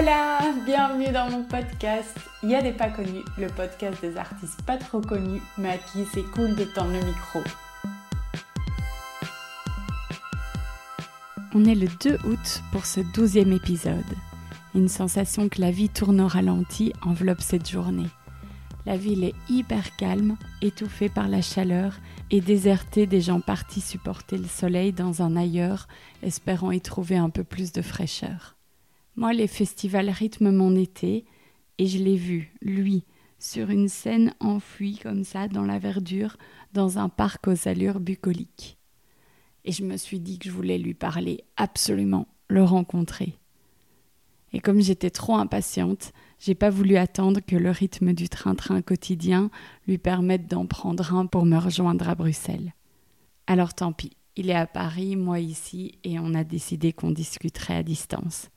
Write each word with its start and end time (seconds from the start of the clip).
Hola, 0.00 0.38
bienvenue 0.64 1.12
dans 1.12 1.28
mon 1.28 1.42
podcast. 1.42 2.16
Il 2.42 2.48
y 2.48 2.54
a 2.54 2.62
des 2.62 2.72
pas 2.72 2.88
connus, 2.88 3.22
le 3.36 3.48
podcast 3.48 4.00
des 4.00 4.16
artistes 4.16 4.62
pas 4.62 4.78
trop 4.78 5.02
connus, 5.02 5.42
mais 5.58 5.72
à 5.72 5.76
qui 5.76 6.06
c'est 6.14 6.22
cool 6.30 6.56
de 6.56 6.64
tendre 6.64 6.92
le 6.92 7.04
micro. 7.04 7.40
On 11.54 11.66
est 11.66 11.74
le 11.74 11.86
2 12.02 12.14
août 12.24 12.62
pour 12.72 12.86
ce 12.86 13.00
douzième 13.12 13.52
épisode. 13.52 14.16
Une 14.74 14.88
sensation 14.88 15.50
que 15.50 15.60
la 15.60 15.70
vie 15.70 15.90
tourne 15.90 16.22
au 16.22 16.28
ralenti 16.28 16.94
enveloppe 17.02 17.42
cette 17.42 17.68
journée. 17.68 18.08
La 18.86 18.96
ville 18.96 19.22
est 19.22 19.34
hyper 19.50 19.94
calme, 19.96 20.38
étouffée 20.62 21.10
par 21.10 21.28
la 21.28 21.42
chaleur 21.42 21.92
et 22.30 22.40
désertée 22.40 23.04
des 23.04 23.20
gens 23.20 23.42
partis 23.42 23.82
supporter 23.82 24.38
le 24.38 24.48
soleil 24.48 24.94
dans 24.94 25.20
un 25.20 25.36
ailleurs, 25.36 25.88
espérant 26.22 26.70
y 26.70 26.80
trouver 26.80 27.18
un 27.18 27.28
peu 27.28 27.44
plus 27.44 27.72
de 27.72 27.82
fraîcheur. 27.82 28.56
Moi, 29.20 29.34
les 29.34 29.48
festivals 29.48 30.08
rythment 30.08 30.50
mon 30.50 30.74
été, 30.74 31.26
et 31.76 31.86
je 31.86 31.98
l'ai 31.98 32.16
vu, 32.16 32.54
lui, 32.62 33.04
sur 33.38 33.68
une 33.68 33.90
scène 33.90 34.32
enfouie 34.40 34.96
comme 34.96 35.24
ça 35.24 35.46
dans 35.46 35.66
la 35.66 35.78
verdure, 35.78 36.38
dans 36.72 36.96
un 36.96 37.10
parc 37.10 37.46
aux 37.46 37.68
allures 37.68 38.00
bucoliques. 38.00 38.78
Et 39.66 39.72
je 39.72 39.84
me 39.84 39.98
suis 39.98 40.20
dit 40.20 40.38
que 40.38 40.48
je 40.48 40.54
voulais 40.54 40.78
lui 40.78 40.94
parler 40.94 41.44
absolument, 41.58 42.28
le 42.48 42.64
rencontrer. 42.64 43.34
Et 44.54 44.60
comme 44.60 44.80
j'étais 44.80 45.10
trop 45.10 45.36
impatiente, 45.36 46.14
j'ai 46.38 46.54
pas 46.54 46.70
voulu 46.70 46.96
attendre 46.96 47.40
que 47.46 47.56
le 47.56 47.70
rythme 47.70 48.14
du 48.14 48.30
train-train 48.30 48.80
quotidien 48.80 49.50
lui 49.86 49.98
permette 49.98 50.46
d'en 50.46 50.64
prendre 50.64 51.14
un 51.14 51.26
pour 51.26 51.44
me 51.44 51.58
rejoindre 51.58 52.08
à 52.08 52.14
Bruxelles. 52.14 52.72
Alors 53.46 53.74
tant 53.74 53.92
pis, 53.92 54.16
il 54.36 54.48
est 54.48 54.54
à 54.54 54.66
Paris, 54.66 55.14
moi 55.14 55.40
ici, 55.40 55.98
et 56.04 56.18
on 56.18 56.32
a 56.32 56.42
décidé 56.42 56.94
qu'on 56.94 57.10
discuterait 57.10 57.76
à 57.76 57.82
distance. 57.82 58.48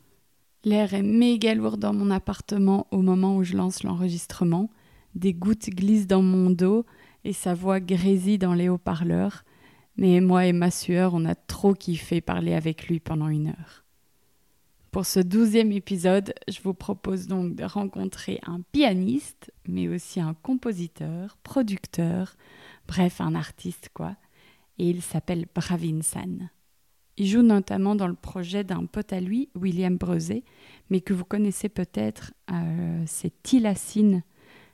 L'air 0.65 0.93
est 0.93 1.03
méga 1.03 1.53
lourd 1.55 1.77
dans 1.77 1.93
mon 1.93 2.09
appartement 2.09 2.87
au 2.91 3.01
moment 3.01 3.35
où 3.35 3.43
je 3.43 3.57
lance 3.57 3.83
l'enregistrement. 3.83 4.69
Des 5.13 5.33
gouttes 5.33 5.69
glissent 5.69 6.07
dans 6.07 6.21
mon 6.21 6.49
dos 6.49 6.85
et 7.25 7.33
sa 7.33 7.53
voix 7.53 7.81
grésille 7.81 8.37
dans 8.37 8.53
les 8.53 8.69
haut-parleurs. 8.69 9.43
Mais 9.97 10.21
moi 10.21 10.45
et 10.45 10.53
ma 10.53 10.71
sueur, 10.71 11.13
on 11.13 11.25
a 11.25 11.35
trop 11.35 11.73
kiffé 11.73 12.21
parler 12.21 12.53
avec 12.53 12.87
lui 12.87 12.99
pendant 13.01 13.27
une 13.27 13.49
heure. 13.49 13.83
Pour 14.91 15.05
ce 15.05 15.19
douzième 15.19 15.71
épisode, 15.71 16.33
je 16.47 16.61
vous 16.61 16.73
propose 16.73 17.27
donc 17.27 17.55
de 17.55 17.63
rencontrer 17.63 18.39
un 18.45 18.61
pianiste, 18.71 19.51
mais 19.67 19.87
aussi 19.87 20.21
un 20.21 20.33
compositeur, 20.33 21.37
producteur, 21.43 22.35
bref, 22.87 23.19
un 23.19 23.35
artiste 23.35 23.89
quoi. 23.93 24.15
Et 24.77 24.89
il 24.89 25.01
s'appelle 25.01 25.45
Bravin 25.53 26.01
San. 26.01 26.49
Il 27.17 27.27
joue 27.27 27.43
notamment 27.43 27.95
dans 27.95 28.07
le 28.07 28.15
projet 28.15 28.63
d'un 28.63 28.85
pote 28.85 29.13
à 29.13 29.19
lui, 29.19 29.49
William 29.55 29.97
Brezé, 29.97 30.43
mais 30.89 30.99
que 30.99 31.13
vous 31.13 31.25
connaissez 31.25 31.69
peut-être, 31.69 32.33
euh, 32.51 33.03
c'est 33.05 33.43
Tilacine. 33.43 34.23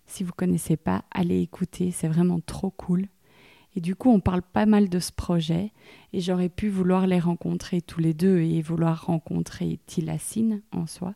Si 0.05 0.23
vous 0.23 0.29
ne 0.29 0.35
connaissez 0.35 0.77
pas, 0.77 1.03
allez 1.11 1.41
écouter, 1.41 1.91
c'est 1.91 2.07
vraiment 2.07 2.39
trop 2.39 2.69
cool. 2.71 3.07
Et 3.75 3.81
du 3.81 3.95
coup, 3.95 4.09
on 4.09 4.21
parle 4.21 4.41
pas 4.41 4.65
mal 4.65 4.89
de 4.89 4.99
ce 4.99 5.11
projet, 5.11 5.71
et 6.13 6.21
j'aurais 6.21 6.49
pu 6.49 6.69
vouloir 6.69 7.07
les 7.07 7.19
rencontrer 7.19 7.81
tous 7.81 7.99
les 7.99 8.13
deux 8.13 8.39
et 8.39 8.61
vouloir 8.61 9.05
rencontrer 9.05 9.79
Tilacine 9.85 10.61
en 10.71 10.87
soi. 10.87 11.15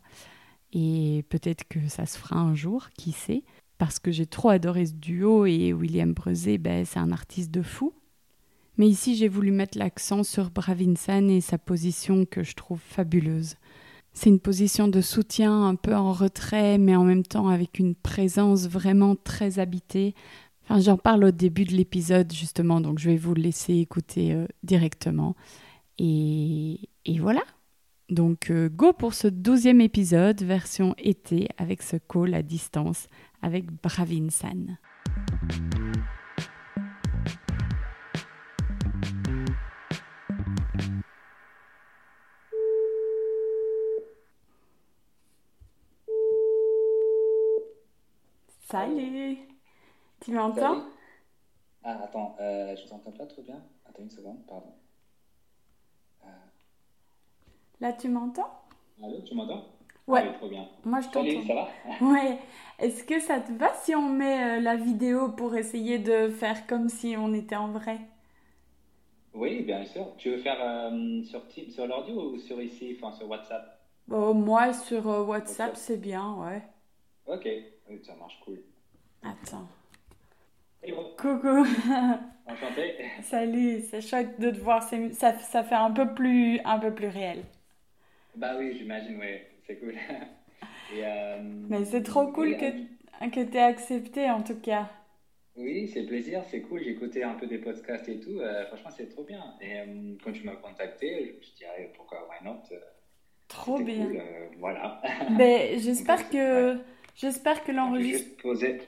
Et 0.73 1.23
peut-être 1.29 1.67
que 1.67 1.87
ça 1.87 2.05
se 2.05 2.17
fera 2.17 2.37
un 2.37 2.53
jour, 2.53 2.89
qui 2.97 3.13
sait, 3.13 3.43
parce 3.77 3.97
que 3.97 4.11
j'ai 4.11 4.25
trop 4.25 4.49
adoré 4.49 4.85
ce 4.87 4.93
duo, 4.93 5.45
et 5.45 5.71
William 5.71 6.13
Brezé, 6.13 6.57
ben, 6.57 6.85
c'est 6.85 6.99
un 6.99 7.11
artiste 7.11 7.49
de 7.49 7.61
fou. 7.61 7.93
Mais 8.77 8.87
ici, 8.87 9.15
j'ai 9.15 9.27
voulu 9.27 9.51
mettre 9.51 9.77
l'accent 9.77 10.23
sur 10.23 10.49
Bravinsan 10.49 11.29
et 11.29 11.41
sa 11.41 11.57
position 11.57 12.25
que 12.25 12.43
je 12.43 12.55
trouve 12.55 12.79
fabuleuse. 12.79 13.55
C'est 14.13 14.29
une 14.29 14.39
position 14.39 14.87
de 14.87 15.01
soutien 15.01 15.67
un 15.67 15.75
peu 15.75 15.95
en 15.95 16.11
retrait, 16.11 16.77
mais 16.77 16.95
en 16.95 17.03
même 17.03 17.23
temps 17.23 17.49
avec 17.49 17.79
une 17.79 17.95
présence 17.95 18.67
vraiment 18.67 19.15
très 19.15 19.59
habitée. 19.59 20.13
Enfin, 20.63 20.79
j'en 20.79 20.97
parle 20.97 21.25
au 21.25 21.31
début 21.31 21.65
de 21.65 21.73
l'épisode, 21.73 22.31
justement, 22.31 22.79
donc 22.79 22.99
je 22.99 23.09
vais 23.09 23.17
vous 23.17 23.33
laisser 23.33 23.73
écouter 23.75 24.33
euh, 24.33 24.45
directement. 24.63 25.35
Et, 25.99 26.79
voilà. 27.19 27.43
Donc, 28.09 28.49
euh, 28.49 28.69
go 28.69 28.93
pour 28.93 29.13
ce 29.13 29.27
douzième 29.27 29.81
épisode, 29.81 30.41
version 30.41 30.95
été, 30.97 31.49
avec 31.57 31.81
ce 31.81 31.97
call 31.97 32.33
à 32.33 32.43
distance 32.43 33.07
avec 33.41 33.65
Bravinsan. 33.81 34.77
Salut 48.73 49.37
Tu 50.19 50.31
m'entends? 50.31 50.77
Ah, 51.83 51.99
attends, 52.03 52.35
euh, 52.39 52.75
je 52.75 52.87
t'entends 52.87 53.11
pas 53.11 53.27
trop 53.27 53.43
bien. 53.43 53.61
Attends 53.85 54.01
une 54.01 54.09
seconde, 54.09 54.43
pardon. 54.47 54.73
Euh... 56.23 56.27
Là, 57.81 57.93
tu 57.93 58.07
m'entends? 58.09 58.49
Allô, 59.03 59.21
tu 59.21 59.35
m'entends? 59.35 59.65
Ouais. 60.07 60.25
Ah, 60.27 60.33
trop 60.33 60.49
bien. 60.49 60.67
Moi, 60.85 61.01
je 61.01 61.09
t'entends. 61.09 61.23
Salut, 61.23 61.47
ça 61.47 61.53
va? 61.53 61.69
Ouais. 62.01 62.39
Est-ce 62.79 63.03
que 63.03 63.19
ça 63.19 63.39
te 63.39 63.51
va 63.51 63.71
si 63.75 63.93
on 63.95 64.09
met 64.09 64.57
euh, 64.57 64.61
la 64.61 64.75
vidéo 64.75 65.29
pour 65.29 65.55
essayer 65.55 65.99
de 65.99 66.29
faire 66.29 66.65
comme 66.65 66.89
si 66.89 67.15
on 67.17 67.31
était 67.33 67.55
en 67.55 67.67
vrai? 67.71 67.99
Oui, 69.33 69.61
bien 69.63 69.85
sûr. 69.85 70.15
Tu 70.17 70.29
veux 70.31 70.37
faire 70.37 70.57
euh, 70.61 71.21
sur, 71.23 71.41
sur 71.69 71.87
l'ordi 71.87 72.13
ou 72.13 72.37
sur 72.39 72.61
ici, 72.61 72.97
enfin 72.99 73.11
sur 73.15 73.29
WhatsApp? 73.29 73.79
Oh, 74.09 74.33
Moi, 74.33 74.71
sur 74.71 75.09
euh, 75.09 75.23
WhatsApp, 75.25 75.75
c'est 75.75 75.97
bien, 75.97 76.35
ouais. 76.35 76.61
Ok, 77.25 77.45
oui, 77.89 78.01
ça 78.03 78.15
marche 78.15 78.39
cool. 78.43 78.59
Attends. 79.23 79.67
Coucou. 81.17 81.65
Enchanté. 82.45 82.95
Salut, 83.21 83.81
c'est 83.89 84.01
chouette 84.01 84.39
de 84.39 84.51
te 84.51 84.59
voir. 84.59 84.83
Ça, 84.83 85.33
ça 85.39 85.63
fait 85.63 85.75
un 85.75 85.91
peu 85.91 86.13
plus, 86.13 86.59
un 86.65 86.79
peu 86.79 86.93
plus 86.93 87.07
réel. 87.07 87.43
Bah 88.35 88.55
oui, 88.57 88.75
j'imagine, 88.77 89.17
oui, 89.19 89.39
c'est 89.65 89.77
cool. 89.79 89.93
Et, 90.89 91.05
euh, 91.05 91.39
Mais 91.69 91.85
c'est 91.85 92.03
trop 92.03 92.27
cool 92.31 92.53
et, 92.53 92.57
que, 92.57 92.65
euh, 92.65 93.29
que 93.29 93.43
tu 93.49 93.57
aies 93.57 93.61
accepté 93.61 94.29
en 94.29 94.43
tout 94.43 94.59
cas. 94.59 94.89
Oui, 95.55 95.87
c'est 95.93 96.03
plaisir, 96.05 96.43
c'est 96.49 96.61
cool. 96.61 96.81
J'ai 96.83 96.91
écouté 96.91 97.23
un 97.23 97.35
peu 97.35 97.47
des 97.47 97.59
podcasts 97.59 98.09
et 98.09 98.19
tout. 98.19 98.39
euh, 98.39 98.65
franchement, 98.67 98.89
c'est 98.95 99.07
trop 99.09 99.23
bien. 99.23 99.55
Et 99.61 99.79
euh, 99.79 100.15
quand 100.23 100.31
tu 100.31 100.43
m'as 100.43 100.55
contacté, 100.55 101.27
je 101.27 101.37
me 101.37 101.41
suis 101.41 101.53
dit, 101.55 101.63
ah, 101.65 101.81
pourquoi, 101.95 102.27
why 102.29 102.43
not 102.45 102.61
Trop 103.47 103.79
bien. 103.79 104.07
cool, 104.07 104.17
euh, 104.17 104.47
voilà. 104.59 105.01
Ben, 105.37 105.79
j'espère 105.79 106.29
que 106.29 106.73
ouais. 106.75 106.81
J'espère 107.15 107.63
que 107.63 107.71
l'enregistrement 107.71 108.41
poser. 108.41 108.81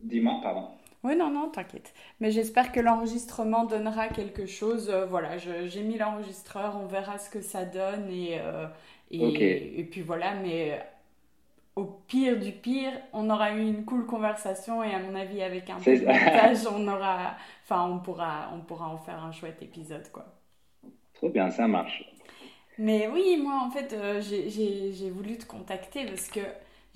Dis-moi, 0.00 0.40
pardon. 0.42 0.68
Oui, 1.04 1.16
non, 1.16 1.30
non, 1.30 1.48
t'inquiète. 1.48 1.94
Mais 2.20 2.30
j'espère 2.30 2.72
que 2.72 2.80
l'enregistrement 2.80 3.64
donnera 3.64 4.08
quelque 4.08 4.46
chose. 4.46 4.90
Euh, 4.90 5.06
voilà, 5.06 5.38
j'ai 5.38 5.82
mis 5.82 5.96
l'enregistreur, 5.96 6.76
on 6.80 6.86
verra 6.86 7.18
ce 7.18 7.30
que 7.30 7.40
ça 7.40 7.64
donne 7.64 8.10
et, 8.10 8.38
euh, 8.40 8.66
et, 9.10 9.84
puis 9.84 10.02
voilà. 10.02 10.34
Mais 10.34 10.72
euh, 10.72 10.82
au 11.76 11.84
pire 11.84 12.38
du 12.38 12.52
pire, 12.52 12.92
on 13.12 13.30
aura 13.30 13.52
eu 13.52 13.62
une 13.62 13.84
cool 13.84 14.06
conversation 14.06 14.82
et 14.82 14.92
à 14.92 14.98
mon 14.98 15.14
avis, 15.14 15.42
avec 15.42 15.70
un 15.70 15.78
peu 15.78 15.96
de 15.96 16.04
montage, 16.04 16.66
on 16.66 16.86
aura, 16.88 17.36
enfin, 17.64 17.88
on 17.88 18.00
pourra, 18.00 18.50
on 18.54 18.60
pourra 18.60 18.88
en 18.88 18.98
faire 18.98 19.22
un 19.22 19.30
chouette 19.30 19.62
épisode, 19.62 20.10
quoi. 20.10 20.26
Trop 21.14 21.28
bien, 21.30 21.50
ça 21.50 21.66
marche. 21.66 22.04
Mais 22.78 23.08
oui, 23.08 23.38
moi 23.42 23.60
en 23.64 23.70
fait, 23.70 23.92
euh, 23.92 24.20
j'ai 24.20 25.10
voulu 25.10 25.36
te 25.36 25.46
contacter 25.46 26.06
parce 26.06 26.28
que 26.28 26.40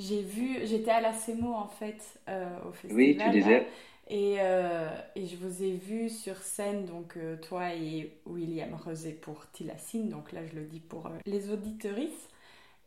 j'ai 0.03 0.23
vu, 0.23 0.59
j'étais 0.65 0.91
à 0.91 1.01
la 1.01 1.13
CEMO 1.13 1.53
en 1.53 1.69
fait 1.69 2.03
euh, 2.29 2.49
au 2.69 2.73
festival. 2.73 2.97
Oui, 2.97 3.17
tu 3.17 3.31
disais. 3.31 3.67
Et, 4.09 4.37
euh, 4.41 4.89
et, 5.15 5.27
je 5.27 5.37
vous 5.37 5.63
ai 5.63 5.73
vu 5.73 6.11
sur 6.11 6.37
scène, 6.37 6.85
donc 6.85 7.17
euh, 7.17 7.37
toi 7.37 7.73
et 7.73 8.13
William 8.27 8.75
Rosé 8.75 9.13
pour 9.13 9.49
Tilacine, 9.53 10.09
donc 10.09 10.33
là 10.33 10.41
je 10.45 10.57
le 10.57 10.65
dis 10.65 10.81
pour 10.81 11.09
les 11.25 11.51
auditorices. 11.51 12.29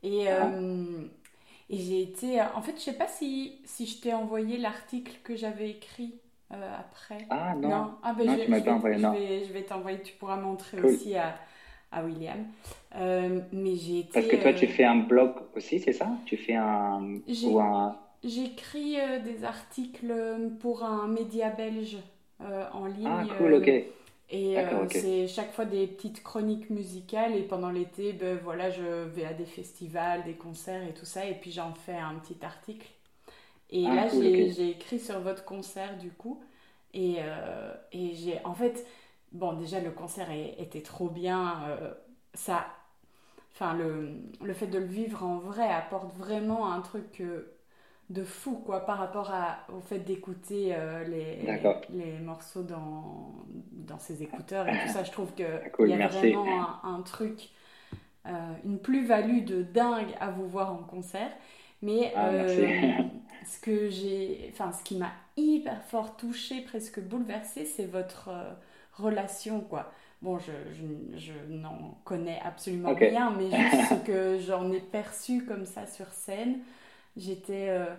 Et, 0.03 0.27
ah. 0.29 0.51
et 1.69 1.77
j'ai 1.77 2.01
été. 2.01 2.41
En 2.41 2.61
fait, 2.61 2.73
je 2.77 2.81
sais 2.81 2.93
pas 2.93 3.07
si, 3.07 3.59
si 3.63 3.87
je 3.87 4.01
t'ai 4.01 4.13
envoyé 4.13 4.57
l'article 4.57 5.13
que 5.23 5.35
j'avais 5.35 5.71
écrit 5.71 6.19
après. 6.51 7.25
Ah 7.29 7.55
non, 7.55 7.95
Ah, 8.03 8.13
ben, 8.13 8.37
je, 8.37 8.43
tu 8.43 8.51
m'as 8.51 8.61
pas 8.61 8.73
envoyé, 8.73 8.97
non. 8.97 9.13
Je 9.15 9.51
vais, 9.51 9.63
t'envoyer, 9.63 10.01
tu 10.01 10.13
pourras 10.13 10.37
montrer 10.37 10.79
aussi 10.81 11.15
à, 11.15 11.39
à 11.95 12.03
William. 12.03 12.45
mais 13.51 13.75
j'ai 13.75 13.99
été. 13.99 14.11
Parce 14.13 14.27
que 14.27 14.35
toi, 14.35 14.53
tu 14.53 14.67
fais 14.67 14.85
un 14.85 14.97
blog 14.97 15.31
aussi, 15.55 15.79
c'est 15.79 15.93
ça? 15.93 16.09
Tu 16.25 16.37
fais 16.37 16.55
un. 16.55 17.19
Ou 17.43 17.59
un 17.59 17.97
J'écris 18.25 18.99
euh, 18.99 19.19
des 19.19 19.43
articles 19.43 20.13
pour 20.59 20.83
un 20.83 21.07
média 21.07 21.49
belge 21.51 21.97
euh, 22.41 22.65
en 22.73 22.85
ligne. 22.87 23.07
Ah, 23.07 23.23
cool, 23.37 23.53
ok. 23.53 23.67
Euh, 23.67 23.83
et 24.31 24.57
c'est 24.89 25.27
chaque 25.27 25.53
fois 25.53 25.65
des 25.65 25.85
petites 25.85 26.23
chroniques 26.23 26.71
musicales. 26.71 27.35
Et 27.35 27.43
pendant 27.43 27.69
l'été, 27.69 28.13
ben, 28.13 28.39
voilà, 28.43 28.71
je 28.71 28.81
vais 28.81 29.25
à 29.25 29.33
des 29.33 29.45
festivals, 29.45 30.23
des 30.23 30.33
concerts 30.33 30.81
et 30.87 30.93
tout 30.93 31.05
ça. 31.05 31.25
Et 31.25 31.35
puis 31.35 31.51
j'en 31.51 31.73
fais 31.73 31.93
un 31.93 32.15
petit 32.15 32.43
article. 32.43 32.87
Et 33.69 33.85
ah, 33.87 33.93
là, 33.93 34.07
j'ai 34.09 34.69
écrit 34.69 34.99
sur 34.99 35.19
votre 35.19 35.45
concert 35.45 35.95
du 35.99 36.09
coup. 36.09 36.41
Et, 36.95 37.17
et 37.91 38.13
j'ai. 38.15 38.39
En 38.43 38.55
fait, 38.55 38.85
bon, 39.31 39.53
déjà, 39.53 39.79
le 39.79 39.91
concert 39.91 40.29
était 40.31 40.81
trop 40.81 41.09
bien. 41.09 41.77
ça. 42.33 42.65
Enfin, 43.53 43.73
le, 43.73 44.11
le 44.43 44.53
fait 44.53 44.67
de 44.67 44.79
le 44.79 44.85
vivre 44.85 45.23
en 45.23 45.37
vrai 45.37 45.69
apporte 45.69 46.13
vraiment 46.17 46.71
un 46.71 46.81
truc 46.81 47.21
de 48.09 48.23
fou 48.23 48.61
quoi 48.65 48.85
par 48.85 48.99
rapport 48.99 49.31
à, 49.31 49.65
au 49.75 49.81
fait 49.81 49.99
d'écouter 49.99 50.73
euh, 50.75 51.03
les, 51.05 51.37
les, 51.89 52.19
morceaux 52.19 52.61
dans, 52.61 53.33
dans 53.71 53.97
ses 53.97 54.21
écouteurs 54.21 54.67
et 54.67 54.79
tout 54.85 54.93
ça 54.93 55.03
je 55.03 55.11
trouve 55.11 55.33
qu'il 55.33 55.87
y 55.87 55.93
a 55.93 56.07
vraiment 56.07 56.83
un, 56.83 57.01
truc 57.01 57.49
euh, 58.27 58.29
une 58.63 58.77
plus-value 58.77 59.43
de 59.43 59.63
dingue 59.63 60.13
à 60.19 60.29
vous 60.29 60.47
voir 60.47 60.71
en 60.71 60.83
concert 60.83 61.31
mais 61.81 62.13
ah, 62.15 62.27
euh, 62.29 62.91
ce 63.45 63.59
que 63.59 63.89
j'ai 63.89 64.51
enfin 64.53 64.71
ce 64.71 64.83
qui 64.83 64.97
m'a 64.97 65.11
hyper 65.35 65.83
fort 65.85 66.15
touché 66.15 66.61
presque 66.61 66.99
bouleversé 66.99 67.65
c'est 67.65 67.87
votre 67.87 68.29
relation 68.97 69.61
quoi. 69.61 69.91
Bon, 70.21 70.39
je, 70.39 70.51
je, 71.17 71.33
n'en 71.49 71.99
connais 72.03 72.39
absolument 72.43 72.95
rien, 72.95 73.31
mais 73.31 73.51
juste 73.71 73.89
ce 73.89 74.05
que 74.05 74.39
j'en 74.39 74.71
ai 74.71 74.79
perçu 74.79 75.45
comme 75.45 75.65
ça 75.65 75.85
sur 75.85 76.07
scène, 76.11 76.59
j'étais 77.17 77.69
euh, 77.69 77.93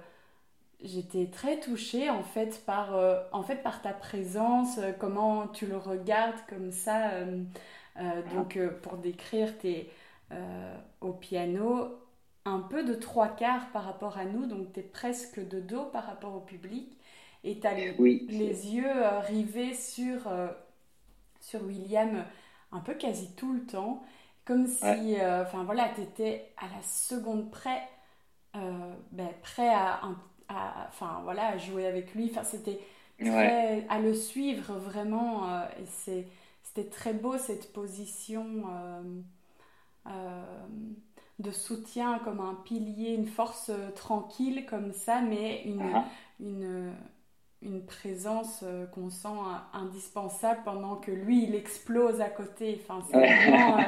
j'étais 0.82 1.26
très 1.26 1.60
touchée 1.60 2.10
en 2.10 2.22
fait 2.22 2.64
par 2.66 2.96
euh, 2.96 3.20
en 3.32 3.42
fait 3.42 3.62
par 3.62 3.80
ta 3.82 3.92
présence 3.92 4.78
euh, 4.78 4.92
comment 4.98 5.46
tu 5.48 5.66
le 5.66 5.76
regardes 5.76 6.40
comme 6.48 6.70
ça 6.70 7.12
donc 8.34 8.58
pour 8.82 8.98
décrire 8.98 9.56
tes 9.56 9.90
au 11.00 11.12
piano 11.12 11.98
un 12.44 12.58
peu 12.58 12.84
de 12.84 12.92
trois 12.92 13.28
quarts 13.28 13.70
par 13.72 13.84
rapport 13.84 14.18
à 14.18 14.26
nous 14.26 14.46
donc 14.46 14.72
tu 14.74 14.80
es 14.80 14.82
presque 14.82 15.46
de 15.48 15.60
dos 15.60 15.84
par 15.84 16.04
rapport 16.04 16.34
au 16.34 16.40
public 16.40 16.92
et 17.42 17.58
tu 17.58 17.66
as 17.66 17.74
les, 17.74 17.92
les, 18.28 18.74
yeux 18.74 18.92
rivés 19.28 19.72
sur 19.72 20.28
sur 21.46 21.62
William 21.64 22.24
un 22.72 22.80
peu 22.80 22.94
quasi 22.94 23.34
tout 23.36 23.52
le 23.52 23.64
temps 23.64 24.02
comme 24.44 24.66
si 24.66 25.16
enfin 25.16 25.64
voilà 25.64 25.90
tu 25.94 26.02
étais 26.02 26.52
à 26.56 26.66
la 26.68 26.82
seconde 26.82 27.50
près 27.50 27.88
euh, 28.56 28.94
ben, 29.12 29.28
prêt 29.42 29.68
à, 29.68 30.00
enfin, 30.88 31.20
voilà, 31.24 31.48
à 31.48 31.58
jouer 31.58 31.86
avec 31.86 32.14
lui. 32.14 32.30
Enfin, 32.30 32.44
c'était 32.44 32.80
à 33.88 33.98
le 33.98 34.14
suivre 34.14 34.74
vraiment. 34.74 35.50
Euh, 35.50 35.64
et 35.80 35.86
c'était 36.62 36.88
très 36.88 37.12
beau 37.12 37.38
cette 37.38 37.72
position 37.72 38.46
euh, 40.06 40.42
de 41.38 41.50
soutien 41.50 42.18
comme 42.20 42.40
un 42.40 42.54
pilier, 42.64 43.14
une 43.14 43.26
force 43.26 43.70
tranquille 43.94 44.64
comme 44.66 44.92
ça, 44.92 45.20
mais 45.20 45.62
une, 45.64 46.02
une, 46.40 46.92
une 47.62 47.84
présence 47.84 48.64
qu'on 48.92 49.10
sent 49.10 49.28
indispensable 49.72 50.60
pendant 50.64 50.96
que 50.96 51.10
lui, 51.10 51.44
il 51.44 51.54
explose 51.54 52.20
à 52.20 52.28
côté. 52.28 52.80
Enfin, 52.82 53.02
c'est 53.10 53.16
vraiment, 53.16 53.82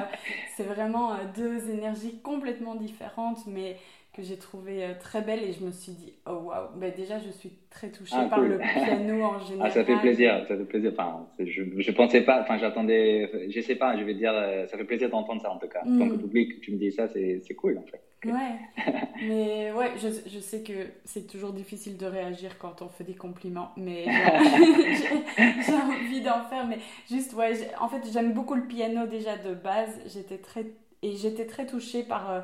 vraiment, 0.58 1.16
deux 1.36 1.70
énergies 1.70 2.20
complètement 2.22 2.74
différentes, 2.74 3.46
mais 3.46 3.76
que 4.18 4.24
j'ai 4.24 4.36
trouvé 4.36 4.84
euh, 4.84 4.94
très 4.98 5.22
belle 5.22 5.44
et 5.44 5.52
je 5.52 5.64
me 5.64 5.70
suis 5.70 5.92
dit 5.92 6.12
oh 6.26 6.40
waouh. 6.46 6.76
Ben 6.76 6.92
déjà 6.94 7.20
je 7.20 7.30
suis 7.30 7.52
très 7.70 7.88
touchée 7.88 8.16
ah, 8.18 8.26
par 8.28 8.40
le 8.40 8.58
piano 8.58 9.22
en 9.22 9.38
général 9.38 9.62
ah, 9.64 9.70
ça 9.70 9.84
fait 9.84 9.96
plaisir 9.96 10.44
ça 10.48 10.56
fait 10.56 10.64
plaisir. 10.64 10.90
Enfin 10.92 11.28
je 11.38 11.62
je 11.76 11.92
pensais 11.92 12.22
pas 12.22 12.40
enfin 12.40 12.58
j'attendais 12.58 13.30
je 13.48 13.60
sais 13.60 13.76
pas 13.76 13.96
je 13.96 14.02
vais 14.02 14.14
dire 14.14 14.32
euh, 14.34 14.66
ça 14.66 14.76
fait 14.76 14.84
plaisir 14.84 15.08
d'entendre 15.08 15.40
ça 15.40 15.52
en 15.52 15.58
tout 15.58 15.68
cas. 15.68 15.82
Mm. 15.84 16.10
que 16.10 16.16
public 16.16 16.60
tu 16.60 16.72
me 16.72 16.78
dis 16.78 16.90
ça 16.90 17.06
c'est 17.06 17.40
c'est 17.46 17.54
cool 17.54 17.78
en 17.78 17.86
fait 17.86 18.02
ouais 18.24 18.58
mais 19.22 19.72
ouais 19.72 19.92
je, 19.96 20.08
je 20.28 20.38
sais 20.40 20.62
que 20.62 20.88
c'est 21.04 21.26
toujours 21.26 21.52
difficile 21.52 21.96
de 21.96 22.06
réagir 22.06 22.58
quand 22.58 22.82
on 22.82 22.88
fait 22.88 23.04
des 23.04 23.14
compliments 23.14 23.72
mais 23.76 24.04
j'ai 25.36 25.74
envie 25.74 26.20
d'en 26.20 26.44
faire 26.48 26.66
mais 26.66 26.78
juste 27.08 27.32
ouais 27.34 27.70
en 27.80 27.88
fait 27.88 28.02
j'aime 28.12 28.32
beaucoup 28.32 28.54
le 28.54 28.66
piano 28.66 29.06
déjà 29.06 29.36
de 29.36 29.54
base 29.54 29.90
j'étais 30.06 30.38
très 30.38 30.66
et 31.02 31.16
j'étais 31.16 31.46
très 31.46 31.66
touchée 31.66 32.02
par 32.02 32.30
euh, 32.30 32.40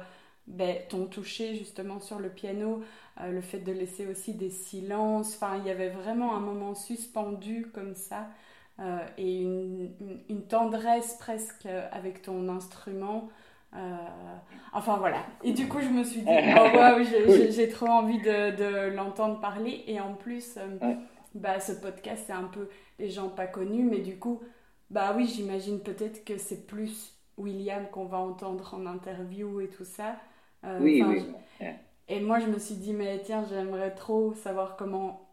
ben, 0.47 0.77
ton 0.89 1.07
toucher 1.07 1.55
justement 1.55 2.01
sur 2.01 2.19
le 2.19 2.29
piano, 2.29 2.83
euh, 3.21 3.31
le 3.31 3.41
fait 3.41 3.61
de 3.61 3.73
laisser 3.73 4.07
aussi 4.07 4.35
des 4.35 4.51
silences. 4.51 5.35
Enfin, 5.35 5.59
il 5.59 5.67
y 5.67 5.71
avait 5.71 5.91
vraiment 5.91 6.37
un 6.37 6.41
moment 6.41 6.75
suspendu 6.75 7.71
comme 7.73 7.95
ça 7.95 8.29
euh, 8.81 8.99
et 9.19 9.41
une, 9.43 9.91
une, 10.29 10.47
tendresse 10.47 11.17
presque 11.19 11.67
avec 11.93 12.23
ton 12.23 12.49
instrument. 12.49 13.29
Euh, 13.75 13.97
enfin 14.73 14.97
voilà. 14.99 15.25
Et 15.43 15.53
du 15.53 15.69
coup, 15.69 15.81
je 15.81 15.89
me 15.89 16.05
suis 16.05 16.23
dit, 16.23 16.29
oh 16.31 17.03
j'ai 17.51 17.69
trop 17.69 17.87
envie 17.89 18.19
de, 18.19 18.57
de 18.57 18.95
l'entendre 18.95 19.41
parler. 19.41 19.85
Et 19.87 20.01
en 20.01 20.15
plus, 20.15 20.59
bah, 21.35 21.61
ce 21.61 21.73
podcast, 21.73 22.25
c'est 22.27 22.33
un 22.33 22.45
peu 22.45 22.69
les 22.99 23.11
gens 23.11 23.29
pas 23.29 23.47
connus, 23.47 23.85
mais 23.85 23.99
du 23.99 24.19
coup, 24.19 24.41
bah 24.91 25.13
oui, 25.17 25.27
j'imagine 25.27 25.81
peut-être 25.81 26.25
que 26.25 26.39
c'est 26.39 26.67
plus 26.67 27.13
William 27.37 27.87
qu'on 27.91 28.05
va 28.05 28.19
entendre 28.19 28.75
en 28.75 28.87
interview 28.87 29.61
et 29.61 29.69
tout 29.69 29.85
ça. 29.85 30.17
Euh, 30.65 30.79
oui, 30.81 31.03
oui. 31.03 31.27
Et 32.09 32.21
moi, 32.21 32.39
je 32.39 32.47
me 32.47 32.59
suis 32.59 32.75
dit, 32.77 32.93
mais 32.93 33.23
tiens, 33.25 33.45
j'aimerais 33.49 33.95
trop 33.95 34.35
savoir 34.35 34.77
comment 34.77 35.24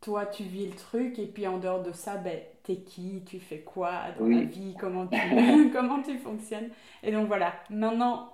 toi 0.00 0.26
tu 0.26 0.42
vis 0.42 0.66
le 0.66 0.74
truc. 0.74 1.18
Et 1.18 1.26
puis 1.26 1.46
en 1.46 1.58
dehors 1.58 1.82
de 1.82 1.92
ça, 1.92 2.16
ben, 2.16 2.38
t'es 2.62 2.76
qui 2.76 3.22
Tu 3.26 3.38
fais 3.38 3.60
quoi 3.60 3.92
dans 4.18 4.26
la 4.26 4.42
vie 4.42 4.74
comment 4.78 5.06
tu, 5.06 5.18
comment 5.72 6.02
tu 6.02 6.18
fonctionnes 6.18 6.70
Et 7.02 7.12
donc 7.12 7.26
voilà, 7.28 7.54
maintenant, 7.70 8.32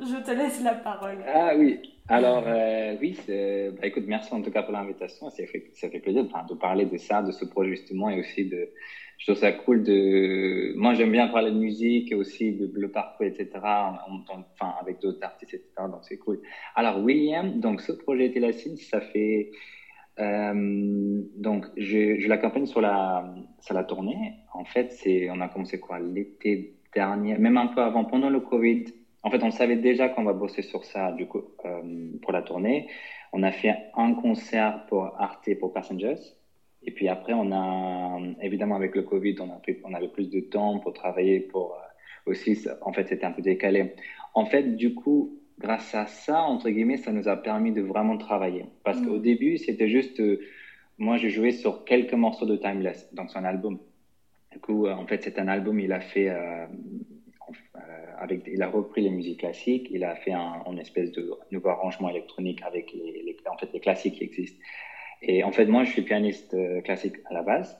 je 0.00 0.24
te 0.24 0.30
laisse 0.30 0.62
la 0.62 0.74
parole. 0.74 1.18
Ah 1.26 1.52
oui, 1.56 1.80
alors 2.08 2.44
euh, 2.46 2.96
oui, 3.00 3.18
bah, 3.26 3.86
écoute, 3.86 4.04
merci 4.06 4.32
en 4.32 4.42
tout 4.42 4.50
cas 4.50 4.62
pour 4.62 4.72
l'invitation. 4.72 5.30
Ça 5.30 5.46
fait, 5.46 5.70
ça 5.74 5.88
fait 5.88 6.00
plaisir 6.00 6.24
de 6.24 6.54
parler 6.54 6.86
de 6.86 6.96
ça, 6.96 7.22
de 7.22 7.32
ce 7.32 7.44
projet 7.44 7.70
justement 7.70 8.10
et 8.10 8.20
aussi 8.20 8.44
de 8.46 8.68
je 9.18 9.26
trouve 9.26 9.40
ça 9.40 9.52
cool 9.52 9.82
de. 9.82 10.74
Moi, 10.76 10.94
j'aime 10.94 11.12
bien 11.12 11.28
parler 11.28 11.50
de 11.50 11.56
musique 11.56 12.10
et 12.12 12.14
aussi 12.14 12.52
de 12.52 12.70
le 12.74 12.90
parcours, 12.90 13.26
etc. 13.26 13.48
enfin, 13.54 14.74
avec 14.80 15.00
d'autres 15.00 15.22
artistes, 15.22 15.54
etc. 15.54 15.70
Donc, 15.90 16.00
c'est 16.02 16.18
cool. 16.18 16.40
Alors, 16.74 17.02
William, 17.02 17.60
donc 17.60 17.80
ce 17.80 17.92
projet 17.92 18.30
Télacine, 18.30 18.76
ça 18.76 19.00
fait. 19.00 19.50
Euh, 20.20 21.22
donc, 21.36 21.66
je, 21.76 22.18
je 22.18 22.28
l'accompagne 22.28 22.66
sur 22.66 22.80
la, 22.80 23.34
sur 23.60 23.74
la 23.74 23.84
tournée. 23.84 24.34
En 24.52 24.64
fait, 24.64 24.92
c'est, 24.92 25.28
on 25.30 25.40
a 25.40 25.48
commencé 25.48 25.80
quoi 25.80 25.98
l'été 25.98 26.74
dernier, 26.94 27.36
même 27.38 27.56
un 27.56 27.66
peu 27.66 27.80
avant, 27.80 28.04
pendant 28.04 28.30
le 28.30 28.40
Covid. 28.40 28.84
En 29.22 29.30
fait, 29.30 29.42
on 29.42 29.50
savait 29.50 29.76
déjà 29.76 30.08
qu'on 30.08 30.22
va 30.24 30.32
bosser 30.32 30.62
sur 30.62 30.84
ça, 30.84 31.10
du 31.12 31.26
coup, 31.26 31.42
euh, 31.64 32.10
pour 32.22 32.32
la 32.32 32.42
tournée. 32.42 32.88
On 33.32 33.42
a 33.42 33.50
fait 33.50 33.74
un 33.96 34.14
concert 34.14 34.84
pour 34.86 35.14
Arte, 35.18 35.48
pour 35.58 35.72
Passengers. 35.72 36.20
Et 36.82 36.90
puis 36.90 37.08
après, 37.08 37.32
on 37.32 37.50
a, 37.50 38.20
évidemment, 38.42 38.76
avec 38.76 38.94
le 38.94 39.02
Covid, 39.02 39.36
on, 39.40 39.50
a 39.50 39.60
on 39.84 39.94
avait 39.94 40.08
plus 40.08 40.30
de 40.30 40.40
temps 40.40 40.78
pour 40.78 40.92
travailler, 40.92 41.40
pour 41.40 41.72
euh, 41.72 42.30
aussi, 42.30 42.58
en 42.82 42.92
fait, 42.92 43.08
c'était 43.08 43.24
un 43.24 43.32
peu 43.32 43.42
décalé. 43.42 43.94
En 44.34 44.44
fait, 44.44 44.76
du 44.76 44.94
coup, 44.94 45.38
grâce 45.58 45.94
à 45.94 46.06
ça, 46.06 46.42
entre 46.42 46.70
guillemets, 46.70 46.96
ça 46.96 47.12
nous 47.12 47.28
a 47.28 47.36
permis 47.36 47.72
de 47.72 47.82
vraiment 47.82 48.16
travailler. 48.16 48.66
Parce 48.84 49.00
qu'au 49.00 49.18
mm. 49.18 49.22
début, 49.22 49.58
c'était 49.58 49.88
juste, 49.88 50.20
euh, 50.20 50.40
moi, 50.98 51.16
je 51.16 51.28
jouais 51.28 51.52
sur 51.52 51.84
quelques 51.84 52.14
morceaux 52.14 52.46
de 52.46 52.56
Timeless, 52.56 53.08
dans 53.12 53.28
son 53.28 53.44
album. 53.44 53.78
Du 54.52 54.58
coup, 54.58 54.86
euh, 54.86 54.94
en 54.94 55.06
fait, 55.06 55.22
c'est 55.22 55.38
un 55.38 55.48
album, 55.48 55.80
il 55.80 55.92
a 55.92 56.00
fait, 56.00 56.30
avec, 58.18 58.42
il 58.46 58.62
a 58.62 58.68
repris 58.68 59.02
les 59.02 59.10
musiques 59.10 59.40
classiques, 59.40 59.88
il 59.90 60.04
a 60.04 60.14
fait 60.16 60.32
un, 60.32 60.62
une 60.70 60.78
espèce 60.78 61.12
de 61.12 61.30
nouveau 61.50 61.68
arrangement 61.68 62.08
électronique 62.08 62.62
avec 62.62 62.92
les, 62.92 63.22
les, 63.22 63.36
en 63.50 63.56
fait, 63.56 63.70
les 63.72 63.80
classiques 63.80 64.14
qui 64.14 64.24
existent. 64.24 64.60
Et 65.22 65.44
en 65.44 65.52
fait, 65.52 65.66
moi, 65.66 65.84
je 65.84 65.90
suis 65.90 66.02
pianiste 66.02 66.54
euh, 66.54 66.80
classique 66.82 67.16
à 67.26 67.34
la 67.34 67.42
base. 67.42 67.78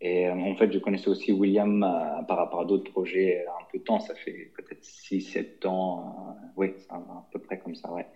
Et 0.00 0.26
euh, 0.26 0.32
en 0.34 0.54
fait, 0.54 0.70
je 0.72 0.78
connaissais 0.78 1.08
aussi 1.08 1.32
William 1.32 1.82
euh, 1.82 2.22
par 2.24 2.36
rapport 2.36 2.60
à 2.60 2.64
d'autres 2.64 2.90
projets 2.90 3.44
un 3.46 3.64
peu 3.70 3.78
de 3.78 3.84
temps, 3.84 3.98
ça 3.98 4.14
fait 4.14 4.50
peut-être 4.54 4.82
6-7 4.82 5.66
ans, 5.66 6.36
oui, 6.56 6.74
à 6.90 7.00
peu 7.30 7.38
près 7.38 7.58
comme 7.58 7.74
ça, 7.74 7.90
ouais. 7.92 8.06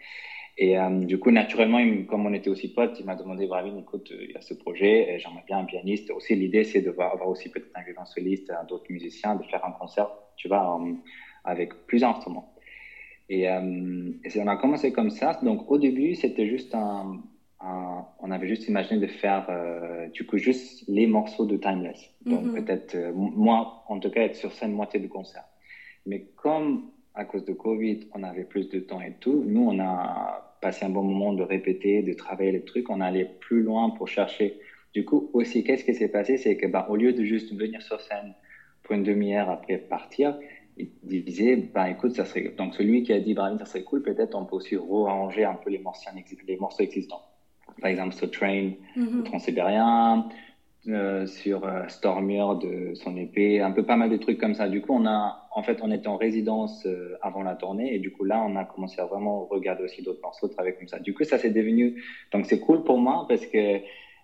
Et 0.58 0.76
du 1.06 1.18
coup, 1.18 1.30
naturellement, 1.30 1.78
comme 2.06 2.26
on 2.26 2.34
était 2.34 2.50
aussi 2.50 2.70
potes, 2.70 2.98
il 3.00 3.06
m'a 3.06 3.14
demandé, 3.16 3.46
Bravin, 3.46 3.78
écoute, 3.78 4.10
il 4.10 4.32
y 4.32 4.36
a 4.36 4.42
ce 4.42 4.52
projet, 4.52 5.16
j'aimerais 5.18 5.44
bien 5.46 5.58
un 5.58 5.64
pianiste. 5.64 6.10
Aussi, 6.10 6.34
l'idée, 6.34 6.64
c'est 6.64 6.82
de 6.82 6.90
avoir 6.90 7.28
aussi 7.28 7.48
peut-être 7.48 7.70
un 7.74 7.82
violoncelliste, 7.82 8.52
d'autres 8.68 8.90
musiciens, 8.90 9.36
de 9.36 9.44
faire 9.44 9.64
un 9.64 9.72
concert, 9.72 10.08
tu 10.36 10.48
vois, 10.48 10.78
avec 11.44 11.72
plusieurs 11.86 12.10
instruments. 12.10 12.52
Et 13.30 13.48
on 13.48 14.46
a 14.48 14.56
commencé 14.56 14.92
comme 14.92 15.08
ça. 15.08 15.38
Donc, 15.40 15.70
au 15.70 15.78
début, 15.78 16.14
c'était 16.14 16.46
juste 16.46 16.74
un, 16.74 17.22
on 17.62 18.30
avait 18.30 18.48
juste 18.48 18.68
imaginé 18.68 19.00
de 19.00 19.06
faire 19.06 19.46
euh, 19.50 20.06
du 20.08 20.24
coup 20.24 20.38
juste 20.38 20.84
les 20.88 21.06
morceaux 21.06 21.46
de 21.46 21.56
Timeless. 21.56 22.10
Donc 22.24 22.44
mhm. 22.44 22.54
peut-être 22.54 22.94
euh, 22.94 23.12
moi, 23.14 23.84
en 23.88 23.98
tout 23.98 24.10
cas, 24.10 24.22
être 24.22 24.36
sur 24.36 24.52
scène 24.52 24.72
moitié 24.72 25.00
du 25.00 25.08
concert. 25.08 25.44
Mais 26.06 26.26
comme 26.36 26.90
à 27.14 27.24
cause 27.24 27.44
de 27.44 27.52
Covid, 27.52 28.00
on 28.14 28.22
avait 28.22 28.44
plus 28.44 28.68
de 28.68 28.80
temps 28.80 29.00
et 29.00 29.14
tout, 29.20 29.44
nous 29.46 29.62
on 29.62 29.78
a 29.80 30.56
passé 30.62 30.84
un 30.84 30.90
bon 30.90 31.02
moment 31.02 31.32
de 31.32 31.42
répéter, 31.42 32.02
de 32.02 32.12
travailler 32.12 32.52
les 32.52 32.64
trucs. 32.64 32.88
On 32.88 33.00
allait 33.00 33.30
plus 33.40 33.62
loin 33.62 33.90
pour 33.90 34.08
chercher. 34.08 34.58
Du 34.94 35.04
coup 35.04 35.30
aussi, 35.34 35.62
qu'est-ce 35.62 35.84
qui 35.84 35.94
s'est 35.94 36.08
passé, 36.08 36.36
c'est 36.36 36.56
que 36.56 36.66
bah, 36.66 36.86
au 36.88 36.96
lieu 36.96 37.12
de 37.12 37.24
juste 37.24 37.54
venir 37.54 37.82
sur 37.82 38.00
scène 38.00 38.34
pour 38.82 38.94
une 38.94 39.04
demi-heure 39.04 39.50
après 39.50 39.78
partir, 39.78 40.36
il 40.76 41.24
disait, 41.24 41.56
bah, 41.56 41.90
écoute, 41.90 42.12
ça 42.12 42.24
serait, 42.24 42.54
donc 42.56 42.74
celui 42.74 43.02
qui 43.02 43.12
a 43.12 43.20
dit, 43.20 43.34
bah, 43.34 43.54
ça 43.58 43.66
serait 43.66 43.84
cool, 43.84 44.02
peut-être 44.02 44.34
on 44.34 44.46
peut 44.46 44.56
aussi 44.56 44.76
rearranger 44.76 45.44
un 45.44 45.54
peu 45.54 45.70
les 45.70 45.78
morceaux, 45.78 46.10
les 46.48 46.56
morceaux 46.56 46.82
existants 46.82 47.22
par 47.80 47.90
exemple 47.90 48.14
sur 48.14 48.30
Train, 48.30 48.72
mm 48.96 49.22
Transsibérien, 49.24 50.26
euh, 50.88 51.26
sur 51.26 51.64
euh, 51.64 51.86
Stormur 51.88 52.56
de 52.56 52.94
son 52.94 53.14
épée, 53.14 53.60
un 53.60 53.70
peu 53.70 53.84
pas 53.84 53.96
mal 53.96 54.08
de 54.08 54.16
trucs 54.16 54.38
comme 54.38 54.54
ça. 54.54 54.66
Du 54.66 54.80
coup, 54.80 54.94
on 54.94 55.04
a, 55.04 55.46
en 55.50 55.62
fait, 55.62 55.78
on 55.82 55.90
était 55.90 56.08
en 56.08 56.16
résidence 56.16 56.86
euh, 56.86 57.18
avant 57.20 57.42
la 57.42 57.54
tournée 57.54 57.94
et 57.94 57.98
du 57.98 58.10
coup 58.10 58.24
là, 58.24 58.42
on 58.42 58.56
a 58.56 58.64
commencé 58.64 58.98
à 58.98 59.04
vraiment 59.04 59.44
regarder 59.44 59.82
aussi 59.84 60.00
d'autres 60.02 60.22
morceaux, 60.22 60.48
travailler 60.48 60.74
comme 60.74 60.88
ça. 60.88 60.98
Du 60.98 61.12
coup, 61.12 61.24
ça 61.24 61.36
s'est 61.36 61.50
devenu, 61.50 61.94
donc 62.32 62.46
c'est 62.46 62.58
cool 62.58 62.82
pour 62.82 62.98
moi 62.98 63.26
parce 63.28 63.44
que 63.44 63.78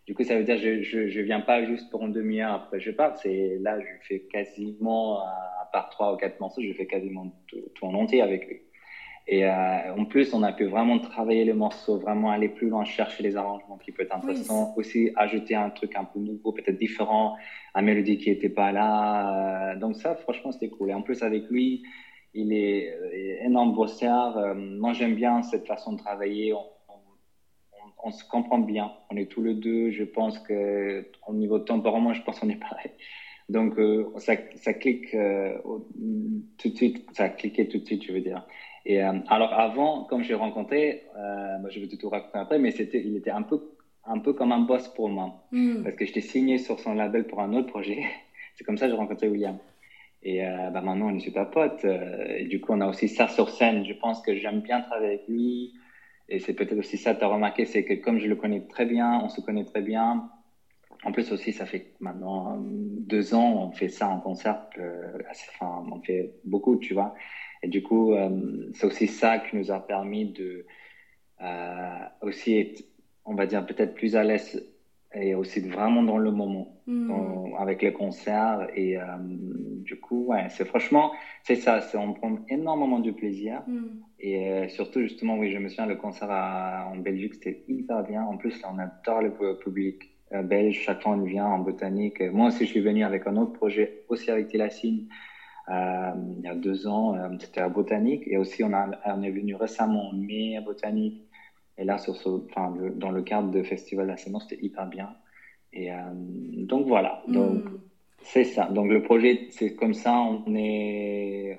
du 0.07 0.15
coup, 0.15 0.23
ça 0.25 0.37
veut 0.39 0.45
dire 0.45 0.57
je 0.57 0.81
je, 0.81 1.09
je 1.09 1.21
viens 1.21 1.41
pas 1.43 1.63
juste 1.63 1.91
pour 1.91 2.07
une 2.07 2.13
demi-heure 2.13 2.55
après 2.55 2.81
je 2.81 2.91
pars. 2.91 3.19
C'est 3.19 3.59
là, 3.61 3.79
je 3.81 4.07
fais 4.09 4.21
quasiment 4.21 5.19
à 5.21 5.69
part 5.73 5.91
trois 5.91 6.15
ou 6.15 6.17
quatre 6.17 6.41
morceaux, 6.41 6.63
je 6.63 6.73
fais 6.73 6.87
quasiment 6.87 7.35
tout, 7.49 7.61
tout 7.75 7.85
en 7.85 7.93
entier 7.95 8.23
avec 8.23 8.47
lui. 8.47 8.63
Et 9.29 9.45
euh, 9.45 9.95
en 9.97 10.05
plus, 10.05 10.33
on 10.35 10.43
a 10.45 10.53
pu 10.53 10.67
vraiment 10.67 11.01
travailler 11.01 11.45
les 11.45 11.53
morceaux, 11.53 11.99
vraiment 11.99 12.31
aller 12.31 12.49
plus 12.49 12.69
loin, 12.69 12.85
chercher 12.85 13.25
les 13.25 13.37
arrangements 13.37 13.77
qui 13.77 13.91
peuvent 13.91 14.07
être 14.07 14.15
intéressants. 14.15 14.73
Aussi 14.77 15.11
ajouter 15.17 15.57
un 15.57 15.71
truc 15.71 15.97
un 15.97 16.05
peu 16.05 16.21
nouveau, 16.21 16.53
peut-être 16.53 16.79
différent, 16.79 17.37
un 17.75 17.83
mélodie 17.83 18.19
qui 18.19 18.31
n'était 18.31 18.49
pas 18.49 18.71
là. 18.71 19.73
Euh, 19.73 19.77
donc 19.77 19.97
ça, 19.97 20.15
franchement, 20.15 20.53
c'était 20.53 20.69
cool. 20.69 20.91
Et 20.91 20.95
en 20.95 21.03
plus, 21.03 21.25
avec 21.25 21.49
lui, 21.51 21.83
il 22.35 22.53
est, 22.53 22.93
euh, 22.93 23.45
énorme 23.45 23.75
bosseur. 23.75 24.55
moi, 24.55 24.93
j'aime 24.93 25.17
bien 25.17 25.43
cette 25.43 25.67
façon 25.67 25.95
de 25.95 25.99
travailler. 25.99 26.53
On, 26.53 26.65
on, 28.05 28.13
se 28.13 28.23
comprend 28.29 28.61
bien. 28.61 28.93
On 29.11 29.17
est 29.17 29.27
tous 29.27 29.43
les 29.43 29.55
deux. 29.55 29.91
Je 29.91 30.05
pense 30.05 30.39
que 30.39 31.05
au 31.27 31.35
niveau 31.35 31.59
temporellement, 31.59 32.13
je 32.13 32.23
pense 32.23 32.39
qu'on 32.39 32.49
est 32.49 32.61
pareil. 32.61 32.93
Donc, 33.49 33.75
ça, 34.19 34.35
ça 34.57 34.75
clique 34.75 35.17
tout 36.59 36.69
de 36.69 36.77
suite. 36.77 37.09
Ça 37.13 37.25
a 37.25 37.29
cliqué 37.29 37.67
tout 37.67 37.79
de 37.79 37.87
suite, 37.87 38.05
je 38.05 38.13
veux 38.13 38.21
dire. 38.21 38.47
Et 38.89 39.03
euh, 39.03 39.19
alors 39.27 39.53
avant, 39.53 40.05
comme 40.05 40.23
j'ai 40.23 40.35
rencontré, 40.35 41.03
euh, 41.17 41.59
je 41.69 41.81
vais 41.81 41.89
te 41.89 41.97
tout 41.97 42.09
raconter 42.09 42.39
après, 42.39 42.59
mais 42.61 42.71
c'était, 42.71 43.03
il 43.05 43.17
était 43.17 43.33
un 43.33 43.43
peu, 43.43 43.61
un 44.05 44.21
peu 44.21 44.33
comme 44.33 44.53
un 44.53 44.61
boss 44.61 44.87
pour 44.87 45.09
moi, 45.09 45.43
hmm. 45.51 45.83
parce 45.83 45.97
que 45.97 46.05
j'étais 46.05 46.21
signé 46.21 46.59
sur 46.59 46.79
son 46.79 46.95
label 46.95 47.27
pour 47.27 47.41
un 47.41 47.53
autre 47.53 47.67
projet. 47.67 48.05
C'est 48.55 48.63
comme 48.63 48.79
ça 48.79 48.87
que 48.87 48.93
j'ai 48.93 48.97
rencontré 48.97 49.29
William. 49.29 49.59
Et 50.23 50.47
euh, 50.47 50.71
bah 50.71 50.83
maintenant, 50.83 51.09
on 51.09 51.17
est 51.17 51.21
super 51.21 51.51
potes. 51.51 51.85
et 51.85 52.45
du 52.45 52.61
coup, 52.61 52.73
on 52.73 52.81
a 52.81 52.87
aussi 52.87 53.09
ça 53.09 53.27
sur 53.27 53.51
scène. 53.51 53.85
Je 53.85 53.93
pense 53.93 54.23
que 54.23 54.37
j'aime 54.37 54.61
bien 54.61 54.81
travailler 54.81 55.09
avec 55.09 55.29
lui. 55.29 55.75
Et 56.29 56.39
c'est 56.39 56.55
peut-être 56.55 56.79
aussi 56.79 56.97
ça, 56.97 57.15
tu 57.15 57.25
as 57.25 57.29
remarqué, 57.29 57.65
c'est 57.67 57.85
que 57.85 57.95
comme 57.95 58.19
je 58.19 58.29
le 58.29 58.37
connais 58.37 58.61
très 58.61 58.87
bien, 58.87 59.21
on 59.23 59.29
se 59.29 59.41
connaît 59.41 59.65
très 59.65 59.83
bien. 59.83 60.31
En 61.05 61.13
plus 61.13 61.31
aussi, 61.33 61.53
ça 61.53 61.67
fait 61.67 61.93
maintenant 62.01 62.57
deux 62.61 63.35
ans, 63.35 63.69
on 63.69 63.73
fait 63.73 63.89
ça 63.89 64.09
en 64.09 64.21
concert. 64.21 64.69
enfin, 65.29 65.85
on 65.93 66.01
fait 66.01 66.33
beaucoup, 66.45 66.77
tu 66.77 66.95
vois. 66.95 67.15
Et 67.67 67.69
du 67.69 67.83
coup, 67.83 68.13
euh, 68.13 68.31
c'est 68.75 68.87
aussi 68.87 69.09
ça 69.09 69.41
qui 69.41 69.57
nous 69.57 69.73
a 69.73 69.81
permis 69.81 70.27
de 70.27 70.67
euh, 71.43 71.99
aussi 72.23 72.57
être, 72.57 72.85
on 73.25 73.35
va 73.35 73.45
dire, 73.47 73.67
peut-être 73.67 73.93
plus 73.93 74.15
à 74.15 74.23
l'aise 74.23 74.65
et 75.13 75.35
aussi 75.35 75.59
vraiment 75.59 76.05
dans 76.05 76.19
le 76.19 76.31
moment 76.31 76.81
mm. 76.87 77.55
avec 77.59 77.83
les 77.83 77.93
concerts. 77.93 78.69
Et 78.77 78.97
euh, 78.97 79.03
du 79.19 79.99
coup, 79.99 80.27
ouais, 80.27 80.47
c'est 80.51 80.65
franchement, 80.65 81.11
c'est 81.43 81.57
ça, 81.57 81.81
c'est 81.81 81.99
on 81.99 82.13
prend 82.13 82.39
énormément 82.49 83.01
de 83.01 83.11
plaisir. 83.11 83.65
Mm. 83.67 83.83
Et 84.21 84.69
surtout, 84.69 85.01
justement, 85.03 85.37
oui, 85.37 85.51
je 85.51 85.59
me 85.59 85.69
souviens, 85.69 85.87
le 85.87 85.97
concert 85.97 86.31
en 86.31 86.95
Belgique, 86.99 87.35
c'était 87.35 87.65
hyper 87.67 88.05
bien. 88.05 88.23
En 88.23 88.37
plus, 88.37 88.63
on 88.63 88.79
adore 88.79 89.23
le 89.23 89.59
public 89.59 90.09
belge. 90.45 90.83
Chaque 90.85 91.03
fois, 91.03 91.15
on 91.15 91.23
vient 91.23 91.47
en 91.47 91.59
botanique. 91.59 92.21
Moi 92.21 92.47
aussi, 92.47 92.65
je 92.65 92.71
suis 92.71 92.81
venu 92.81 93.03
avec 93.03 93.27
un 93.27 93.37
autre 93.37 93.55
projet, 93.55 94.05
aussi 94.09 94.31
avec 94.31 94.47
Tilassine. 94.47 95.09
Euh, 95.69 96.13
il 96.39 96.45
y 96.45 96.49
a 96.49 96.55
deux 96.55 96.87
ans, 96.87 97.15
euh, 97.15 97.29
c'était 97.41 97.61
à 97.61 97.69
Botanique. 97.69 98.23
Et 98.27 98.39
aussi, 98.39 98.63
on, 98.63 98.73
a, 98.73 98.89
on 99.07 99.23
est 99.23 99.31
venu 99.31 99.55
récemment 99.55 100.09
en 100.09 100.13
mai 100.13 100.57
à 100.57 100.61
Botanique. 100.61 101.25
Et 101.79 101.85
là, 101.85 101.99
sur 101.99 102.17
ce, 102.17 102.29
enfin, 102.29 102.75
dans 102.95 103.11
le 103.11 103.23
cadre 103.23 103.51
de 103.51 103.63
Festival 103.63 104.07
d'Ascendance, 104.07 104.47
c'était 104.49 104.65
hyper 104.65 104.87
bien. 104.87 105.15
Et 105.73 105.93
euh, 105.93 105.97
donc 106.15 106.87
voilà. 106.87 107.23
Donc, 107.29 107.65
hmm. 107.65 107.81
c'est 108.23 108.45
ça. 108.45 108.67
Donc 108.67 108.91
le 108.91 109.03
projet, 109.03 109.49
c'est 109.51 109.75
comme 109.75 109.93
ça, 109.93 110.15
on 110.15 110.55
est, 110.55 111.59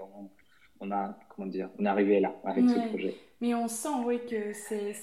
on, 0.79 0.91
a, 0.91 1.17
comment 1.29 1.47
dire, 1.47 1.69
on 1.77 1.85
est 1.85 1.89
arrivé 1.89 2.19
là 2.19 2.33
avec 2.45 2.67
ce 2.67 2.89
projet. 2.89 3.13
Mais 3.41 3.53
on 3.53 3.67
sent, 3.67 3.89
oui, 4.05 4.19
que 4.27 4.53
c'est, 4.53 4.93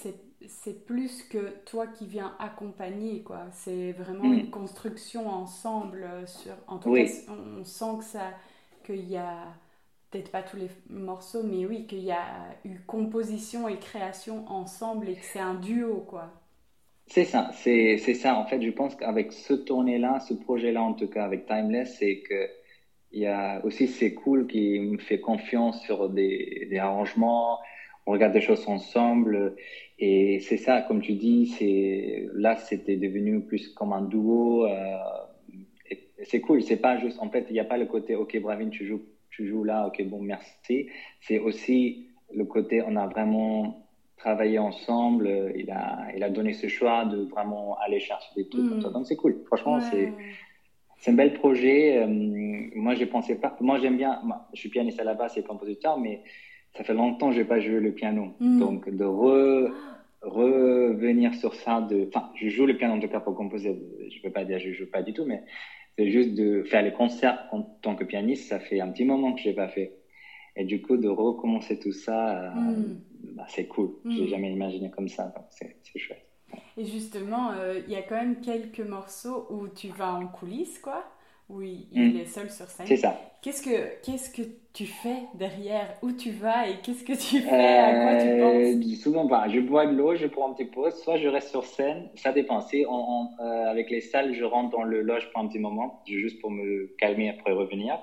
c'est 0.49 0.85
plus 0.85 1.23
que 1.23 1.63
toi 1.65 1.87
qui 1.87 2.07
viens 2.07 2.35
accompagner, 2.41 3.23
quoi. 3.23 3.43
C'est 3.53 3.93
vraiment 3.93 4.25
hmm. 4.25 4.39
une 4.39 4.51
construction 4.51 5.29
ensemble. 5.29 6.09
Sur, 6.27 6.55
en 6.67 6.79
tout 6.79 6.93
cas, 6.93 7.05
on 7.29 7.63
sent 7.65 7.99
que 7.99 8.05
ça, 8.05 8.31
qu'il 8.85 9.09
y 9.11 9.17
a, 9.17 9.47
peut-être 10.11 10.31
pas 10.31 10.43
tous 10.43 10.57
les 10.57 10.69
morceaux, 10.88 11.43
mais 11.43 11.67
oui, 11.67 11.87
qu'il 11.87 12.05
y 12.05 12.12
a 12.12 12.25
eu 12.64 12.79
composition 12.87 13.69
et 13.69 13.79
création 13.79 14.47
ensemble 14.49 15.09
et 15.09 15.14
que 15.14 15.25
c'est 15.25 15.41
un 15.41 15.55
duo, 15.55 16.05
quoi. 16.09 16.31
C'est 17.07 17.25
ça, 17.25 17.50
c'est, 17.53 17.99
ça. 17.99 18.37
En 18.37 18.47
fait, 18.47 18.62
je 18.62 18.71
pense 18.71 18.95
qu'avec 18.95 19.33
ce 19.33 19.53
tournée-là, 19.53 20.21
ce 20.21 20.35
projet-là, 20.35 20.83
en 20.83 20.95
tout 20.95 21.09
cas 21.09 21.25
avec 21.25 21.47
Timeless, 21.47 21.99
c'est 21.99 22.21
que 22.21 22.49
il 23.12 23.21
y 23.21 23.26
a 23.26 23.64
aussi 23.64 23.87
c'est 23.87 24.14
cool 24.14 24.47
qui 24.49 24.81
me 24.81 24.99
fait 24.99 25.21
confiance 25.21 25.81
sur 25.83 26.09
des, 26.09 26.69
arrangements, 26.81 27.61
on 28.07 28.12
regarde 28.12 28.33
des 28.33 28.41
choses 28.41 28.67
ensemble 28.69 29.55
et 29.99 30.41
c'est 30.41 30.57
ça, 30.57 30.83
comme 30.83 31.00
tu 31.00 31.12
dis, 31.12 31.47
c'est 31.59 32.29
là 32.35 32.57
c'était 32.57 32.97
devenu 32.97 33.43
plus 33.43 33.69
comme 33.69 33.93
un 33.93 34.03
duo. 34.03 34.67
Euh, 34.67 34.97
c'est 36.23 36.40
cool. 36.40 36.62
C'est 36.62 36.76
pas 36.76 36.99
juste, 36.99 37.18
en 37.21 37.28
fait, 37.30 37.47
il 37.50 37.54
n'y 37.54 37.61
a 37.61 37.64
pas 37.64 37.76
le 37.76 37.87
côté, 37.87 38.14
OK, 38.14 38.40
Bravin, 38.40 38.68
tu 38.68 38.87
joues, 38.87 39.02
tu 39.30 39.47
joues 39.47 39.64
là, 39.64 39.87
OK, 39.87 40.02
bon, 40.04 40.23
merci. 40.23 40.88
C'est 41.21 41.38
aussi 41.38 42.09
le 42.35 42.44
côté, 42.44 42.83
on 42.87 42.97
a 42.97 43.06
vraiment 43.06 43.87
travaillé 44.16 44.59
ensemble. 44.59 45.52
Il 45.56 45.71
a, 45.71 46.09
il 46.16 46.23
a 46.23 46.30
donné 46.30 46.52
ce 46.52 46.66
choix 46.66 47.04
de 47.04 47.25
vraiment 47.25 47.76
aller 47.78 48.00
chercher 48.00 48.30
des 48.37 48.49
trucs 48.49 48.68
comme 48.68 48.80
ça. 48.80 48.90
Mm. 48.90 48.92
Donc, 48.92 49.06
c'est 49.06 49.16
cool. 49.16 49.42
Franchement, 49.47 49.80
c'est. 49.80 50.12
C'est 50.99 51.11
un 51.11 51.14
bel 51.14 51.35
projet. 51.35 52.02
Euh, 52.02 52.06
moi, 52.75 52.94
j'ai 52.94 53.04
pensé 53.04 53.35
pas. 53.35 53.54
Moi, 53.61 53.78
j'aime 53.78 53.99
bien. 53.99 54.23
je 54.54 54.61
suis 54.61 54.71
pianiste 54.71 54.99
à 55.00 55.04
la 55.04 55.12
base 55.12 55.37
et 55.37 55.42
compositeur, 55.42 55.99
mais 55.99 56.23
ça 56.75 56.83
fait 56.83 56.94
longtemps 56.94 57.28
que 57.28 57.35
je 57.35 57.40
n'ai 57.40 57.44
pas 57.44 57.61
joué 57.61 57.78
le 57.78 57.92
piano. 57.92 58.33
Mm. 58.40 58.59
Donc, 58.59 58.88
de 58.88 59.04
revenir 60.23 61.35
sur 61.35 61.54
ça, 61.54 61.83
de. 61.83 62.06
Enfin, 62.09 62.30
je 62.35 62.49
joue 62.49 62.64
le 62.64 62.76
piano 62.78 62.94
en 62.94 63.00
tout 63.00 63.09
cas 63.09 63.21
pour 63.21 63.35
composer. 63.35 63.78
Je 64.09 64.16
ne 64.16 64.23
peux 64.23 64.30
pas 64.30 64.44
dire 64.44 64.59
que 64.59 64.64
je 64.64 64.73
joue 64.73 64.90
pas 64.90 65.02
du 65.02 65.12
tout, 65.12 65.26
mais 65.26 65.42
c'est 65.97 66.11
juste 66.11 66.35
de 66.35 66.63
faire 66.65 66.83
les 66.83 66.93
concerts 66.93 67.47
en 67.53 67.63
tant 67.63 67.95
que 67.95 68.05
pianiste, 68.05 68.49
ça 68.49 68.61
fait 68.61 68.81
un 68.81 68.91
petit 68.91 69.05
moment 69.05 69.33
que 69.33 69.41
je 69.41 69.49
n'ai 69.49 69.55
pas 69.55 69.69
fait. 69.69 69.97
Et 70.57 70.65
du 70.65 70.83
coup, 70.83 70.97
de 70.97 71.09
recommencer 71.09 71.79
tout 71.79 71.93
ça, 71.93 72.45
euh, 72.45 72.51
mm. 72.51 73.01
bah, 73.35 73.47
c'est 73.49 73.67
cool. 73.67 73.95
Je 74.05 74.11
n'ai 74.11 74.27
mm. 74.27 74.29
jamais 74.29 74.53
imaginé 74.53 74.91
comme 74.91 75.09
ça, 75.09 75.33
donc 75.37 75.47
c'est 75.51 75.99
chouette. 75.99 76.25
Et 76.77 76.85
justement, 76.85 77.51
euh, 77.53 77.81
il 77.87 77.93
y 77.93 77.97
a 77.97 78.03
quand 78.03 78.17
même 78.17 78.41
quelques 78.41 78.81
morceaux 78.81 79.47
où 79.51 79.69
tu 79.69 79.89
vas 79.89 80.15
en 80.15 80.27
coulisses, 80.27 80.79
quoi. 80.79 81.05
Oui, 81.49 81.89
il 81.93 82.15
mm. 82.15 82.17
est 82.21 82.27
seul 82.27 82.51
sur 82.51 82.67
scène. 82.67 82.87
C'est 82.87 82.97
ça. 82.97 83.21
Qu'est-ce 83.43 83.63
que, 83.63 84.03
qu'est-ce 84.03 84.31
que 84.31 84.43
tu 84.73 84.87
fais 84.87 85.25
derrière? 85.35 85.95
Où 86.03 86.13
tu 86.13 86.31
vas 86.31 86.69
et 86.69 86.77
qu'est-ce 86.83 87.05
que 87.05 87.13
tu 87.13 87.43
fais? 87.43 87.51
À 87.51 88.03
quoi 88.03 88.23
tu 88.23 88.29
euh, 88.29 88.81
penses? 88.81 89.01
Souvent, 89.01 89.27
bah, 89.27 89.45
je 89.49 89.61
bois 89.61 89.87
de 89.87 89.95
l'eau, 89.95 90.15
je 90.15 90.27
prends 90.27 90.51
un 90.51 90.55
petit 90.55 90.65
pause, 90.65 90.95
soit 91.03 91.19
je 91.19 91.29
reste 91.29 91.51
sur 91.51 91.65
scène, 91.65 92.09
ça 92.15 92.33
dépend. 92.33 92.61
Si 92.63 92.87
on, 92.89 93.29
euh, 93.41 93.71
avec 93.71 93.91
les 93.91 94.01
salles, 94.01 94.33
je 94.35 94.45
rentre 94.45 94.71
dans 94.71 94.85
le 94.85 95.03
loge 95.03 95.31
pour 95.31 95.43
un 95.43 95.49
petit 95.49 95.59
moment, 95.59 96.03
juste 96.07 96.41
pour 96.41 96.51
me 96.51 96.95
calmer 96.99 97.29
après 97.29 97.53
revenir. 97.53 97.99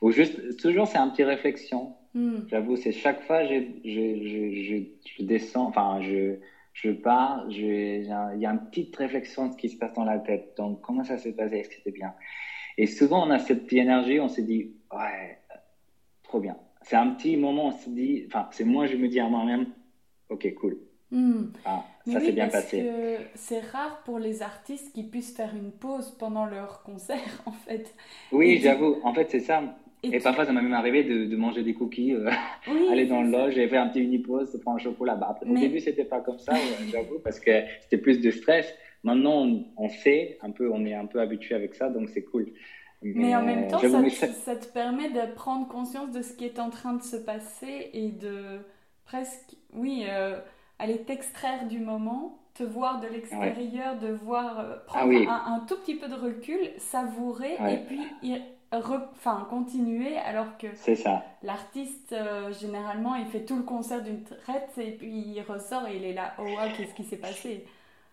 Ou 0.00 0.10
juste, 0.10 0.58
toujours, 0.58 0.86
c'est 0.86 0.98
un 0.98 1.08
petit 1.10 1.24
réflexion. 1.24 1.94
Hmm. 2.14 2.40
J'avoue, 2.48 2.76
c'est 2.76 2.92
chaque 2.92 3.22
fois, 3.22 3.44
je, 3.44 3.62
je, 3.84 4.82
je, 5.04 5.22
descends, 5.22 5.66
enfin, 5.66 6.00
je, 6.00 6.36
je 6.72 6.90
pars, 6.90 7.44
il 7.50 8.06
y 8.38 8.46
a 8.46 8.50
une 8.50 8.66
petite 8.70 8.96
réflexion 8.96 9.48
de 9.48 9.52
ce 9.52 9.58
qui 9.58 9.68
se 9.68 9.76
passe 9.76 9.92
dans 9.92 10.04
la 10.04 10.18
tête. 10.18 10.54
Donc, 10.56 10.80
comment 10.80 11.04
ça 11.04 11.18
s'est 11.18 11.32
passé? 11.32 11.58
Est-ce 11.58 11.68
que 11.68 11.74
c'était 11.74 11.90
bien? 11.90 12.14
Et 12.78 12.86
souvent, 12.86 13.26
on 13.26 13.30
a 13.30 13.38
cette 13.38 13.64
petite 13.64 13.78
énergie, 13.80 14.20
on 14.20 14.28
se 14.28 14.40
dit, 14.40 14.72
ouais, 14.92 15.38
trop 16.22 16.40
bien. 16.40 16.56
C'est 16.82 16.96
un 16.96 17.08
petit 17.08 17.36
moment, 17.36 17.68
on 17.68 17.72
se 17.72 17.88
dit, 17.88 18.24
enfin, 18.26 18.48
c'est 18.52 18.64
moi, 18.64 18.86
je 18.86 18.96
me 18.96 19.08
dis 19.08 19.18
à 19.18 19.28
moi-même, 19.28 19.66
ok, 20.28 20.54
cool. 20.54 20.78
Hmm. 21.10 21.46
Ah, 21.64 21.84
ça 22.04 22.20
s'est 22.20 22.32
bien 22.32 22.48
passé. 22.48 22.84
C'est 23.34 23.60
rare 23.60 24.02
pour 24.04 24.18
les 24.18 24.42
artistes 24.42 24.92
qui 24.92 25.04
puissent 25.04 25.34
faire 25.34 25.54
une 25.54 25.70
pause 25.70 26.16
pendant 26.18 26.46
leur 26.46 26.82
concert, 26.82 27.42
en 27.46 27.52
fait. 27.52 27.94
Oui, 28.32 28.58
j'avoue. 28.62 28.96
En 29.02 29.14
fait, 29.14 29.30
c'est 29.30 29.40
ça. 29.40 29.62
Et, 30.02 30.20
parfois, 30.20 30.44
ça 30.44 30.52
m'a 30.52 30.62
même 30.62 30.72
arrivé 30.72 31.04
de, 31.04 31.36
manger 31.36 31.62
des 31.62 31.74
cookies, 31.74 32.12
euh, 32.12 32.30
aller 32.90 33.06
dans 33.06 33.22
le 33.22 33.30
loge 33.30 33.56
et 33.56 33.66
faire 33.68 33.82
un 33.82 33.88
petit 33.88 34.00
mini-pause, 34.00 34.60
prendre 34.62 34.76
un 34.76 34.80
chocolat. 34.80 35.16
Bah, 35.16 35.38
Au 35.42 35.54
début, 35.54 35.80
c'était 35.80 36.04
pas 36.04 36.20
comme 36.20 36.38
ça, 36.38 36.52
j'avoue, 36.92 37.18
parce 37.20 37.40
que 37.40 37.62
c'était 37.82 37.98
plus 37.98 38.20
de 38.20 38.30
stress. 38.30 38.72
Maintenant, 39.06 39.46
on, 39.76 39.88
sait, 39.88 40.36
un 40.42 40.50
peu, 40.50 40.70
on 40.70 40.84
est 40.84 40.94
un 40.94 41.06
peu 41.06 41.20
habitué 41.20 41.54
avec 41.54 41.74
ça, 41.74 41.88
donc 41.88 42.08
c'est 42.08 42.24
cool. 42.24 42.52
Mais, 43.02 43.36
en 43.36 43.42
même 43.42 43.68
temps, 43.68 43.78
ça, 43.78 44.26
ça, 44.26 44.56
te 44.56 44.66
permet 44.66 45.10
de 45.10 45.32
prendre 45.34 45.68
conscience 45.68 46.10
de 46.10 46.22
ce 46.22 46.32
qui 46.32 46.44
est 46.44 46.58
en 46.58 46.70
train 46.70 46.94
de 46.94 47.02
se 47.02 47.16
passer 47.16 47.90
et 47.92 48.08
de 48.10 48.58
presque, 49.04 49.54
oui, 49.72 50.04
euh, 50.08 50.40
aller 50.80 50.98
t'extraire 51.02 51.68
du 51.68 51.78
moment, 51.78 52.40
te 52.54 52.64
voir 52.64 53.00
de 53.00 53.06
l'extérieur, 53.06 53.96
de 53.96 54.08
voir, 54.08 54.58
euh, 54.58 54.76
prendre 54.86 55.14
ah 55.28 55.52
un, 55.52 55.60
tout 55.66 55.76
petit 55.76 55.94
peu 55.94 56.08
de 56.08 56.14
recul, 56.14 56.58
savourer 56.78 57.54
et 57.54 57.76
puis 57.86 58.00
enfin, 58.72 59.46
continuer 59.48 60.16
alors 60.16 60.58
que 60.58 60.66
l'artiste, 61.42 62.12
euh, 62.12 62.52
généralement, 62.52 63.14
il 63.14 63.26
fait 63.26 63.44
tout 63.44 63.56
le 63.56 63.62
concert 63.62 64.02
d'une 64.02 64.24
traite 64.24 64.72
et 64.78 64.92
puis 64.92 65.12
il 65.12 65.40
ressort 65.42 65.86
et 65.86 65.96
il 65.96 66.04
est 66.04 66.12
là, 66.12 66.34
oh 66.38 66.42
wow, 66.42 66.68
qu'est-ce 66.76 66.94
qui 66.94 67.04
s'est 67.04 67.18
passé? 67.18 67.64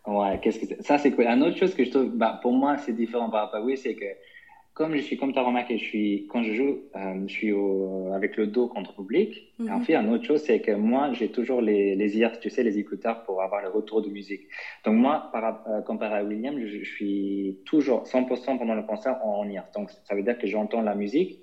Ouais, 0.05 0.37
qu'est-ce 0.41 0.59
que 0.59 0.81
ça 0.81 0.97
c'est 0.97 1.11
cool. 1.11 1.25
Une 1.25 1.43
autre 1.43 1.57
chose 1.57 1.73
que 1.73 1.83
je 1.85 1.89
trouve, 1.89 2.09
bah, 2.09 2.37
pour 2.41 2.53
moi 2.53 2.77
c'est 2.77 2.93
différent 2.93 3.29
par 3.29 3.41
rapport 3.41 3.59
à 3.59 3.63
oui, 3.63 3.77
c'est 3.77 3.95
que 3.95 4.05
comme 4.73 4.95
je 4.95 5.01
suis, 5.01 5.17
comme 5.17 5.31
tu 5.33 5.39
as 5.39 5.43
remarqué, 5.43 5.77
je 5.77 5.83
suis, 5.83 6.25
quand 6.27 6.41
je 6.41 6.53
joue, 6.53 6.81
euh, 6.95 7.23
je 7.27 7.31
suis 7.31 7.51
au, 7.51 8.11
avec 8.13 8.35
le 8.37 8.47
dos 8.47 8.67
contre 8.67 8.91
le 8.97 9.03
public. 9.03 9.45
En 9.69 9.79
fait, 9.79 9.93
une 9.95 10.09
autre 10.09 10.25
chose, 10.25 10.41
c'est 10.41 10.61
que 10.61 10.71
moi, 10.71 11.13
j'ai 11.13 11.29
toujours 11.29 11.61
les, 11.61 11.95
les 11.95 12.17
ears, 12.17 12.37
tu 12.39 12.49
sais, 12.49 12.63
les 12.63 12.79
écouteurs 12.79 13.21
pour 13.21 13.41
avoir 13.43 13.61
le 13.61 13.69
retour 13.69 14.01
de 14.01 14.09
musique. 14.09 14.41
Donc, 14.83 14.95
moi, 14.95 15.29
par, 15.31 15.61
euh, 15.67 15.81
comparé 15.83 16.17
à 16.17 16.23
William, 16.23 16.59
je, 16.59 16.83
suis 16.83 17.59
toujours 17.65 18.03
100% 18.07 18.57
pendant 18.57 18.73
le 18.73 18.81
concert 18.81 19.23
en, 19.23 19.47
ears. 19.47 19.67
Donc, 19.75 19.91
ça 20.03 20.15
veut 20.15 20.23
dire 20.23 20.37
que 20.37 20.47
j'entends 20.47 20.81
la 20.81 20.95
musique 20.95 21.39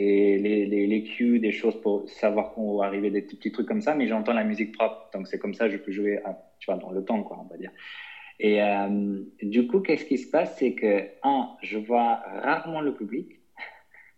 et 0.00 0.38
les, 0.38 0.66
les, 0.66 0.86
les 0.86 1.02
cues, 1.02 1.38
des 1.38 1.52
choses 1.52 1.78
pour 1.80 2.08
savoir 2.08 2.52
qu'on 2.52 2.78
va 2.78 2.86
arriver, 2.86 3.10
des 3.10 3.22
petits, 3.22 3.52
trucs 3.52 3.66
comme 3.66 3.82
ça, 3.82 3.94
mais 3.94 4.06
j'entends 4.06 4.32
la 4.32 4.44
musique 4.44 4.72
propre. 4.72 5.10
Donc, 5.12 5.28
c'est 5.28 5.38
comme 5.38 5.52
ça 5.52 5.66
que 5.66 5.72
je 5.72 5.78
peux 5.78 5.92
jouer, 5.92 6.18
tu 6.58 6.70
vois, 6.70 6.80
dans 6.80 6.90
le 6.90 7.04
temps, 7.04 7.22
quoi, 7.22 7.38
on 7.40 7.48
va 7.48 7.58
dire. 7.58 7.70
Et 8.38 8.62
euh, 8.62 9.20
du 9.42 9.66
coup, 9.66 9.80
qu'est-ce 9.80 10.06
qui 10.06 10.16
se 10.16 10.30
passe? 10.30 10.56
C'est 10.56 10.74
que, 10.74 11.06
un, 11.22 11.50
je 11.62 11.78
vois 11.78 12.22
rarement 12.42 12.80
le 12.80 12.94
public. 12.94 13.40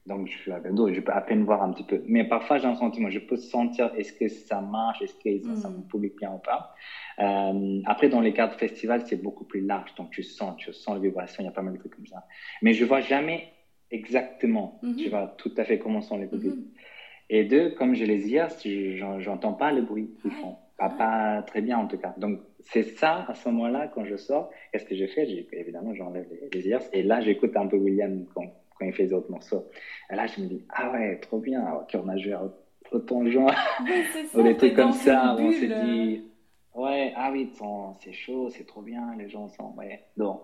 Donc, 0.07 0.29
je 0.29 0.37
suis 0.37 0.53
à 0.53 0.61
dos, 0.61 0.93
je 0.93 1.01
peux 1.01 1.13
à 1.13 1.21
peine 1.21 1.45
voir 1.45 1.63
un 1.63 1.73
petit 1.73 1.85
peu. 1.85 2.03
Mais 2.07 2.25
parfois, 2.25 2.59
j'ai 2.59 2.67
un 2.67 2.75
sentiment, 2.77 3.11
je 3.11 3.21
peux 3.21 3.37
sentir 3.37 3.93
est-ce 3.97 4.13
que 4.13 4.29
ça 4.29 4.61
marche, 4.61 5.03
est-ce 5.03 5.15
que 5.15 5.55
ça 5.57 5.69
me 5.69 5.79
mm. 5.79 5.89
public 5.89 6.17
bien 6.17 6.33
ou 6.33 6.39
pas? 6.39 6.75
Euh, 7.19 7.81
après, 7.87 8.09
dans 8.09 8.21
les 8.21 8.33
cadres 8.33 8.55
festivals, 8.55 9.03
c'est 9.07 9.21
beaucoup 9.21 9.45
plus 9.45 9.61
large. 9.61 9.95
Donc, 9.97 10.11
tu 10.11 10.23
sens, 10.23 10.57
tu 10.57 10.73
sens 10.73 10.97
les 10.97 11.09
vibrations, 11.09 11.43
il 11.43 11.47
y 11.47 11.49
a 11.49 11.53
pas 11.53 11.63
mal 11.63 11.75
de 11.75 11.79
trucs 11.79 11.95
comme 11.97 12.07
ça. 12.07 12.25
Mais 12.63 12.73
je 12.73 12.85
vois 12.85 13.01
jamais 13.01 13.53
exactement, 13.93 14.81
tu 14.81 14.87
mm-hmm. 14.87 15.11
vois, 15.11 15.35
tout 15.39 15.53
à 15.57 15.65
fait 15.65 15.79
comment 15.79 16.01
sont 16.01 16.17
les 16.17 16.27
publics. 16.27 16.53
Mm-hmm. 16.53 16.93
Et 17.31 17.45
deux, 17.45 17.71
comme 17.71 17.95
je 17.95 18.05
les 18.05 18.19
dis, 18.19 18.37
j'entends 19.21 19.55
pas 19.55 19.73
le 19.73 19.83
bruit 19.83 20.11
qu'ils 20.21 20.33
font. 20.33 20.57
Pas, 20.77 20.91
pas 20.91 21.43
très 21.43 21.61
bien 21.61 21.79
en 21.79 21.87
tout 21.87 21.99
cas. 21.99 22.15
Donc, 22.17 22.41
c'est 22.61 22.83
ça, 22.83 23.25
à 23.29 23.35
ce 23.35 23.49
moment-là, 23.51 23.89
quand 23.89 24.05
je 24.05 24.17
sors, 24.17 24.51
qu'est-ce 24.73 24.85
que 24.85 24.95
j'ai 24.95 25.07
fait? 25.07 25.47
Évidemment, 25.53 25.95
j'enlève 25.95 26.27
les, 26.31 26.49
les, 26.53 26.69
ears 26.69 26.83
et 26.93 27.03
là, 27.03 27.21
j'écoute 27.21 27.57
un 27.57 27.67
peu 27.67 27.77
William 27.77 28.27
quand, 28.35 28.45
quand, 28.79 28.85
il 28.85 28.93
fait 28.93 29.05
les 29.05 29.13
autres 29.13 29.31
morceaux. 29.31 29.67
Et 30.11 30.17
là, 30.17 30.27
je 30.27 30.41
me 30.41 30.47
dis, 30.47 30.65
ah 30.71 30.91
ouais, 30.93 31.19
trop 31.21 31.39
bien, 31.39 31.65
on 31.95 32.09
a 32.09 32.17
joué 32.17 32.37
autant 32.91 33.23
de 33.23 33.31
gens, 33.31 33.47
ou 34.35 34.43
des 34.43 34.57
trucs 34.57 34.75
comme 34.75 34.93
ça, 34.93 35.37
on 35.39 35.53
s'est 35.53 35.69
dit, 35.69 36.25
ouais, 36.75 37.13
ah 37.17 37.31
oui, 37.33 37.51
c'est 38.01 38.13
chaud, 38.13 38.51
c'est 38.51 38.67
trop 38.67 38.83
bien, 38.83 39.15
les 39.17 39.29
gens 39.29 39.49
sont, 39.49 39.75
ouais, 39.77 40.05
donc, 40.17 40.43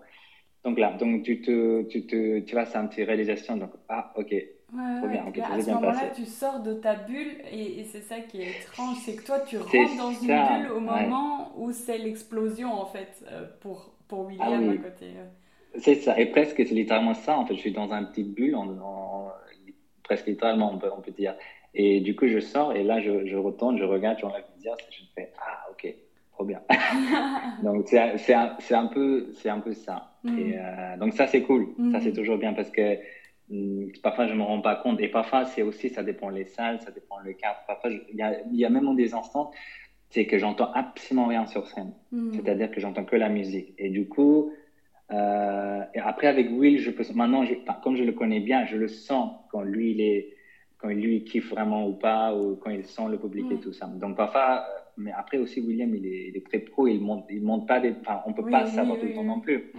donc 0.63 0.77
là, 0.77 0.93
donc 0.93 1.23
tu 1.23 1.41
te, 1.41 1.83
tu 1.83 2.05
te, 2.05 2.39
tu 2.39 2.55
une 2.55 2.89
petite 2.89 3.05
réalisation, 3.05 3.57
donc, 3.57 3.71
ah, 3.87 4.11
ok, 4.15 4.35
bien, 4.71 5.25
à 5.43 5.61
ce 5.61 5.69
moment-là, 5.71 6.11
tu 6.15 6.25
sors 6.25 6.61
de 6.61 6.73
ta 6.73 6.95
bulle 6.95 7.37
et, 7.51 7.83
c'est 7.85 8.01
ça 8.01 8.19
qui 8.19 8.41
est 8.41 8.49
étrange, 8.61 8.97
c'est 9.03 9.15
que 9.15 9.25
toi, 9.25 9.39
tu 9.39 9.57
rentres 9.57 9.97
dans 9.97 10.11
une 10.11 10.27
bulle 10.27 10.71
au 10.75 10.79
moment 10.79 11.53
où 11.57 11.71
c'est 11.71 11.97
l'explosion, 11.97 12.73
en 12.73 12.85
fait, 12.85 13.23
euh, 13.31 13.45
pour, 13.61 13.93
pour 14.07 14.27
William 14.27 14.69
ah 14.69 14.71
à 14.71 14.89
côté. 14.89 15.05
C'est 15.77 15.95
ça, 15.95 16.19
et 16.19 16.25
presque, 16.27 16.57
c'est 16.57 16.75
littéralement 16.75 17.13
ça, 17.13 17.37
en 17.37 17.45
fait. 17.45 17.55
Je 17.55 17.59
suis 17.59 17.71
dans 17.71 17.91
une 17.91 18.07
petite 18.07 18.33
bulle, 18.33 18.55
en, 18.55 19.31
presque 20.03 20.27
littéralement, 20.27 20.73
on 20.73 20.77
peut, 20.77 20.89
on 20.95 21.01
peut, 21.01 21.11
dire. 21.11 21.35
Et 21.73 22.01
du 22.01 22.15
coup, 22.15 22.27
je 22.27 22.39
sors 22.39 22.73
et 22.73 22.83
là, 22.83 22.99
je, 22.99 23.27
je 23.27 23.37
retourne, 23.37 23.77
je 23.77 23.83
regarde, 23.83 24.17
j'enlève 24.19 24.43
les 24.57 24.67
et 24.67 24.73
je 24.91 25.03
fais 25.15 25.31
Ah, 25.39 25.67
ok, 25.71 25.93
trop 26.39 26.45
bien. 26.45 26.61
donc, 27.63 27.87
c'est 27.87 28.33
un, 28.33 28.55
un, 28.71 28.87
peu, 28.87 29.33
un 29.45 29.59
peu 29.59 29.73
ça. 29.73 30.13
Mm. 30.23 30.39
Et, 30.39 30.57
euh, 30.57 30.97
donc, 30.97 31.13
ça, 31.13 31.27
c'est 31.27 31.41
cool. 31.43 31.67
Ça, 31.91 31.99
c'est 31.99 32.11
mm. 32.11 32.15
toujours 32.15 32.37
bien 32.37 32.53
parce 32.53 32.69
que 32.71 32.97
Hum, 33.51 33.91
parfois, 34.03 34.27
je 34.27 34.33
me 34.33 34.43
rends 34.43 34.61
pas 34.61 34.75
compte. 34.75 34.99
Et 35.01 35.07
parfois, 35.07 35.45
c'est 35.45 35.61
aussi, 35.61 35.89
ça 35.89 36.03
dépend 36.03 36.29
les 36.29 36.45
salles, 36.45 36.79
ça 36.81 36.91
dépend 36.91 37.19
le 37.19 37.33
cadre. 37.33 37.59
Parfois, 37.67 37.89
il 37.89 38.15
y 38.15 38.21
a, 38.21 38.37
y 38.51 38.65
a, 38.65 38.69
même 38.69 38.95
des 38.95 39.13
instants, 39.13 39.51
c'est 40.09 40.25
que 40.25 40.37
j'entends 40.37 40.71
absolument 40.73 41.27
rien 41.27 41.45
sur 41.45 41.67
scène. 41.67 41.93
C'est-à-dire 42.33 42.71
que 42.71 42.79
j'entends 42.79 43.05
que 43.05 43.15
la 43.15 43.29
musique. 43.29 43.73
Et 43.77 43.89
du 43.89 44.07
coup, 44.07 44.51
euh, 45.11 45.81
et 45.93 45.99
après, 45.99 46.27
avec 46.27 46.49
Will, 46.51 46.79
je 46.79 46.91
peux, 46.91 47.03
maintenant, 47.15 47.43
je, 47.43 47.55
comme 47.83 47.95
je 47.95 48.03
le 48.03 48.11
connais 48.11 48.39
bien, 48.39 48.65
je 48.65 48.77
le 48.77 48.87
sens 48.87 49.31
quand 49.51 49.61
lui, 49.61 49.91
il 49.91 50.01
est, 50.01 50.35
quand 50.77 50.89
lui, 50.89 51.23
kiffe 51.23 51.49
vraiment 51.49 51.87
ou 51.87 51.93
pas, 51.93 52.35
ou 52.35 52.55
quand 52.55 52.69
il 52.69 52.85
sent 52.85 53.07
le 53.09 53.17
public 53.17 53.45
et 53.51 53.59
tout 53.59 53.73
ça. 53.73 53.87
Donc, 53.87 54.15
parfois, 54.15 54.65
mais 54.99 55.11
après 55.11 55.37
aussi, 55.37 55.61
William, 55.61 55.93
il 55.95 56.05
est, 56.05 56.27
il 56.29 56.37
est 56.37 56.45
très 56.45 56.59
pro, 56.59 56.87
il 56.87 56.99
monte, 56.99 57.25
il 57.29 57.41
monte 57.41 57.67
pas 57.67 57.79
des, 57.79 57.93
enfin, 58.01 58.21
on 58.25 58.33
peut 58.33 58.45
pas 58.49 58.67
savoir 58.67 58.99
tout 58.99 59.05
le 59.05 59.13
temps 59.13 59.23
non 59.23 59.39
plus. 59.39 59.71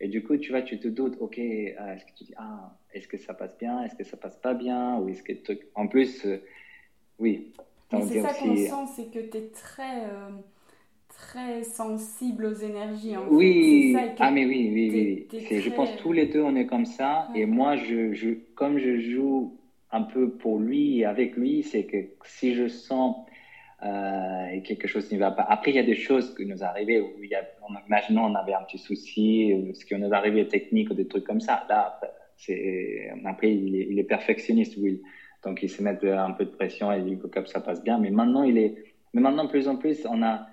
Et 0.00 0.08
du 0.08 0.22
coup, 0.22 0.36
tu 0.36 0.50
vois, 0.50 0.62
tu 0.62 0.78
te 0.78 0.88
doutes, 0.88 1.16
ok, 1.20 1.38
euh, 1.38 1.94
est-ce 1.94 2.04
que 2.04 2.10
tu 2.16 2.24
dis, 2.24 2.34
ah, 2.36 2.76
est-ce 2.92 3.08
que 3.08 3.16
ça 3.16 3.32
passe 3.32 3.56
bien, 3.58 3.84
est-ce 3.84 3.94
que 3.94 4.04
ça 4.04 4.16
passe 4.16 4.36
pas 4.36 4.54
bien, 4.54 4.98
ou 4.98 5.08
est-ce 5.08 5.22
que. 5.22 5.32
En 5.74 5.86
plus, 5.86 6.26
euh, 6.26 6.38
oui. 7.18 7.52
c'est 7.90 8.20
ça 8.20 8.34
qu'on 8.34 8.56
sent, 8.56 8.92
c'est 8.96 9.10
que 9.10 9.30
tu 9.30 9.38
es 9.38 9.48
très, 9.48 10.04
euh, 10.04 10.30
très 11.08 11.62
sensible 11.62 12.46
aux 12.46 12.54
énergies. 12.54 13.16
En 13.16 13.28
oui, 13.28 13.96
ah, 14.18 14.30
mais 14.30 14.44
oui, 14.44 14.70
oui, 14.74 15.26
oui. 15.30 15.60
Je 15.60 15.70
pense 15.70 15.96
tous 15.96 16.12
les 16.12 16.26
deux, 16.26 16.42
on 16.42 16.56
est 16.56 16.66
comme 16.66 16.86
ça. 16.86 17.28
Et 17.34 17.46
moi, 17.46 17.76
je, 17.76 18.12
je, 18.12 18.30
comme 18.56 18.78
je 18.78 18.98
joue 18.98 19.56
un 19.92 20.02
peu 20.02 20.28
pour 20.28 20.58
lui 20.58 20.98
et 20.98 21.04
avec 21.04 21.36
lui, 21.36 21.62
c'est 21.62 21.84
que 21.84 21.96
si 22.24 22.54
je 22.54 22.66
sens 22.66 23.24
euh, 23.84 24.46
et 24.52 24.62
quelque 24.62 24.88
chose 24.88 25.10
ne 25.12 25.18
va 25.18 25.30
pas. 25.30 25.42
Après, 25.42 25.70
il 25.70 25.76
y 25.76 25.80
a 25.80 25.84
des 25.84 25.94
choses 25.94 26.34
qui 26.34 26.46
nous 26.46 26.62
arrivaient 26.64 27.00
où 27.00 27.22
il 27.22 27.28
y 27.30 27.34
a, 27.34 27.42
on 27.62 28.34
avait 28.34 28.54
un 28.54 28.62
petit 28.62 28.78
souci, 28.78 29.72
ce 29.74 29.84
qui 29.84 29.94
nous 29.96 30.12
arrivé 30.12 30.46
technique 30.48 30.90
ou 30.90 30.94
des 30.94 31.06
trucs 31.06 31.24
comme 31.24 31.40
ça. 31.40 31.66
Là, 31.68 32.00
c'est, 32.36 33.10
après, 33.24 33.54
il 33.54 33.76
est, 33.76 33.86
il 33.90 33.98
est, 33.98 34.04
perfectionniste, 34.04 34.76
Will. 34.76 35.00
Donc, 35.44 35.62
il 35.62 35.68
se 35.68 35.82
met 35.82 35.90
un 35.90 36.30
peu 36.30 36.44
de 36.44 36.50
pression 36.50 36.92
et 36.92 36.98
il 36.98 37.04
dit 37.04 37.18
que 37.18 37.46
ça 37.46 37.60
passe 37.60 37.82
bien. 37.82 37.98
Mais 37.98 38.10
maintenant, 38.10 38.42
il 38.42 38.56
est, 38.58 38.74
mais 39.12 39.20
maintenant, 39.20 39.46
plus 39.46 39.68
en 39.68 39.76
plus, 39.76 40.06
on 40.06 40.22
a 40.22 40.46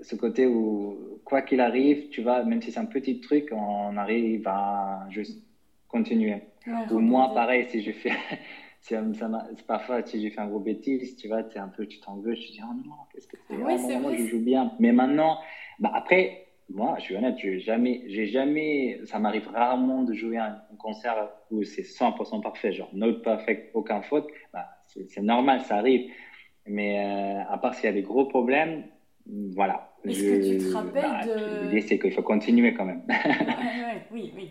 ce 0.00 0.16
côté 0.16 0.46
où, 0.46 1.20
quoi 1.24 1.42
qu'il 1.42 1.60
arrive, 1.60 2.08
tu 2.08 2.22
vois, 2.22 2.44
même 2.44 2.60
si 2.60 2.72
c'est 2.72 2.80
un 2.80 2.86
petit 2.86 3.20
truc, 3.20 3.48
on 3.52 3.96
arrive 3.96 4.46
à 4.46 5.06
juste 5.10 5.42
continuer. 5.88 6.42
ou 6.90 6.98
moi, 6.98 7.32
pareil, 7.34 7.66
si 7.70 7.82
je 7.82 7.92
fais, 7.92 8.12
ça 8.84 9.02
parfois, 9.66 10.02
si 10.04 10.20
j'ai 10.20 10.30
fait 10.30 10.40
un 10.40 10.48
gros 10.48 10.60
bêtise, 10.60 11.16
tu 11.16 11.28
vois, 11.28 11.40
es 11.40 11.58
un 11.58 11.68
peu, 11.68 11.86
tu 11.86 12.00
t'en 12.00 12.16
veux, 12.16 12.34
tu 12.34 12.48
te 12.48 12.52
dis, 12.52 12.60
oh 12.62 12.74
non, 12.86 12.92
qu'est-ce 13.12 13.26
que 13.26 13.36
c'est 13.48 13.56
oui, 13.56 13.78
c'est 13.78 13.98
vrai. 13.98 14.16
je 14.16 14.26
joue 14.26 14.40
bien. 14.40 14.72
Mais 14.78 14.92
maintenant, 14.92 15.38
bah 15.78 15.90
après, 15.94 16.46
moi, 16.70 16.96
je 16.98 17.04
suis 17.04 17.16
honnête, 17.16 17.36
j'ai 17.38 17.60
jamais, 17.60 18.02
j'ai 18.08 18.26
jamais, 18.26 19.00
ça 19.06 19.18
m'arrive 19.18 19.48
rarement 19.48 20.02
de 20.02 20.12
jouer 20.12 20.36
un, 20.36 20.60
concert 20.78 21.30
où 21.50 21.62
c'est 21.62 21.82
100% 21.82 22.42
parfait, 22.42 22.72
genre 22.72 22.90
not 22.92 23.20
perfect, 23.20 23.70
aucun 23.74 24.02
faute. 24.02 24.26
Bah, 24.52 24.66
c'est 24.86 25.22
normal, 25.22 25.62
ça 25.62 25.76
arrive. 25.76 26.10
Mais 26.66 26.98
euh, 26.98 27.52
à 27.52 27.58
part 27.58 27.74
s'il 27.74 27.84
y 27.84 27.88
a 27.88 27.92
des 27.92 28.02
gros 28.02 28.26
problèmes, 28.26 28.84
voilà. 29.26 29.94
Est-ce 30.04 30.22
que 30.22 30.58
tu 30.58 30.58
te 30.58 30.74
rappelles 30.74 31.02
bah, 31.02 31.24
de... 31.24 31.64
L'idée, 31.64 31.80
c'est 31.80 31.98
qu'il 31.98 32.12
faut 32.12 32.22
continuer 32.22 32.74
quand 32.74 32.84
même. 32.84 33.02
oui, 34.12 34.32
oui. 34.36 34.50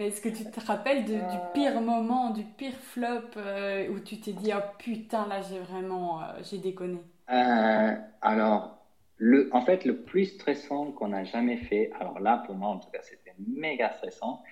Mais 0.00 0.08
est-ce 0.08 0.22
que 0.22 0.30
tu 0.30 0.44
te 0.44 0.60
rappelles 0.66 1.04
du 1.04 1.18
pire 1.52 1.78
moment, 1.82 2.30
du 2.30 2.42
pire 2.42 2.72
flop 2.72 3.36
euh, 3.36 3.86
où 3.90 4.00
tu 4.00 4.18
t'es 4.18 4.32
dit 4.32 4.50
oh 4.56 4.62
putain 4.78 5.28
là 5.28 5.42
j'ai 5.42 5.58
vraiment 5.58 6.22
euh, 6.22 6.24
j'ai 6.42 6.56
déconné? 6.56 7.00
Euh, 7.30 7.94
Alors 8.22 8.78
le, 9.18 9.50
en 9.52 9.60
fait 9.60 9.84
le 9.84 9.98
plus 9.98 10.24
stressant 10.24 10.92
qu'on 10.92 11.12
a 11.12 11.24
jamais 11.24 11.58
fait, 11.58 11.90
alors 12.00 12.18
là 12.18 12.42
pour 12.46 12.54
moi 12.54 12.70
en 12.70 12.78
tout 12.78 12.88
cas 12.90 13.02
c'était 13.02 13.34
méga 13.46 13.92
stressant, 13.92 14.42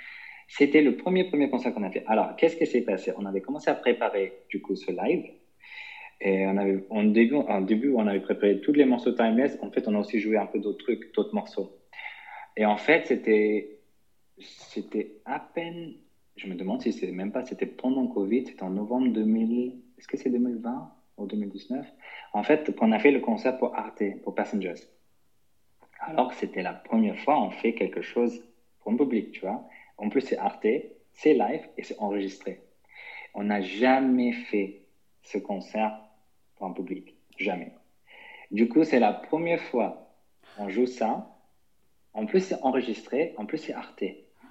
c'était 0.48 0.82
le 0.82 0.98
premier 0.98 1.24
premier 1.24 1.48
concert 1.48 1.72
qu'on 1.72 1.82
a 1.82 1.90
fait. 1.90 2.04
Alors 2.08 2.36
qu'est-ce 2.36 2.56
qui 2.56 2.66
s'est 2.66 2.82
passé? 2.82 3.14
On 3.16 3.24
avait 3.24 3.40
commencé 3.40 3.70
à 3.70 3.74
préparer 3.74 4.42
du 4.50 4.60
coup 4.60 4.76
ce 4.76 4.92
live. 4.92 5.32
Et 6.20 6.46
on 6.46 6.58
avait, 6.58 6.84
en 6.90 7.04
début, 7.04 7.36
en 7.36 7.62
début, 7.62 7.94
on 7.96 8.06
avait 8.06 8.20
préparé 8.20 8.60
tous 8.60 8.74
les 8.74 8.84
morceaux 8.84 9.12
timeless. 9.12 9.56
En 9.62 9.70
fait, 9.70 9.88
on 9.88 9.94
a 9.94 10.00
aussi 10.00 10.18
joué 10.20 10.36
un 10.36 10.46
peu 10.46 10.58
d'autres 10.58 10.84
trucs, 10.84 11.14
d'autres 11.14 11.34
morceaux. 11.34 11.78
Et 12.56 12.66
en 12.66 12.76
fait, 12.76 13.06
c'était 13.06 13.77
c'était 14.40 15.16
à 15.24 15.38
peine, 15.38 15.94
je 16.36 16.46
me 16.46 16.54
demande 16.54 16.82
si 16.82 16.92
c'est 16.92 17.10
même 17.10 17.32
pas, 17.32 17.44
c'était 17.44 17.66
pendant 17.66 18.06
Covid, 18.06 18.46
c'était 18.46 18.62
en 18.62 18.70
novembre 18.70 19.12
2000, 19.12 19.80
est-ce 19.98 20.08
que 20.08 20.16
c'est 20.16 20.30
2020 20.30 20.94
ou 21.16 21.26
2019 21.26 21.86
En 22.32 22.42
fait, 22.42 22.74
qu'on 22.74 22.92
a 22.92 22.98
fait 22.98 23.10
le 23.10 23.20
concert 23.20 23.58
pour 23.58 23.74
Arte, 23.74 24.02
pour 24.22 24.34
Passengers. 24.34 24.74
Alors 26.00 26.28
que 26.28 26.34
c'était 26.36 26.62
la 26.62 26.74
première 26.74 27.18
fois 27.18 27.42
on 27.42 27.50
fait 27.50 27.74
quelque 27.74 28.02
chose 28.02 28.44
pour 28.80 28.92
le 28.92 28.98
public, 28.98 29.32
tu 29.32 29.40
vois. 29.40 29.68
En 29.96 30.08
plus, 30.08 30.20
c'est 30.20 30.38
Arte, 30.38 30.66
c'est 31.12 31.34
live 31.34 31.68
et 31.76 31.82
c'est 31.82 31.98
enregistré. 31.98 32.62
On 33.34 33.44
n'a 33.44 33.60
jamais 33.60 34.32
fait 34.32 34.82
ce 35.22 35.38
concert 35.38 36.00
pour 36.54 36.66
un 36.66 36.72
public. 36.72 37.16
Jamais. 37.36 37.72
Du 38.50 38.68
coup, 38.68 38.84
c'est 38.84 39.00
la 39.00 39.12
première 39.12 39.60
fois 39.60 40.08
on 40.58 40.68
joue 40.68 40.86
ça. 40.86 41.34
En 42.12 42.26
plus, 42.26 42.40
c'est 42.40 42.60
enregistré. 42.62 43.34
En 43.36 43.46
plus, 43.46 43.58
c'est 43.58 43.72
Arte. 43.72 44.04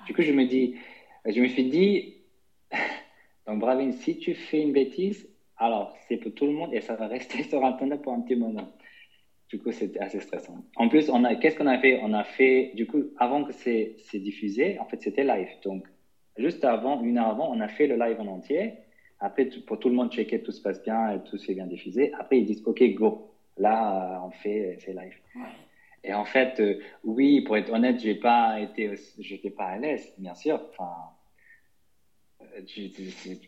Du 0.07 0.13
coup, 0.13 0.21
je 0.21 0.31
me 0.31 0.45
dis, 0.45 0.73
je 1.25 1.41
me 1.41 1.47
suis 1.47 1.65
dit, 1.65 2.15
donc 3.45 3.59
Bravin, 3.59 3.91
si 3.91 4.17
tu 4.17 4.33
fais 4.35 4.61
une 4.61 4.71
bêtise, 4.71 5.27
alors 5.57 5.93
c'est 6.07 6.15
pour 6.15 6.33
tout 6.33 6.45
le 6.45 6.53
monde 6.53 6.73
et 6.73 6.79
ça 6.79 6.95
va 6.95 7.07
rester 7.07 7.43
sur 7.49 7.63
Internet 7.65 8.01
pour 8.01 8.13
un 8.13 8.21
petit 8.21 8.35
moment. 8.35 8.71
Du 9.49 9.59
coup, 9.59 9.71
c'était 9.73 9.99
assez 9.99 10.21
stressant. 10.21 10.63
En 10.77 10.87
plus, 10.87 11.11
qu'est-ce 11.41 11.57
qu'on 11.57 11.67
a 11.67 11.77
fait? 11.77 11.99
On 12.01 12.13
a 12.13 12.23
fait, 12.23 12.71
du 12.73 12.85
coup, 12.85 13.03
avant 13.17 13.43
que 13.43 13.51
c'est, 13.51 13.95
diffusé, 14.13 14.79
en 14.79 14.85
fait, 14.85 15.01
c'était 15.01 15.25
live. 15.25 15.49
Donc, 15.63 15.85
juste 16.37 16.63
avant, 16.63 17.01
une 17.01 17.17
heure 17.17 17.27
avant, 17.27 17.51
on 17.51 17.59
a 17.59 17.67
fait 17.67 17.87
le 17.87 17.97
live 17.97 18.19
en 18.21 18.27
entier. 18.27 18.75
Après, 19.19 19.45
pour 19.65 19.77
tout 19.79 19.89
le 19.89 19.95
monde 19.95 20.11
checker, 20.11 20.41
tout 20.41 20.51
se 20.51 20.61
passe 20.61 20.81
bien 20.81 21.19
tout 21.19 21.37
s'est 21.37 21.53
bien 21.53 21.67
diffusé. 21.67 22.11
Après, 22.13 22.39
ils 22.39 22.45
disent, 22.45 22.61
OK, 22.65 22.81
go. 22.93 23.25
Là, 23.57 24.21
on 24.25 24.31
fait, 24.31 24.77
c'est 24.79 24.93
live. 24.93 25.15
Et 26.03 26.13
en 26.13 26.25
fait, 26.25 26.59
euh, 26.59 26.75
oui, 27.03 27.41
pour 27.41 27.57
être 27.57 27.71
honnête, 27.71 27.99
j'ai 27.99 28.15
pas 28.15 28.59
été, 28.59 28.91
j'étais 29.19 29.49
pas 29.49 29.65
à 29.65 29.77
l'aise, 29.77 30.13
bien 30.17 30.35
sûr. 30.35 30.61
Enfin, 30.69 30.93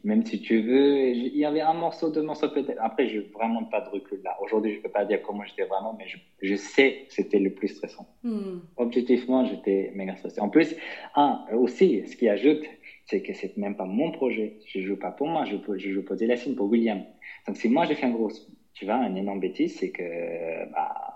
même 0.03 0.23
si 0.25 0.39
tu 0.39 0.61
veux, 0.61 1.09
il 1.09 1.35
y 1.35 1.45
avait 1.45 1.61
un 1.61 1.73
morceau, 1.73 2.09
deux 2.09 2.21
morceaux 2.21 2.49
peut-être. 2.49 2.79
Après, 2.79 3.07
je 3.07 3.19
n'ai 3.19 3.25
vraiment 3.27 3.63
pas 3.63 3.81
de 3.81 3.89
recul 3.89 4.21
là. 4.23 4.37
Aujourd'hui, 4.41 4.73
je 4.73 4.77
ne 4.77 4.83
peux 4.83 4.89
pas 4.89 5.05
dire 5.05 5.21
comment 5.21 5.43
j'étais 5.43 5.65
vraiment, 5.65 5.95
mais 5.97 6.05
je, 6.41 6.55
sais 6.55 7.05
que 7.07 7.13
c'était 7.13 7.39
le 7.39 7.51
plus 7.51 7.69
stressant. 7.69 8.07
Hmm. 8.23 8.59
Objectivement, 8.77 9.45
j'étais 9.45 9.91
méga 9.95 10.15
stressé. 10.15 10.41
En 10.41 10.49
plus, 10.49 10.75
un, 11.15 11.45
aussi, 11.53 12.05
ce 12.07 12.15
qui 12.15 12.29
ajoute, 12.29 12.63
c'est 13.05 13.21
que 13.21 13.33
c'est 13.33 13.57
même 13.57 13.75
pas 13.75 13.85
mon 13.85 14.11
projet. 14.11 14.59
Je 14.67 14.81
joue 14.81 14.97
pas 14.97 15.11
pour 15.11 15.27
moi, 15.27 15.45
je, 15.45 15.55
je 15.77 15.91
joue 15.91 16.03
pour 16.03 16.15
Delassine, 16.15 16.55
pour 16.55 16.67
William. 16.69 17.03
Donc, 17.47 17.57
si 17.57 17.69
moi 17.69 17.85
j'ai 17.85 17.95
fait 17.95 18.05
un 18.05 18.11
gros, 18.11 18.31
tu 18.73 18.85
vois, 18.85 18.95
un 18.95 19.15
énorme 19.15 19.39
bêtise, 19.39 19.77
c'est 19.77 19.89
que 19.89 20.71
bah, 20.71 21.08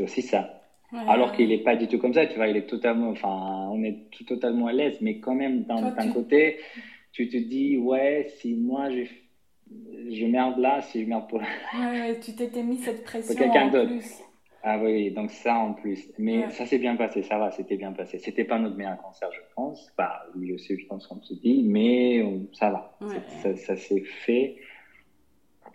c'est 0.00 0.20
aussi 0.20 0.22
ça. 0.22 0.56
Alors 0.92 1.32
qu'il 1.32 1.50
n'est 1.50 1.58
pas 1.58 1.76
du 1.76 1.86
tout 1.86 1.98
comme 1.98 2.14
ça, 2.14 2.26
tu 2.26 2.34
vois, 2.34 2.48
il 2.48 2.56
est 2.56 2.66
totalement, 2.66 3.10
enfin, 3.10 3.68
on 3.70 3.82
est 3.84 4.10
tout, 4.10 4.24
totalement 4.24 4.66
à 4.66 4.72
l'aise, 4.72 4.98
mais 5.00 5.20
quand 5.20 5.34
même 5.34 5.62
d'un 5.62 6.12
côté, 6.12 6.58
tu 7.12 7.28
te 7.28 7.36
dis, 7.36 7.78
ouais, 7.78 8.26
si 8.38 8.56
moi 8.56 8.90
je, 8.90 9.04
je 10.10 10.26
merde 10.26 10.58
là, 10.58 10.80
si 10.80 11.02
je 11.02 11.08
merde 11.08 11.28
pour. 11.28 11.40
Ouais, 11.40 12.18
tu 12.20 12.34
t'étais 12.34 12.62
mis 12.64 12.78
cette 12.78 13.04
pression 13.04 13.34
quelqu'un 13.36 13.68
d'autre. 13.68 13.92
Ah 14.62 14.78
oui, 14.82 15.10
donc 15.12 15.30
ça 15.30 15.54
en 15.54 15.72
plus. 15.72 16.10
Mais 16.18 16.50
ça 16.50 16.66
s'est 16.66 16.78
bien 16.78 16.96
passé, 16.96 17.22
ça 17.22 17.38
va, 17.38 17.50
c'était 17.50 17.76
bien 17.76 17.92
passé. 17.92 18.18
C'était 18.18 18.44
pas 18.44 18.58
notre 18.58 18.76
meilleur 18.76 18.98
concert, 18.98 19.30
je 19.32 19.40
pense. 19.54 19.90
Bah, 19.96 20.26
lui 20.34 20.52
aussi, 20.52 20.76
je 20.78 20.86
pense 20.86 21.06
qu'on 21.06 21.22
se 21.22 21.34
dit, 21.34 21.62
mais 21.62 22.22
ça 22.52 22.68
va. 22.70 22.98
Ça, 23.42 23.56
ça 23.56 23.76
s'est 23.76 24.02
fait. 24.02 24.56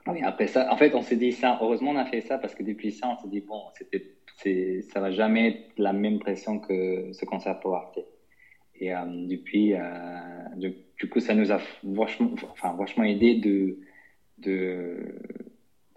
Oui, 0.07 0.21
après 0.21 0.45
ça, 0.45 0.71
en 0.71 0.77
fait, 0.77 0.93
on 0.93 1.01
s'est 1.01 1.15
dit 1.15 1.31
ça. 1.31 1.57
Heureusement, 1.61 1.91
on 1.91 1.95
a 1.95 2.05
fait 2.05 2.21
ça 2.21 2.37
parce 2.37 2.53
que 2.53 2.61
depuis 2.61 2.91
ça, 2.91 3.07
on 3.09 3.17
s'est 3.23 3.29
dit, 3.29 3.41
bon, 3.41 3.61
c'était, 3.73 4.14
ça 4.37 4.99
va 4.99 5.11
jamais 5.11 5.47
être 5.49 5.71
la 5.77 5.93
même 5.93 6.19
pression 6.19 6.59
que 6.59 7.11
ce 7.13 7.25
concert 7.25 7.59
pour 7.59 7.75
Arte. 7.75 7.99
Et 8.79 8.93
euh, 8.93 9.05
depuis, 9.05 9.73
euh, 9.73 9.79
du, 10.57 11.09
coup, 11.09 11.19
ça 11.19 11.33
nous 11.33 11.51
a 11.51 11.59
vachement, 11.83 12.31
enfin, 12.51 12.73
vachement 12.77 13.05
aidé 13.05 13.35
de, 13.35 13.77
de, 14.39 15.15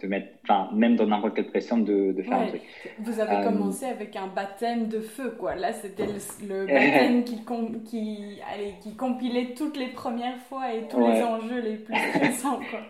de 0.01 0.07
mettre, 0.07 0.29
enfin, 0.45 0.71
même 0.73 0.95
dans 0.95 1.07
n'importe 1.07 1.35
quelle 1.35 1.49
pression, 1.49 1.79
de, 1.79 2.13
de 2.13 2.23
faire 2.23 2.39
un 2.39 2.47
truc. 2.47 2.63
Vous 3.01 3.19
avez 3.19 3.37
euh, 3.37 3.45
commencé 3.45 3.87
avec 3.87 4.15
un 4.15 4.29
baptême 4.29 4.89
de 4.89 5.01
feu, 5.01 5.35
quoi. 5.37 5.57
Là, 5.57 5.73
c'était 5.73 6.07
le, 6.07 6.67
baptême 6.67 7.25
qui, 7.25 7.45
qui, 7.85 8.39
allez, 8.53 8.75
qui 8.81 8.95
compilait 8.95 9.55
toutes 9.55 9.77
les 9.77 9.89
premières 9.89 10.39
fois 10.43 10.73
et 10.73 10.87
tous 10.87 11.01
les 11.01 11.23
enjeux 11.23 11.61
les 11.61 11.77
plus 11.77 11.97
stressants, 11.97 12.61
quoi. 12.71 12.81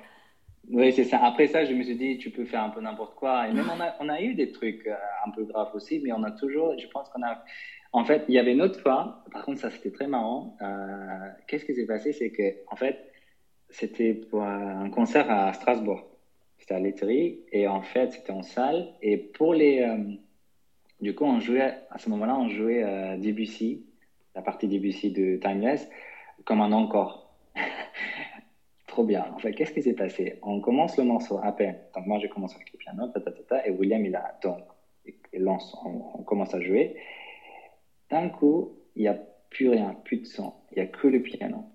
Oui, 0.71 0.93
c'est 0.93 1.05
ça. 1.05 1.19
Après 1.25 1.47
ça, 1.47 1.65
je 1.65 1.73
me 1.73 1.83
suis 1.83 1.97
dit, 1.97 2.19
tu 2.19 2.31
peux 2.31 2.45
faire 2.45 2.63
un 2.63 2.71
peu 2.71 2.81
n'importe 2.81 3.15
quoi. 3.15 3.49
Et 3.49 3.53
même, 3.53 3.71
on 3.99 4.09
a, 4.09 4.21
eu 4.21 4.35
des 4.35 4.51
trucs 4.51 4.87
un 5.25 5.31
peu 5.31 5.45
graves 5.45 5.71
aussi, 5.73 5.99
mais 6.01 6.13
on 6.13 6.23
a 6.23 6.31
toujours, 6.31 6.75
je 6.79 6.87
pense 6.89 7.09
qu'on 7.09 7.23
a 7.23 7.39
en 7.93 8.05
fait, 8.05 8.25
il 8.29 8.35
y 8.35 8.39
avait 8.39 8.53
une 8.53 8.63
autre 8.63 8.81
fois, 8.81 9.23
par 9.33 9.45
contre, 9.45 9.61
ça 9.61 9.71
c'était 9.71 9.91
très 9.91 10.07
marrant. 10.07 10.55
Euh, 10.61 11.31
qu'est-ce 11.47 11.65
qui 11.65 11.75
s'est 11.75 11.87
passé? 11.87 12.13
C'est 12.13 12.31
que, 12.31 12.55
en 12.67 12.77
fait, 12.77 13.03
c'était 13.71 14.15
pour 14.15 14.43
un 14.43 14.91
concert 14.91 15.31
à 15.31 15.53
Strasbourg. 15.53 16.07
C'était 16.59 16.75
à 16.75 16.81
l'Eterie, 16.81 17.39
et 17.53 17.67
en 17.69 17.83
fait, 17.83 18.13
c'était 18.13 18.33
en 18.33 18.43
salle. 18.43 18.89
Et 19.01 19.17
pour 19.17 19.55
les. 19.55 19.81
Euh, 19.81 20.15
du 21.01 21.15
coup, 21.15 21.25
on 21.25 21.41
jouait, 21.41 21.75
à 21.91 21.99
ce 21.99 22.11
moment-là, 22.11 22.37
on 22.37 22.49
jouait 22.49 22.83
euh, 22.83 23.17
Debussy, 23.17 23.85
la 24.35 24.43
partie 24.43 24.69
Debussy 24.69 25.11
de 25.11 25.37
Timeless, 25.37 25.89
comme 26.45 26.61
un 26.61 26.73
encore. 26.73 27.28
Trop 28.99 29.05
bien. 29.05 29.31
En 29.33 29.39
fait, 29.39 29.53
qu'est-ce 29.53 29.71
qui 29.71 29.81
s'est 29.81 29.95
passé? 29.95 30.41
On 30.43 30.59
commence 30.59 30.97
le 30.97 31.05
morceau 31.05 31.39
à 31.41 31.53
peine. 31.53 31.79
Donc, 31.95 32.05
moi, 32.07 32.19
je 32.19 32.27
commence 32.27 32.57
avec 32.57 32.73
le 32.73 32.79
piano, 32.79 33.09
et 33.65 33.71
William, 33.71 34.05
il 34.05 34.17
a. 34.17 34.37
Donc, 34.43 34.59
il 35.33 35.41
lance, 35.41 35.73
on 35.85 36.25
commence 36.25 36.53
à 36.53 36.61
jouer. 36.61 36.97
D'un 38.11 38.29
coup, 38.29 38.77
il 38.97 39.03
n'y 39.03 39.07
a 39.07 39.15
plus 39.51 39.69
rien, 39.69 39.95
plus 40.03 40.17
de 40.17 40.27
son, 40.27 40.53
il 40.73 40.79
n'y 40.79 40.83
a 40.83 40.87
que 40.87 41.07
le 41.07 41.23
piano. 41.23 41.67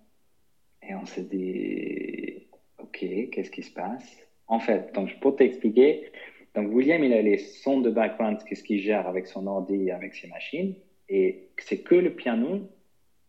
Et 0.82 0.96
on 0.96 1.06
s'est 1.06 1.24
dit, 1.24 2.46
ok, 2.80 3.30
qu'est-ce 3.32 3.52
qui 3.52 3.64
se 3.64 3.72
passe? 3.72 4.28
En 4.48 4.60
fait, 4.60 4.94
donc 4.94 5.18
pour 5.22 5.38
t'expliquer, 5.38 6.12
donc 6.56 6.74
William, 6.74 7.02
il 7.06 7.14
a 7.14 7.22
les 7.22 7.38
sons 7.38 7.80
de 7.80 7.90
background, 7.90 8.44
qu'est-ce 8.44 8.64
qu'il 8.64 8.82
gère 8.82 9.08
avec 9.08 9.28
son 9.28 9.48
ordi, 9.48 9.92
avec 9.92 10.14
ses 10.14 10.28
machines, 10.28 10.76
et 11.08 11.52
c'est 11.58 11.84
que 11.84 11.96
le 11.96 12.14
piano. 12.14 12.70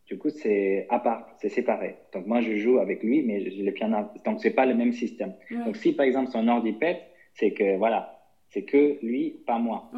Du 0.07 0.19
coup, 0.19 0.29
c'est 0.29 0.87
à 0.91 0.99
part, 0.99 1.27
c'est 1.39 1.49
séparé. 1.49 1.97
Donc 2.13 2.27
moi, 2.27 2.41
je 2.41 2.57
joue 2.57 2.79
avec 2.79 3.03
lui, 3.03 3.23
mais 3.23 3.51
j'ai 3.51 3.63
le 3.63 3.73
piano. 3.73 4.09
Donc 4.25 4.41
c'est 4.41 4.51
pas 4.51 4.67
le 4.67 4.75
même 4.75 4.93
système. 4.93 5.35
Donc 5.65 5.77
si 5.77 5.93
par 5.93 6.05
exemple 6.05 6.31
son 6.31 6.47
ordi 6.49 6.73
pète, 6.73 7.01
c'est 7.33 7.53
que 7.53 7.77
voilà, 7.77 8.21
c'est 8.51 8.63
que 8.63 8.99
lui, 9.03 9.43
pas 9.47 9.59
moi. 9.59 9.91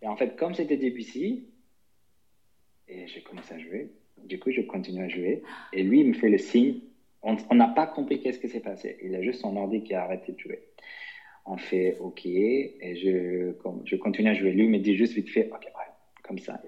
Et 0.00 0.06
en 0.06 0.16
fait, 0.16 0.36
comme 0.36 0.54
c'était 0.54 0.76
Debussy, 0.76 1.44
et 2.88 3.06
j'ai 3.06 3.22
commencé 3.22 3.54
à 3.54 3.58
jouer. 3.58 3.90
Du 4.24 4.38
coup, 4.38 4.50
je 4.50 4.60
continue 4.60 5.02
à 5.02 5.08
jouer. 5.08 5.42
Et 5.72 5.82
lui, 5.82 6.00
il 6.00 6.08
me 6.08 6.12
fait 6.12 6.28
le 6.28 6.38
signe. 6.38 6.80
On 7.22 7.54
n'a 7.54 7.68
pas 7.68 7.86
compris 7.86 8.20
qu'est-ce 8.20 8.38
qui 8.38 8.48
s'est 8.48 8.60
passé. 8.60 8.98
Il 9.02 9.14
a 9.14 9.22
juste 9.22 9.40
son 9.40 9.56
ordi 9.56 9.82
qui 9.82 9.94
a 9.94 10.02
arrêté 10.02 10.32
de 10.32 10.38
jouer. 10.38 10.60
On 11.46 11.56
fait 11.56 11.96
OK. 12.00 12.26
Et 12.26 12.96
je, 12.96 13.52
je 13.84 13.96
continue 13.96 14.28
à 14.28 14.34
jouer. 14.34 14.52
Lui, 14.52 14.64
il 14.64 14.70
me 14.70 14.78
dit 14.78 14.96
juste 14.96 15.14
vite 15.14 15.30
fait 15.30 15.48
OK, 15.50 15.64
ouais, 15.64 15.92
comme 16.22 16.38
ça. 16.38 16.60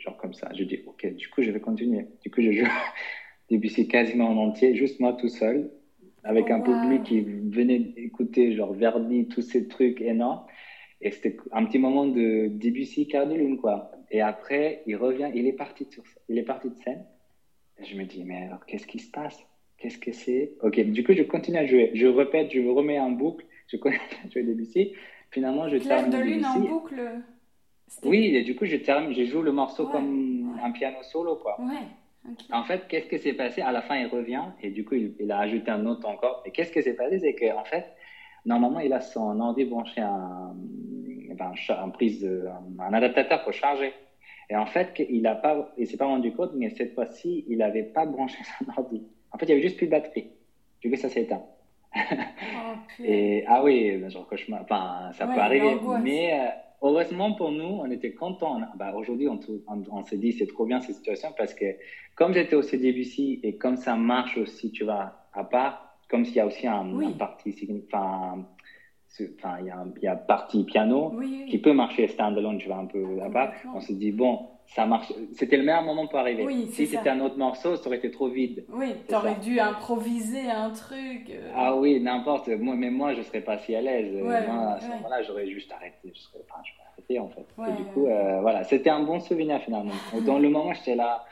Genre 0.00 0.16
comme 0.16 0.34
ça. 0.34 0.50
Je 0.54 0.64
dis 0.64 0.80
OK, 0.86 1.06
du 1.14 1.28
coup, 1.28 1.42
je 1.42 1.50
vais 1.50 1.60
continuer. 1.60 2.06
Du 2.22 2.30
coup, 2.30 2.42
je 2.42 2.52
joue 2.52 2.66
c'est 3.68 3.86
quasiment 3.86 4.28
en 4.28 4.36
entier, 4.36 4.74
juste 4.74 5.00
moi 5.00 5.12
tout 5.12 5.28
seul, 5.28 5.70
avec 6.22 6.50
un 6.50 6.60
public 6.60 7.02
qui 7.04 7.20
venait 7.20 7.92
écouter, 7.96 8.54
genre 8.54 8.72
Verdi, 8.72 9.26
tous 9.28 9.42
ces 9.42 9.68
trucs 9.68 10.00
énormes. 10.00 10.44
Et 11.00 11.10
c'était 11.10 11.36
un 11.52 11.64
petit 11.64 11.78
moment 11.78 12.06
de 12.06 12.48
Debussy, 12.48 13.08
Cardinal, 13.08 13.56
quoi. 13.56 13.90
Et 14.10 14.20
après, 14.20 14.82
il 14.86 14.96
revient, 14.96 15.30
il 15.34 15.46
est 15.46 15.54
parti, 15.54 15.86
sur, 15.90 16.02
il 16.28 16.38
est 16.38 16.42
parti 16.42 16.68
de 16.68 16.76
scène. 16.76 17.04
Et 17.78 17.84
je 17.84 17.96
me 17.96 18.04
dis, 18.04 18.22
mais 18.24 18.42
alors, 18.42 18.66
qu'est-ce 18.66 18.86
qui 18.86 18.98
se 18.98 19.10
passe? 19.10 19.38
Qu'est-ce 19.78 19.96
que 19.98 20.12
c'est? 20.12 20.52
Ok, 20.62 20.78
du 20.78 21.02
coup, 21.02 21.14
je 21.14 21.22
continue 21.22 21.56
à 21.56 21.64
jouer. 21.64 21.90
Je 21.94 22.06
répète, 22.06 22.50
je 22.52 22.60
me 22.60 22.70
remets 22.70 23.00
en 23.00 23.10
boucle. 23.10 23.46
Je 23.68 23.76
continue 23.78 24.02
à 24.24 24.28
jouer 24.28 24.42
Debussy. 24.42 24.92
Finalement, 25.30 25.68
je 25.68 25.78
termine 25.78 26.10
de 26.10 26.18
lune 26.18 26.44
en 26.44 26.58
boucle 26.60 27.00
Oui, 28.04 28.36
et 28.36 28.42
du 28.42 28.54
coup, 28.54 28.66
je 28.66 28.76
termine, 28.76 29.12
je 29.14 29.24
joue 29.24 29.42
le 29.42 29.52
morceau 29.52 29.86
comme 29.86 30.58
un 30.62 30.70
piano 30.70 31.02
solo, 31.02 31.36
quoi. 31.36 31.60
Ouais. 31.60 31.86
En 32.52 32.64
fait, 32.64 32.86
qu'est-ce 32.88 33.08
qui 33.08 33.18
s'est 33.18 33.32
passé? 33.32 33.62
À 33.62 33.72
la 33.72 33.82
fin, 33.82 33.96
il 33.96 34.06
revient 34.06 34.44
et 34.62 34.70
du 34.70 34.84
coup, 34.84 34.94
il, 34.94 35.14
il 35.18 35.32
a 35.32 35.38
ajouté 35.38 35.70
un 35.70 35.86
autre 35.86 36.06
encore. 36.06 36.42
Et 36.44 36.50
qu'est-ce 36.50 36.70
qui 36.70 36.82
s'est 36.82 36.94
passé? 36.94 37.18
C'est 37.18 37.34
qu'en 37.34 37.64
fait, 37.64 37.86
normalement, 38.44 38.80
il 38.80 38.92
a 38.92 39.00
son 39.00 39.40
ordi 39.40 39.64
branché 39.64 40.00
à 40.00 40.10
un, 40.10 40.54
un, 41.38 41.88
prise, 41.88 42.28
un 42.78 42.92
adaptateur 42.92 43.42
pour 43.42 43.52
charger. 43.52 43.92
Et 44.50 44.56
en 44.56 44.66
fait, 44.66 44.92
il 45.08 45.26
a 45.26 45.34
pas, 45.34 45.72
il 45.78 45.86
s'est 45.86 45.96
pas 45.96 46.06
rendu 46.06 46.32
compte, 46.32 46.50
mais 46.54 46.70
cette 46.70 46.94
fois-ci, 46.94 47.44
il 47.48 47.58
n'avait 47.58 47.84
pas 47.84 48.04
branché 48.04 48.38
son 48.58 48.66
ordi. 48.76 49.02
En 49.32 49.38
fait, 49.38 49.46
il 49.46 49.50
y 49.50 49.52
avait 49.52 49.62
juste 49.62 49.76
plus 49.76 49.86
de 49.86 49.92
batterie. 49.92 50.28
Du 50.82 50.90
coup, 50.90 50.96
ça 50.96 51.08
s'est 51.08 51.22
éteint. 51.22 51.42
Oh, 51.94 52.00
et 53.04 53.44
ah 53.46 53.62
oui, 53.62 54.02
genre 54.10 54.26
cauchemar. 54.26 54.62
Enfin, 54.62 55.10
ça 55.12 55.26
peut 55.26 55.38
arriver. 55.38 55.76
Mais 56.02 56.40
euh, 56.40 56.48
heureusement 56.82 57.32
pour 57.34 57.52
nous, 57.52 57.80
on 57.82 57.90
était 57.90 58.12
contents. 58.12 58.60
Bah, 58.76 58.92
Aujourd'hui, 58.94 59.28
on, 59.28 59.38
on, 59.66 60.02
s'est 60.04 60.16
dit 60.16 60.32
c'est 60.32 60.46
trop 60.46 60.66
bien 60.66 60.80
cette 60.80 60.96
situation 60.96 61.32
parce 61.36 61.54
que 61.54 61.76
comme 62.14 62.32
j'étais 62.34 62.56
au 62.56 62.62
CDBC 62.62 63.40
et 63.42 63.56
comme 63.56 63.76
ça 63.76 63.96
marche 63.96 64.36
aussi, 64.36 64.70
tu 64.70 64.84
vois, 64.84 65.12
à 65.32 65.44
part, 65.44 65.96
comme 66.08 66.24
s'il 66.24 66.36
y 66.36 66.40
a 66.40 66.46
aussi 66.46 66.66
un, 66.66 66.98
un 67.00 67.12
parti, 67.12 67.54
enfin, 67.86 68.44
enfin, 69.38 69.56
il 69.60 69.66
y 69.66 69.70
a, 69.70 69.84
il 69.96 70.02
y 70.02 70.08
a 70.08 70.16
partie 70.16 70.64
piano 70.64 71.12
qui 71.48 71.58
peut 71.58 71.72
marcher 71.72 72.08
standalone, 72.08 72.58
tu 72.58 72.68
vois, 72.68 72.78
un 72.78 72.86
peu 72.86 73.16
là-bas. 73.16 73.52
On 73.74 73.80
se 73.80 73.92
dit, 73.92 74.12
bon, 74.12 74.48
ça 74.74 74.86
marche. 74.86 75.12
C'était 75.34 75.56
le 75.56 75.64
meilleur 75.64 75.82
moment 75.82 76.06
pour 76.06 76.18
arriver. 76.20 76.46
si 76.70 76.86
c'était 76.86 77.10
un 77.10 77.20
autre 77.20 77.36
morceau, 77.36 77.76
ça 77.76 77.86
aurait 77.88 77.96
été 77.96 78.10
trop 78.10 78.28
vide. 78.28 78.64
Oui, 78.72 78.94
tu 79.08 79.14
aurais 79.14 79.34
dû 79.36 79.58
improviser 79.58 80.48
un 80.48 80.70
truc. 80.70 81.30
Euh. 81.30 81.52
Ah 81.56 81.76
oui, 81.76 82.00
n'importe. 82.00 82.48
Moi, 82.48 82.76
mais 82.76 82.90
moi, 82.90 83.14
je 83.14 83.22
serais 83.22 83.40
pas 83.40 83.58
si 83.58 83.74
à 83.74 83.80
l'aise. 83.80 84.12
moi, 84.22 84.34
à 84.34 84.80
ce 84.80 84.86
moment-là, 84.86 85.22
j'aurais 85.22 85.48
juste 85.48 85.72
arrêté. 85.72 86.12
Je 86.14 86.20
serais, 86.20 86.38
enfin, 86.48 86.62
arrêté 86.92 87.18
en 87.18 87.28
fait. 87.28 87.46
Et 87.68 87.72
du 87.76 87.84
coup, 87.92 88.06
euh, 88.06 88.40
voilà, 88.40 88.62
c'était 88.64 88.90
un 88.90 89.02
bon 89.02 89.18
souvenir 89.18 89.60
finalement. 89.60 89.92
Dans 90.26 90.38
le 90.38 90.48
moment, 90.48 90.72
j'étais 90.72 90.94
là. 90.94 91.24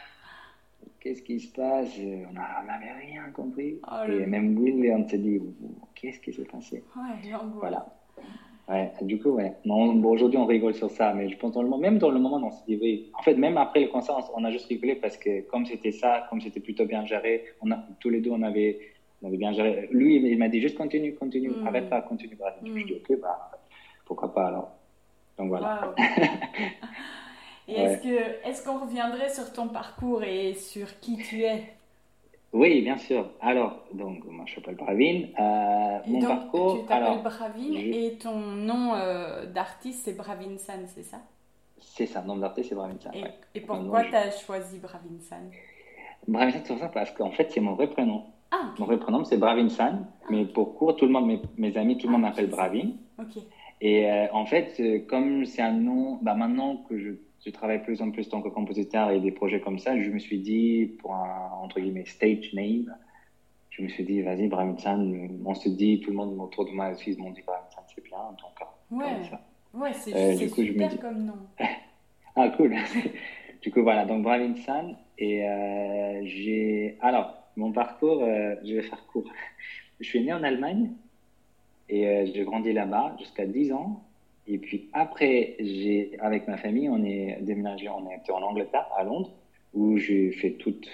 Qu'est-ce 1.01 1.22
qui 1.22 1.38
se 1.38 1.55
passe? 1.55 1.96
On 1.96 2.33
n'avait 2.33 3.07
rien 3.07 3.31
compris. 3.33 3.79
Oh, 3.88 4.11
et 4.11 4.27
même 4.27 4.59
Will, 4.59 4.92
on 4.92 5.09
s'est 5.09 5.18
dit, 5.18 5.40
qu'est-ce 5.94 6.18
qui 6.18 6.33
s'est 6.33 6.42
passé? 6.44 6.83
Voilà. 7.61 7.87
Ouais, 8.68 8.92
du 9.00 9.18
coup, 9.18 9.31
ouais. 9.31 9.54
bon, 9.64 10.11
aujourd'hui, 10.11 10.38
on 10.38 10.44
rigole 10.44 10.74
sur 10.74 10.90
ça, 10.90 11.14
mais 11.14 11.31
je 11.31 11.38
pense 11.38 11.52
dans 11.52 11.62
le 11.62 11.68
moment, 11.68 11.81
même 11.81 11.98
dans 11.98 12.11
le 12.11 12.18
moment, 12.18 12.37
on 12.37 12.50
s'est 12.50 12.64
dit, 12.68 12.78
oui. 12.81 13.11
En 13.18 13.22
fait, 13.22 13.35
même 13.35 13.57
après 13.57 13.81
le 13.81 13.88
concert, 13.88 14.16
on 14.35 14.44
a 14.44 14.50
juste 14.50 14.66
rigolé 14.66 14.94
parce 14.94 15.16
que 15.16 15.40
comme 15.48 15.64
c'était 15.64 15.92
ça, 15.92 16.26
comme 16.28 16.42
c'était 16.42 16.61
plutôt 16.61 16.85
bien 16.85 17.07
géré, 17.07 17.46
on 17.62 17.70
a, 17.70 17.78
tous 17.98 18.11
les 18.11 18.20
deux, 18.20 18.31
on 18.31 18.42
avait, 18.42 18.78
on 19.22 19.28
avait 19.28 19.38
bien 19.38 19.52
géré. 19.52 19.88
Lui, 19.90 20.16
il 20.16 20.38
m'a 20.38 20.48
dit 20.48 20.61
juste 20.61 20.76
continue, 20.76 21.14
continue, 21.14 21.48
mm. 21.48 21.66
arrête 21.66 21.88
pas, 21.88 22.02
continue. 22.02 22.37
Bah, 22.38 22.54
Je 22.62 22.70
lui 22.70 22.83
ai 22.83 22.85
dit, 22.85 22.92
mm. 22.92 23.14
ok, 23.14 23.20
bah, 23.22 23.50
pourquoi 24.04 24.35
pas 24.35 24.48
alors. 24.48 24.70
Donc 25.38 25.48
voilà. 25.48 25.94
et 27.68 27.72
est-ce 27.72 28.02
que, 28.02 28.48
est-ce 28.48 28.62
qu'on 28.66 28.81
reviendrait 28.81 29.31
sur 29.31 29.50
ton 29.50 29.68
parcours 29.68 30.22
et 30.24 30.52
sur 30.52 31.00
qui 31.00 31.16
tu 31.16 31.42
es? 31.42 31.62
Oui, 32.53 32.81
bien 32.83 32.97
sûr. 32.97 33.31
Alors, 33.41 33.85
donc, 33.93 34.25
moi, 34.25 34.45
je 34.47 34.57
m'appelle 34.57 34.77
Bravin. 34.77 35.23
Euh, 35.39 35.99
mon 36.07 36.19
donc, 36.21 36.29
parcours. 36.29 36.81
Tu 36.81 36.87
t'appelles 36.87 37.23
Bravin 37.23 37.75
et 37.75 38.19
ton 38.21 38.39
nom 38.39 38.95
euh, 38.95 39.47
d'artiste, 39.47 40.03
c'est 40.05 40.17
Bravin 40.17 40.57
San, 40.57 40.87
c'est 40.87 41.03
ça? 41.03 41.19
C'est 41.79 42.07
ça, 42.07 42.23
nom 42.23 42.37
d'artiste, 42.37 42.71
c'est 42.71 42.75
Bravin 42.75 42.97
San. 43.01 43.13
Et, 43.15 43.25
et 43.55 43.61
pourquoi 43.61 44.05
tu 44.05 44.15
as 44.15 44.31
choisi 44.31 44.79
Bravin 44.79 45.19
San? 45.21 45.51
Bravin 46.27 46.51
San, 46.51 46.63
c'est 46.65 46.79
ça 46.79 46.89
parce 46.89 47.11
qu'en 47.11 47.31
fait, 47.31 47.51
c'est 47.51 47.61
mon 47.61 47.75
vrai 47.75 47.89
prénom. 47.89 48.25
Ah, 48.51 48.73
Mon 48.79 48.87
vrai 48.87 48.99
prénom, 48.99 49.25
c'est 49.25 49.37
Bravin 49.37 49.69
San, 49.69 50.07
mais 50.31 50.47
pour 50.47 50.75
court, 50.75 50.97
tout 50.97 51.05
le 51.05 51.13
monde, 51.13 51.27
mes, 51.27 51.43
mes 51.59 51.77
amis, 51.77 51.99
tout 51.99 52.07
le 52.07 52.13
monde 52.15 52.23
ah, 52.25 52.31
m'appelle 52.31 52.49
Bravin. 52.49 52.93
Ok. 53.19 53.43
Et 53.81 54.11
euh, 54.11 54.27
en 54.33 54.47
fait, 54.47 55.07
comme 55.07 55.45
c'est 55.45 55.63
un 55.63 55.73
nom, 55.73 56.19
bah, 56.23 56.35
maintenant 56.35 56.79
que 56.89 56.99
je 56.99 57.11
je 57.44 57.51
travaille 57.51 57.83
plus 57.83 58.03
en 58.03 58.11
plus 58.11 58.27
en 58.29 58.31
tant 58.31 58.42
que 58.42 58.48
compositeur 58.48 59.11
et 59.11 59.20
des 59.20 59.31
projets 59.31 59.61
comme 59.61 59.79
ça, 59.79 59.98
je 59.98 60.11
me 60.11 60.18
suis 60.18 60.38
dit, 60.38 60.96
pour 61.01 61.14
un, 61.14 61.51
entre 61.62 61.81
guillemets, 61.81 62.05
stage 62.05 62.53
name, 62.53 62.94
je 63.70 63.83
me 63.83 63.88
suis 63.88 64.05
dit, 64.05 64.22
vas-y, 64.22 64.51
San, 64.79 65.40
on 65.44 65.55
se 65.55 65.68
dit, 65.68 66.01
tout 66.01 66.11
le 66.11 66.16
monde 66.16 66.38
autour 66.40 66.64
de 66.64 66.70
moi 66.70 66.90
aussi 66.90 67.16
m'ont 67.16 67.31
dit, 67.31 67.42
San, 67.44 67.85
c'est 67.94 68.05
bien, 68.05 68.18
donc, 68.40 69.01
ouais, 69.01 69.07
ouais 69.74 69.92
c'est 69.92 70.14
euh, 70.14 70.48
super 70.48 71.01
comme 71.01 71.24
nom. 71.24 71.38
ah, 72.37 72.48
cool. 72.57 72.74
du 73.62 73.70
coup, 73.70 73.83
voilà, 73.83 74.05
donc 74.05 74.27
San, 74.64 74.96
et 75.16 75.48
euh, 75.48 76.22
j'ai, 76.24 76.98
alors, 77.01 77.35
mon 77.57 77.72
parcours, 77.72 78.22
euh, 78.22 78.55
je 78.64 78.74
vais 78.74 78.83
faire 78.83 79.05
court. 79.07 79.29
Je 80.01 80.07
suis 80.07 80.20
né 80.22 80.33
en 80.33 80.44
Allemagne, 80.44 80.92
et 81.88 82.07
euh, 82.07 82.27
j'ai 82.33 82.44
grandi 82.44 82.72
là-bas 82.72 83.16
jusqu'à 83.18 83.46
10 83.46 83.72
ans. 83.72 84.05
Et 84.49 84.59
puis 84.59 84.89
après, 84.95 85.57
j'ai, 85.61 86.17
avec 86.21 86.49
ma 86.49 86.57
famille, 86.57 86.89
on 86.89 87.05
est 87.05 87.39
déménagé, 87.43 87.89
on 87.89 88.09
est 88.11 88.31
en 88.31 88.43
Angleterre, 88.43 88.89
à 88.97 89.05
Londres, 89.05 89.31
où 89.75 89.99
j'ai 89.99 90.33
fait 90.33 90.53
toutes 90.53 90.89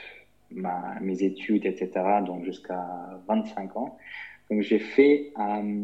ma, 0.51 0.99
mes 1.01 1.23
études, 1.23 1.64
etc., 1.64 1.90
donc 2.27 2.45
jusqu'à 2.45 2.85
25 3.29 3.77
ans. 3.77 3.97
Donc 4.51 4.61
j'ai 4.62 4.81
fait 4.81 5.33
euh, 5.38 5.83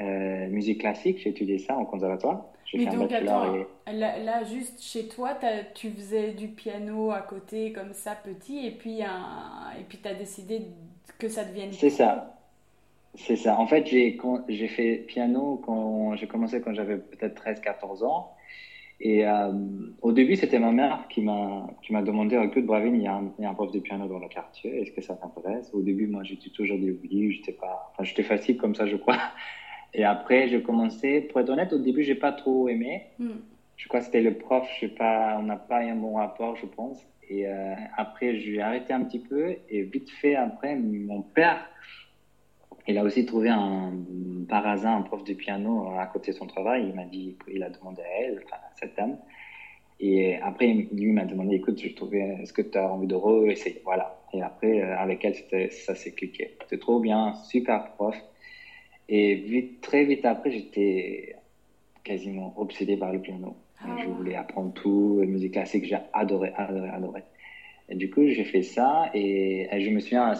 euh, 0.00 0.48
musique 0.48 0.80
classique, 0.80 1.18
j'ai 1.18 1.30
étudié 1.30 1.58
ça 1.58 1.76
en 1.76 1.84
conservatoire. 1.84 2.46
Mais 2.72 2.86
donc 2.86 3.12
attends, 3.12 3.54
là, 3.86 4.42
juste 4.44 4.82
chez 4.82 5.06
toi, 5.06 5.38
tu 5.74 5.90
faisais 5.90 6.32
du 6.32 6.48
piano 6.48 7.12
à 7.12 7.20
côté 7.20 7.72
comme 7.72 7.92
ça 7.92 8.16
petit, 8.16 8.66
et 8.66 8.72
puis 8.72 9.02
un, 9.02 9.78
et 9.78 9.84
puis 9.84 9.98
tu 10.02 10.08
as 10.08 10.14
décidé 10.14 10.62
que 11.18 11.28
ça 11.28 11.44
devienne. 11.44 11.70
C'est 11.72 11.90
ça. 11.90 12.34
C'est 13.16 13.36
ça. 13.36 13.58
En 13.58 13.66
fait, 13.66 13.86
j'ai, 13.86 14.18
j'ai 14.48 14.68
fait 14.68 15.04
piano 15.06 15.60
quand 15.64 16.16
j'ai 16.16 16.26
commencé 16.26 16.60
quand 16.60 16.74
j'avais 16.74 16.98
peut-être 16.98 17.42
13-14 17.44 18.04
ans. 18.04 18.34
Et 19.00 19.26
euh, 19.26 19.52
au 20.02 20.12
début, 20.12 20.36
c'était 20.36 20.58
ma 20.58 20.72
mère 20.72 21.06
qui 21.08 21.20
m'a, 21.20 21.66
qui 21.82 21.92
m'a 21.92 22.02
demandé 22.02 22.40
Écoute, 22.44 22.64
Bravin, 22.64 22.94
il 22.94 23.02
y, 23.02 23.06
a 23.06 23.14
un, 23.14 23.32
il 23.38 23.42
y 23.42 23.44
a 23.44 23.50
un 23.50 23.54
prof 23.54 23.70
de 23.72 23.80
piano 23.80 24.06
dans 24.06 24.18
le 24.18 24.28
quartier, 24.28 24.80
est-ce 24.80 24.92
que 24.92 25.00
ça 25.02 25.14
t'intéresse? 25.14 25.70
Au 25.72 25.82
début, 25.82 26.06
moi, 26.06 26.22
j'étais 26.22 26.50
toujours 26.50 26.78
oui, 26.78 27.32
j'étais 27.32 27.52
pas. 27.52 27.90
Enfin, 27.92 28.04
j'étais 28.04 28.22
facile 28.22 28.56
comme 28.56 28.74
ça, 28.74 28.86
je 28.86 28.96
crois. 28.96 29.18
Et 29.94 30.04
après, 30.04 30.48
j'ai 30.48 30.62
commencé. 30.62 31.20
Pour 31.20 31.40
être 31.40 31.50
honnête, 31.50 31.72
au 31.72 31.78
début, 31.78 32.02
j'ai 32.02 32.14
pas 32.14 32.32
trop 32.32 32.68
aimé. 32.68 33.02
Hmm. 33.18 33.38
Je 33.76 33.88
crois 33.88 34.00
que 34.00 34.06
c'était 34.06 34.22
le 34.22 34.34
prof, 34.34 34.68
je 34.76 34.86
sais 34.86 34.92
pas, 34.92 35.36
on 35.38 35.42
n'a 35.42 35.56
pas 35.56 35.84
eu 35.84 35.88
un 35.88 35.96
bon 35.96 36.14
rapport, 36.14 36.56
je 36.56 36.66
pense. 36.66 37.04
Et 37.28 37.46
euh, 37.46 37.74
après, 37.96 38.38
j'ai 38.38 38.60
arrêté 38.60 38.92
un 38.92 39.02
petit 39.04 39.18
peu. 39.20 39.56
Et 39.68 39.82
vite 39.82 40.10
fait, 40.10 40.36
après, 40.36 40.76
mon 40.76 41.22
père 41.22 41.68
il 42.86 42.98
a 42.98 43.02
aussi 43.02 43.24
trouvé 43.24 43.48
un, 43.48 43.92
par 44.48 44.66
hasard 44.66 44.96
un 44.96 45.02
prof 45.02 45.24
de 45.24 45.34
piano 45.34 45.88
à 45.98 46.06
côté 46.06 46.32
de 46.32 46.36
son 46.36 46.46
travail. 46.46 46.86
Il 46.88 46.94
m'a 46.94 47.04
dit 47.04 47.36
qu'il 47.44 47.62
a 47.62 47.70
demandé 47.70 48.02
à 48.02 48.22
elle, 48.22 48.42
à 48.52 48.70
cette 48.78 48.96
dame. 48.96 49.16
Et 50.00 50.36
après, 50.36 50.66
lui 50.92 51.12
m'a 51.12 51.24
demandé, 51.24 51.56
écoute, 51.56 51.80
je 51.80 51.94
trouvais, 51.94 52.38
est-ce 52.42 52.52
que 52.52 52.62
tu 52.62 52.76
as 52.76 52.92
envie 52.92 53.06
de 53.06 53.14
re-essayer? 53.14 53.80
Voilà. 53.84 54.18
Et 54.32 54.42
après, 54.42 54.82
euh, 54.82 54.98
avec 54.98 55.24
elle, 55.24 55.70
ça 55.70 55.94
s'est 55.94 56.12
cliqué. 56.12 56.56
C'était 56.62 56.78
trop 56.78 57.00
bien, 57.00 57.34
super 57.44 57.92
prof. 57.92 58.16
Et 59.08 59.36
vite, 59.36 59.80
très 59.80 60.04
vite 60.04 60.24
après, 60.24 60.50
j'étais 60.50 61.36
quasiment 62.02 62.52
obsédé 62.56 62.96
par 62.96 63.12
le 63.12 63.20
piano. 63.20 63.56
Ah 63.80 63.96
je 64.02 64.06
voulais 64.08 64.34
apprendre 64.34 64.72
tout, 64.72 65.18
la 65.20 65.26
musique 65.26 65.52
classique, 65.52 65.84
j'ai 65.84 65.98
adoré, 66.12 66.52
adoré, 66.56 66.88
adoré. 66.88 67.22
Et 67.88 67.94
du 67.96 68.10
coup, 68.10 68.26
j'ai 68.26 68.44
fait 68.44 68.62
ça 68.62 69.10
et 69.12 69.68
je 69.78 69.90
me 69.90 70.00
souviens, 70.00 70.32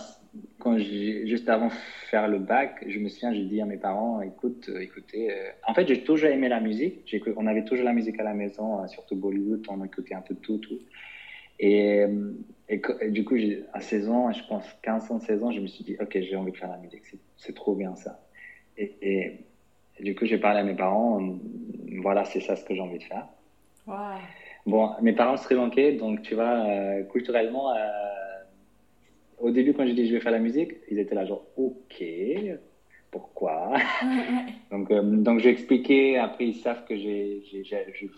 quand 0.58 0.78
juste 0.78 1.48
avant 1.48 1.66
de 1.66 1.72
faire 2.10 2.28
le 2.28 2.38
bac, 2.38 2.84
je 2.86 2.98
me 2.98 3.08
souviens, 3.08 3.32
j'ai 3.34 3.44
dit 3.44 3.60
à 3.60 3.66
mes 3.66 3.76
parents, 3.76 4.22
écoute, 4.22 4.68
euh, 4.68 4.80
écoutez, 4.80 5.30
euh, 5.30 5.50
en 5.66 5.74
fait, 5.74 5.86
j'ai 5.86 6.02
toujours 6.02 6.30
aimé 6.30 6.48
la 6.48 6.60
musique. 6.60 7.14
On 7.36 7.46
avait 7.46 7.64
toujours 7.64 7.84
la 7.84 7.92
musique 7.92 8.18
à 8.18 8.22
la 8.22 8.34
maison, 8.34 8.82
euh, 8.82 8.86
surtout 8.86 9.16
Bollywood, 9.16 9.66
on 9.68 9.84
écoutait 9.84 10.14
un 10.14 10.22
peu 10.22 10.34
tout, 10.34 10.58
tout. 10.58 10.78
Et, 11.60 12.04
et, 12.68 12.80
du 13.10 13.24
coup, 13.24 13.36
à 13.72 13.80
16 13.80 14.08
ans, 14.08 14.32
je 14.32 14.42
pense 14.48 14.64
15 14.82 15.10
ans, 15.10 15.20
16 15.20 15.44
ans, 15.44 15.50
je 15.52 15.60
me 15.60 15.66
suis 15.66 15.84
dit, 15.84 15.96
ok, 16.00 16.18
j'ai 16.20 16.34
envie 16.34 16.52
de 16.52 16.56
faire 16.56 16.70
la 16.70 16.78
musique, 16.78 17.02
c'est 17.36 17.54
trop 17.54 17.74
bien 17.74 17.94
ça. 17.94 18.20
Et, 18.76 19.40
du 20.00 20.16
coup, 20.16 20.24
j'ai 20.24 20.38
parlé 20.38 20.60
à 20.60 20.64
mes 20.64 20.74
parents, 20.74 21.20
voilà, 22.02 22.24
c'est 22.24 22.40
ça 22.40 22.56
ce 22.56 22.64
que 22.64 22.74
j'ai 22.74 22.80
envie 22.80 22.98
de 22.98 23.04
faire. 23.04 23.28
Bon, 24.66 24.90
mes 25.02 25.12
parents 25.12 25.36
sri 25.36 25.54
lankais, 25.54 25.92
donc 25.92 26.22
tu 26.22 26.34
vois, 26.34 26.66
culturellement, 27.12 27.72
au 29.38 29.50
début, 29.50 29.72
quand 29.74 29.86
j'ai 29.86 29.94
dit 29.94 30.06
je 30.06 30.14
vais 30.14 30.20
faire 30.20 30.32
la 30.32 30.38
musique, 30.38 30.72
ils 30.90 30.98
étaient 30.98 31.14
là 31.14 31.24
genre 31.24 31.46
ok, 31.56 32.04
pourquoi? 33.14 33.74
Donc, 34.72 34.90
euh, 34.90 35.00
donc 35.02 35.38
j'ai 35.38 35.50
expliqué. 35.50 36.18
Après, 36.18 36.46
ils 36.48 36.56
savent 36.56 36.84
que 36.84 36.96
j'ai 36.96 37.44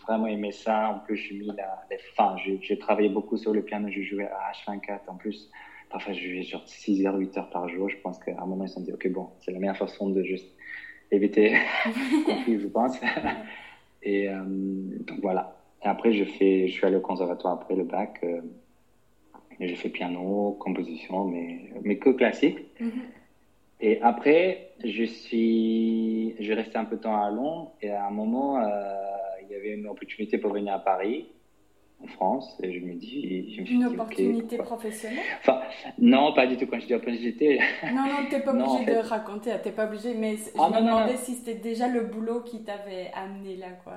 vraiment 0.06 0.26
aimé 0.26 0.52
ça. 0.52 0.88
En 0.88 1.00
plus, 1.00 1.16
j'ai 1.16 1.34
mis 1.34 1.48
la, 1.48 1.84
les 1.90 1.98
fins. 2.14 2.34
J'ai 2.62 2.78
travaillé 2.78 3.10
beaucoup 3.10 3.36
sur 3.36 3.52
le 3.52 3.60
piano. 3.60 3.88
J'ai 3.90 4.02
joué 4.04 4.24
à 4.24 4.52
H24. 4.52 5.00
En 5.08 5.16
plus, 5.16 5.50
parfois, 5.90 6.14
je 6.14 6.20
jouais 6.20 6.42
genre 6.44 6.66
6 6.66 7.02
h 7.02 7.18
8 7.18 7.36
heures 7.36 7.50
par 7.50 7.68
jour. 7.68 7.90
Je 7.90 7.98
pense 7.98 8.18
qu'à 8.18 8.40
un 8.40 8.46
moment, 8.46 8.64
ils 8.64 8.68
se 8.68 8.74
sont 8.76 8.80
dit 8.80 8.92
ok, 8.92 9.06
bon, 9.10 9.28
c'est 9.40 9.50
la 9.52 9.58
meilleure 9.58 9.76
façon 9.76 10.08
de 10.08 10.22
juste 10.22 10.48
éviter 11.10 11.54
conflit, 12.24 12.58
je 12.58 12.66
pense. 12.66 12.98
Et 14.02 14.30
euh, 14.30 14.44
donc 14.46 15.20
voilà. 15.20 15.58
Et 15.84 15.88
après, 15.88 16.12
je, 16.12 16.24
fais, 16.24 16.68
je 16.68 16.72
suis 16.72 16.86
allé 16.86 16.96
au 16.96 17.00
conservatoire 17.00 17.52
après 17.52 17.74
le 17.76 17.84
bac. 17.84 18.18
Euh, 18.24 18.40
j'ai 19.60 19.76
fait 19.76 19.88
piano, 19.88 20.56
composition, 20.60 21.24
mais, 21.24 21.70
mais 21.82 21.96
que 21.96 22.10
classique. 22.10 22.58
Mhm. 22.80 22.90
Et 23.80 24.00
après, 24.00 24.70
je 24.84 25.04
suis, 25.04 26.34
je 26.40 26.52
resté 26.52 26.78
un 26.78 26.84
peu 26.84 26.96
de 26.96 27.02
temps 27.02 27.22
à 27.22 27.30
Londres 27.30 27.72
et 27.82 27.90
à 27.90 28.06
un 28.06 28.10
moment, 28.10 28.58
euh, 28.58 28.94
il 29.42 29.52
y 29.52 29.54
avait 29.54 29.74
une 29.74 29.86
opportunité 29.86 30.38
pour 30.38 30.52
venir 30.52 30.72
à 30.72 30.78
Paris, 30.78 31.26
en 32.02 32.06
France, 32.08 32.58
et 32.62 32.72
je 32.72 32.84
me 32.84 32.94
dis, 32.94 33.54
je 33.54 33.60
me 33.60 33.66
suis 33.66 33.74
une 33.74 33.86
opportunité 33.86 34.58
professionnelle? 34.58 35.24
Enfin, 35.40 35.60
non, 35.98 36.34
pas 36.34 36.46
du 36.46 36.56
tout. 36.56 36.66
Quand 36.66 36.78
je 36.78 36.86
dis 36.86 36.94
opportunité. 36.94 37.58
Non, 37.84 38.02
non, 38.02 38.28
t'es 38.30 38.40
pas 38.40 38.52
obligé 38.52 38.94
de 38.94 38.98
raconter, 38.98 39.52
t'es 39.62 39.72
pas 39.72 39.86
obligé, 39.86 40.14
mais 40.14 40.36
ah, 40.58 40.68
je 40.68 40.74
me 40.74 40.86
demandais 40.86 41.16
si 41.16 41.34
c'était 41.34 41.54
déjà 41.54 41.88
le 41.88 42.02
boulot 42.02 42.40
qui 42.40 42.62
t'avait 42.62 43.10
amené 43.14 43.56
là, 43.56 43.68
quoi. 43.82 43.96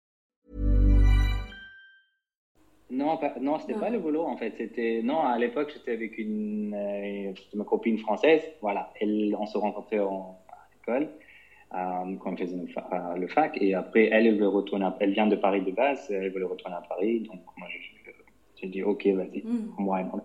Non, 2.89 3.15
pas, 3.17 3.31
non 3.39 3.57
c'était 3.57 3.73
pas 3.79 3.89
le 3.89 3.99
boulot 3.99 4.23
en 4.23 4.35
fait. 4.35 4.53
C'était 4.57 5.01
non 5.01 5.21
à 5.21 5.37
l'époque 5.37 5.69
j'étais 5.73 5.91
avec 5.91 6.17
une 6.17 6.73
euh, 6.73 7.31
ma 7.53 7.63
copine 7.63 7.97
française. 7.97 8.41
Voilà, 8.59 8.89
elle, 8.99 9.33
on 9.39 9.45
se 9.45 9.57
rencontrait 9.57 9.99
en, 9.99 10.37
à 10.49 10.57
l'école 10.73 11.09
euh, 11.73 12.17
quand 12.19 12.33
on 12.33 12.35
faisait 12.37 12.67
fa- 12.67 12.89
euh, 12.91 13.15
le 13.17 13.27
fac 13.27 13.57
et 13.61 13.73
après 13.75 14.09
elle, 14.11 14.27
elle 14.27 14.35
veut 14.35 14.47
retourner. 14.49 14.85
à- 14.85 14.95
elle 14.99 15.11
vient 15.13 15.25
de 15.27 15.37
Paris 15.37 15.61
de 15.61 15.71
base, 15.71 16.05
elle 16.09 16.31
veut 16.31 16.45
retourner 16.45 16.75
à 16.75 16.81
Paris. 16.81 17.21
Donc 17.21 17.39
moi 17.57 17.67
je- 17.69 18.11
j'ai 18.57 18.67
dit 18.67 18.83
ok 18.83 19.07
vas-y, 19.07 19.41
Mm. 19.45 19.73
why 19.87 20.03
not. 20.03 20.19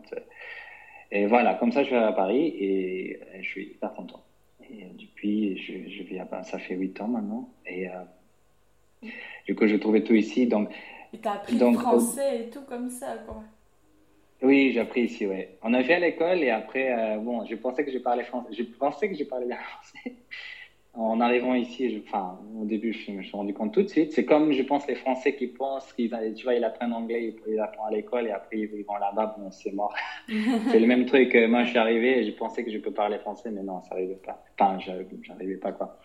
Et 1.13 1.27
voilà, 1.27 1.55
comme 1.55 1.71
ça 1.71 1.85
je 1.85 1.91
vais 1.91 1.97
à 2.03 2.13
Paris 2.13 2.49
et 2.59 3.17
je 3.43 3.49
suis 3.49 3.67
hyper 3.75 3.93
content. 3.93 4.25
Et 4.69 4.87
depuis 4.93 5.57
je, 5.57 5.89
je 5.89 6.03
vis 6.03 6.19
à 6.19 6.27
Paris, 6.27 6.45
ça 6.45 6.59
fait 6.59 6.75
huit 6.75 7.01
ans 7.01 7.07
maintenant 7.07 7.49
et 7.65 7.89
euh, 7.89 7.93
du 9.47 9.55
coup 9.55 9.67
je 9.67 9.77
trouvais 9.77 10.03
tout 10.03 10.15
ici 10.15 10.47
donc 10.47 10.71
Et 11.13 11.19
t'as 11.19 11.35
appris 11.35 11.57
Donc, 11.59 11.75
le 11.75 11.79
français 11.81 12.43
et 12.47 12.51
tout 12.51 12.63
comme 12.63 12.91
ça, 12.91 13.17
quoi. 13.27 13.43
Oui, 14.43 14.71
j'ai 14.73 14.81
appris 14.81 15.03
ici, 15.03 15.27
ouais. 15.27 15.57
On 15.63 15.73
a 15.73 15.83
fait 15.83 15.95
à 15.95 15.99
l'école 15.99 16.43
et 16.43 16.51
après, 16.51 16.93
euh, 16.93 17.17
bon, 17.19 17.45
je 17.47 17.55
pensais 17.55 17.85
que 17.85 17.91
je 17.93 17.99
parlais 17.99 18.25
français. 18.25 18.49
Je 18.53 18.63
pensais 18.65 19.09
que 19.09 19.17
je 19.17 19.25
parlais 19.25 19.47
bien 19.47 19.57
français. 19.81 20.17
En 20.95 21.21
arrivant 21.21 21.55
ici, 21.55 21.91
je, 21.91 21.99
enfin, 22.01 22.39
au 22.59 22.65
début, 22.65 22.93
je 22.93 23.13
me 23.13 23.23
suis 23.23 23.33
rendu 23.33 23.53
compte 23.53 23.73
tout 23.75 23.83
de 23.83 23.89
suite. 23.89 24.13
C'est 24.13 24.25
comme, 24.25 24.53
je 24.53 24.63
pense, 24.63 24.87
les 24.87 24.95
Français 24.95 25.35
qui 25.37 25.47
pensent 25.47 25.93
qu'ils, 25.93 26.11
tu 26.35 26.45
vois, 26.45 26.55
ils 26.55 26.65
apprennent 26.65 26.93
anglais, 26.95 27.35
ils, 27.47 27.61
apprennent 27.61 27.87
à 27.87 27.91
l'école 27.91 28.27
et 28.27 28.31
après 28.31 28.59
ils 28.59 28.85
vont 28.85 28.97
là-bas, 28.97 29.37
bon, 29.39 29.51
c'est 29.51 29.73
mort. 29.73 29.95
c'est 30.71 30.81
le 30.81 30.87
même 30.87 31.05
truc. 31.05 31.35
Moi, 31.35 31.65
je 31.65 31.71
suis 31.71 31.79
arrivé 31.79 32.19
et 32.21 32.25
je 32.25 32.33
pensais 32.33 32.65
que 32.65 32.71
je 32.71 32.79
peux 32.79 32.93
parler 32.93 33.19
français, 33.19 33.51
mais 33.51 33.63
non, 33.63 33.83
ça 33.83 33.95
n'arrivait 33.95 34.17
pas. 34.25 34.43
Enfin, 34.59 34.79
je- 34.79 34.93
j'arrivais 35.23 35.57
pas, 35.57 35.73
quoi. 35.73 35.99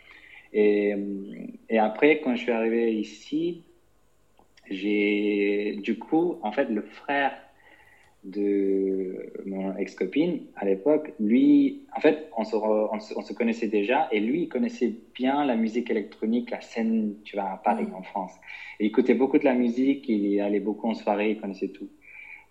Et, 0.53 0.93
euh, 0.93 1.47
et 1.69 1.79
après, 1.79 2.19
quand 2.21 2.35
je 2.35 2.41
suis 2.41 2.51
arrivé 2.51 2.93
ici, 2.93 3.63
j'ai, 4.69 5.77
du 5.81 5.97
coup, 5.97 6.37
en 6.43 6.51
fait, 6.51 6.65
le 6.65 6.81
frère 6.81 7.33
de 8.23 9.33
mon 9.45 9.75
ex-copine 9.77 10.41
à 10.55 10.65
l'époque, 10.65 11.11
lui, 11.19 11.87
en 11.95 11.99
fait, 11.99 12.29
on 12.37 12.43
se, 12.43 12.55
re- 12.55 12.89
on, 12.91 12.99
se, 12.99 13.13
on 13.17 13.21
se 13.21 13.33
connaissait 13.33 13.67
déjà 13.67 14.07
et 14.11 14.19
lui, 14.19 14.43
il 14.43 14.47
connaissait 14.49 14.93
bien 15.15 15.43
la 15.43 15.55
musique 15.55 15.89
électronique, 15.89 16.51
la 16.51 16.61
scène, 16.61 17.15
tu 17.23 17.35
vois, 17.35 17.49
à 17.49 17.57
Paris, 17.57 17.85
Mm. 17.85 17.95
en 17.95 18.03
France. 18.03 18.33
Et 18.79 18.85
il 18.85 18.87
écoutait 18.87 19.15
beaucoup 19.15 19.39
de 19.39 19.45
la 19.45 19.55
musique, 19.55 20.07
il 20.07 20.39
allait 20.39 20.59
beaucoup 20.59 20.87
en 20.87 20.93
soirée, 20.93 21.31
il 21.31 21.41
connaissait 21.41 21.69
tout. 21.69 21.89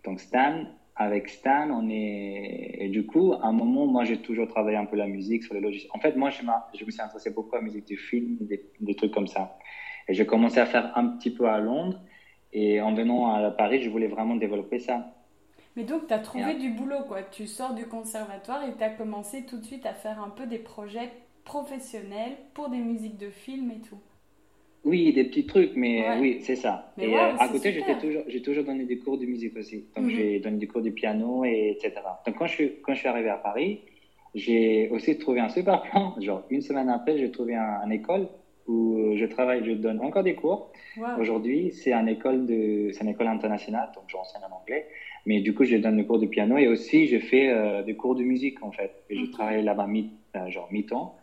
Donc 0.05 0.21
Stan, 0.21 0.65
avec 0.96 1.29
Stan, 1.29 1.70
on 1.70 1.88
est... 1.88 2.76
Et 2.79 2.88
du 2.88 3.07
coup, 3.07 3.33
à 3.33 3.46
un 3.46 3.53
moment, 3.53 3.87
moi, 3.87 4.05
j'ai 4.05 4.18
toujours 4.20 4.48
travaillé 4.48 4.76
un 4.76 4.85
peu 4.87 4.96
la 4.96 5.07
musique 5.07 5.44
sur 5.44 5.55
le 5.55 5.61
logiciel. 5.61 5.90
En 5.94 5.98
fait, 5.98 6.16
moi, 6.16 6.31
je, 6.31 6.42
me 6.85 6.90
suis 6.90 7.00
intéressé 7.00 7.31
beaucoup 7.31 7.55
à 7.57 7.59
la 7.59 7.64
musique 7.64 7.87
du 7.87 7.96
film, 7.96 8.37
des, 8.40 8.64
des 8.81 8.94
trucs 8.94 9.12
comme 9.12 9.26
ça. 9.26 9.59
Et 10.09 10.14
j'ai 10.14 10.26
commencé 10.26 10.59
à 10.59 10.66
faire 10.66 10.96
un 10.98 11.07
petit 11.09 11.31
peu 11.31 11.48
à 11.48 11.59
Londres. 11.59 12.00
Et 12.53 12.81
en 12.81 12.94
venant 12.94 13.33
à 13.33 13.50
Paris, 13.50 13.83
je 13.83 13.88
voulais 13.90 14.09
vraiment 14.09 14.37
développer 14.37 14.79
ça. 14.79 15.14
Mais 15.76 15.85
donc, 15.85 16.07
t'as 16.09 16.18
trouvé 16.18 16.53
Et- 16.53 16.59
du 16.59 16.70
boulot, 16.70 17.05
quoi. 17.07 17.22
Tu 17.22 17.46
sors 17.46 17.74
du 17.74 17.87
conservatoire 17.87 18.64
et 18.64 18.72
t'as 18.76 18.90
commencé 18.90 19.46
tout 19.46 19.59
de 19.59 19.64
suite 19.64 19.87
à 19.87 19.94
faire 19.94 20.20
un 20.22 20.31
peu 20.31 20.46
des 20.46 20.59
projets 20.59 21.11
professionnels 21.44 22.37
pour 22.55 22.68
des 22.68 22.79
musiques 22.79 23.18
de 23.18 23.31
films 23.31 23.70
et 23.70 23.81
tout. 23.81 24.00
Oui, 24.85 25.12
des 25.12 25.25
petits 25.25 25.45
trucs, 25.47 25.73
mais 25.77 26.01
Ouais. 26.01 26.19
oui, 26.21 26.38
c'est 26.40 26.57
ça. 26.57 26.93
Mais 26.97 27.11
et 27.11 27.14
euh, 27.16 27.37
à 27.38 27.49
côté, 27.49 27.73
j'étais 27.73 27.99
toujours, 27.99 28.23
j'ai 28.29 28.40
toujours 28.43 28.64
donné 28.64 28.85
des 28.85 28.99
cours 28.99 29.19
de 29.19 29.27
musique 29.27 29.57
aussi. 29.57 29.85
Donc, 29.95 30.07
Mhm. 30.07 30.11
j'ai 30.11 30.40
donné 30.40 30.57
des 30.57 30.66
cours 30.66 30.81
de 30.83 30.90
piano, 30.90 31.45
et 31.45 31.71
etc. 31.73 31.93
Donc, 32.27 32.37
quand 32.38 32.47
je, 32.47 32.55
suis, 32.55 32.73
quand 32.83 32.95
je 32.95 33.01
suis 33.01 33.09
arrivé 33.09 33.29
à 33.29 33.37
Paris, 33.37 33.81
j'ai 34.35 34.88
aussi 34.90 35.19
trouvé 35.19 35.40
un 35.40 35.49
super 35.51 35.83
plan. 35.83 36.14
Genre, 36.21 36.45
une 36.51 36.62
semaine 36.62 36.88
après, 36.88 37.19
j'ai 37.19 37.31
trouvé 37.31 37.55
un, 37.57 37.81
une 37.85 37.93
école 37.93 38.29
où 38.66 39.16
je 39.16 39.25
travaille, 39.27 39.64
je 39.64 39.73
donne 39.73 40.01
encore 40.01 40.23
des 40.23 40.35
cours. 40.35 40.71
Aujourd'hui, 41.19 41.73
c'est 41.73 41.93
une 41.93 42.09
école 42.09 42.47
de, 42.47 42.90
une 43.03 43.09
école 43.09 43.27
internationale, 43.27 43.90
donc 43.95 44.05
j'enseigne 44.09 44.43
en 44.51 44.55
anglais. 44.61 44.87
Mais 45.27 45.40
du 45.40 45.53
coup, 45.55 45.64
je 45.64 45.77
donne 45.77 45.97
des 45.97 46.05
cours 46.07 46.19
de 46.21 46.27
piano 46.27 46.57
et 46.57 46.69
aussi, 46.69 47.07
je 47.07 47.19
fais 47.19 47.49
euh, 47.51 47.83
des 47.83 47.95
cours 47.97 48.14
de 48.14 48.23
musique, 48.23 48.62
en 48.62 48.71
fait. 48.73 48.93
Et 49.11 49.16
je 49.16 49.27
travaille 49.31 49.62
là-bas, 49.62 49.87
mi, 49.87 50.11
euh, 50.37 50.49
genre 50.49 50.69
mi-temps. 50.73 51.16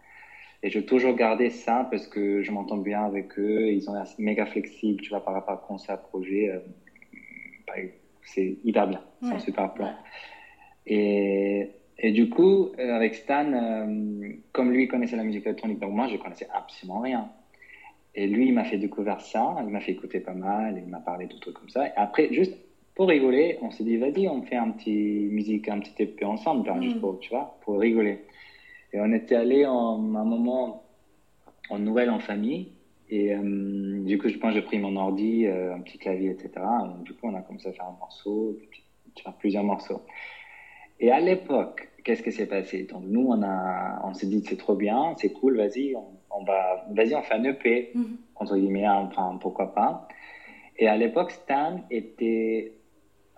Et 0.63 0.70
je 0.70 0.80
toujours 0.80 1.13
gardé 1.13 1.50
ça 1.50 1.88
parce 1.89 2.08
que 2.08 2.41
je 2.41 2.52
m'entends 2.52 2.78
bien 2.78 3.04
avec 3.06 3.38
eux. 3.38 3.70
Ils 3.72 3.82
sont 3.82 3.93
méga 4.17 4.46
flexibles, 4.46 5.02
tu 5.02 5.10
vois, 5.10 5.24
par 5.24 5.34
rapport 5.34 5.54
à 5.54 5.58
concert, 5.58 6.00
projet. 6.02 6.50
euh, 6.50 6.60
bah, 7.67 7.74
c'est 8.24 8.58
hyper 8.63 8.88
bien. 8.88 9.02
C'est 9.22 9.28
un 9.36 9.39
super 9.39 9.72
plan. 9.74 9.93
Et, 10.86 11.70
et 12.00 12.12
du 12.12 12.30
coup, 12.30 12.70
euh, 12.80 12.93
avec 12.96 13.15
Stan, 13.15 13.52
euh, 13.54 14.32
comme 14.52 14.72
lui 14.72 14.88
connaissait 14.88 15.15
la 15.15 15.24
musique 15.24 15.46
électronique, 15.46 15.80
donc 15.80 15.91
moi, 15.93 16.08
je 16.08 16.17
connaissais 16.17 16.48
absolument 16.54 17.00
rien. 17.02 17.30
Et 18.15 18.28
lui, 18.28 18.48
il 18.48 18.54
m'a 18.54 18.63
fait 18.63 18.78
découvrir 18.78 19.22
ça, 19.22 19.58
il 19.62 19.67
m'a 19.70 19.80
fait 19.80 19.91
écouter 19.91 20.20
pas 20.20 20.34
mal, 20.34 20.82
il 20.84 20.89
m'a 20.89 21.00
parlé 21.00 21.28
de 21.28 21.38
trucs 21.38 21.56
comme 21.56 21.70
ça. 21.70 21.88
Et 21.88 21.91
après, 21.96 22.34
juste 22.34 22.58
pour 22.96 23.08
rigoler, 23.10 23.58
on 23.62 23.70
s'est 23.70 23.84
dit, 23.84 23.98
vas-y, 23.98 24.28
on 24.28 24.41
fait 24.41 24.56
un 24.56 24.72
petit 24.72 25.28
musique, 25.30 25.70
un 25.70 25.80
petit 25.80 25.93
EP 26.02 26.26
ensemble, 26.26 26.65
genre, 26.65 26.78
Mm. 26.78 26.84
juste 26.84 27.00
pour, 27.00 27.20
tu 27.20 27.30
vois, 27.30 27.58
pour 27.62 27.80
rigoler. 27.80 28.20
Et 28.93 29.00
on 29.00 29.12
était 29.12 29.36
allé 29.36 29.65
en 29.65 30.15
un 30.15 30.23
moment 30.26 30.82
en 31.69 31.80
Noël 31.80 32.10
en 32.10 32.19
famille. 32.19 32.69
Et 33.10 33.34
euh, 33.36 34.04
du 34.04 34.17
coup, 34.17 34.28
je 34.28 34.38
pense 34.38 34.50
que 34.52 34.56
j'ai 34.56 34.62
pris 34.62 34.80
mon 34.80 34.95
ordi, 34.95 35.45
euh, 35.45 35.73
un 35.73 35.82
petit 35.82 35.97
clavier, 35.97 36.32
etc. 36.32 36.65
Et 37.00 37.04
du 37.04 37.13
coup, 37.13 37.28
on 37.28 37.36
a 37.36 37.41
commencé 37.41 37.67
à 37.69 37.73
faire 37.73 37.86
un 37.86 37.95
morceau, 37.97 38.56
vois, 39.23 39.34
plusieurs 39.39 39.63
morceaux. 39.63 40.04
Et 41.00 41.12
à 41.12 41.19
l'époque, 41.19 41.89
qu'est-ce 42.04 42.23
qui 42.23 42.32
s'est 42.32 42.47
passé? 42.47 42.84
Donc 42.84 43.04
nous, 43.06 43.28
on 43.30 43.41
a, 43.43 44.02
on 44.04 44.13
s'est 44.13 44.26
dit 44.28 44.41
c'est 44.47 44.58
trop 44.58 44.76
bien, 44.76 45.13
c'est 45.17 45.32
cool, 45.32 45.58
vas-y, 45.58 45.95
on, 45.95 46.17
on 46.32 46.43
va, 46.43 46.84
vas-y, 46.89 47.15
on 47.15 47.21
fait 47.21 47.36
un 47.36 47.43
EP 47.43 47.91
Mhm. 47.93 48.17
entre 48.36 48.58
guillemets, 48.58 48.88
enfin 48.88 49.38
pourquoi 49.39 49.73
pas. 49.73 50.08
Et 50.78 50.88
à 50.88 50.97
l'époque, 50.97 51.32
Stan 51.32 51.78
était 51.89 52.71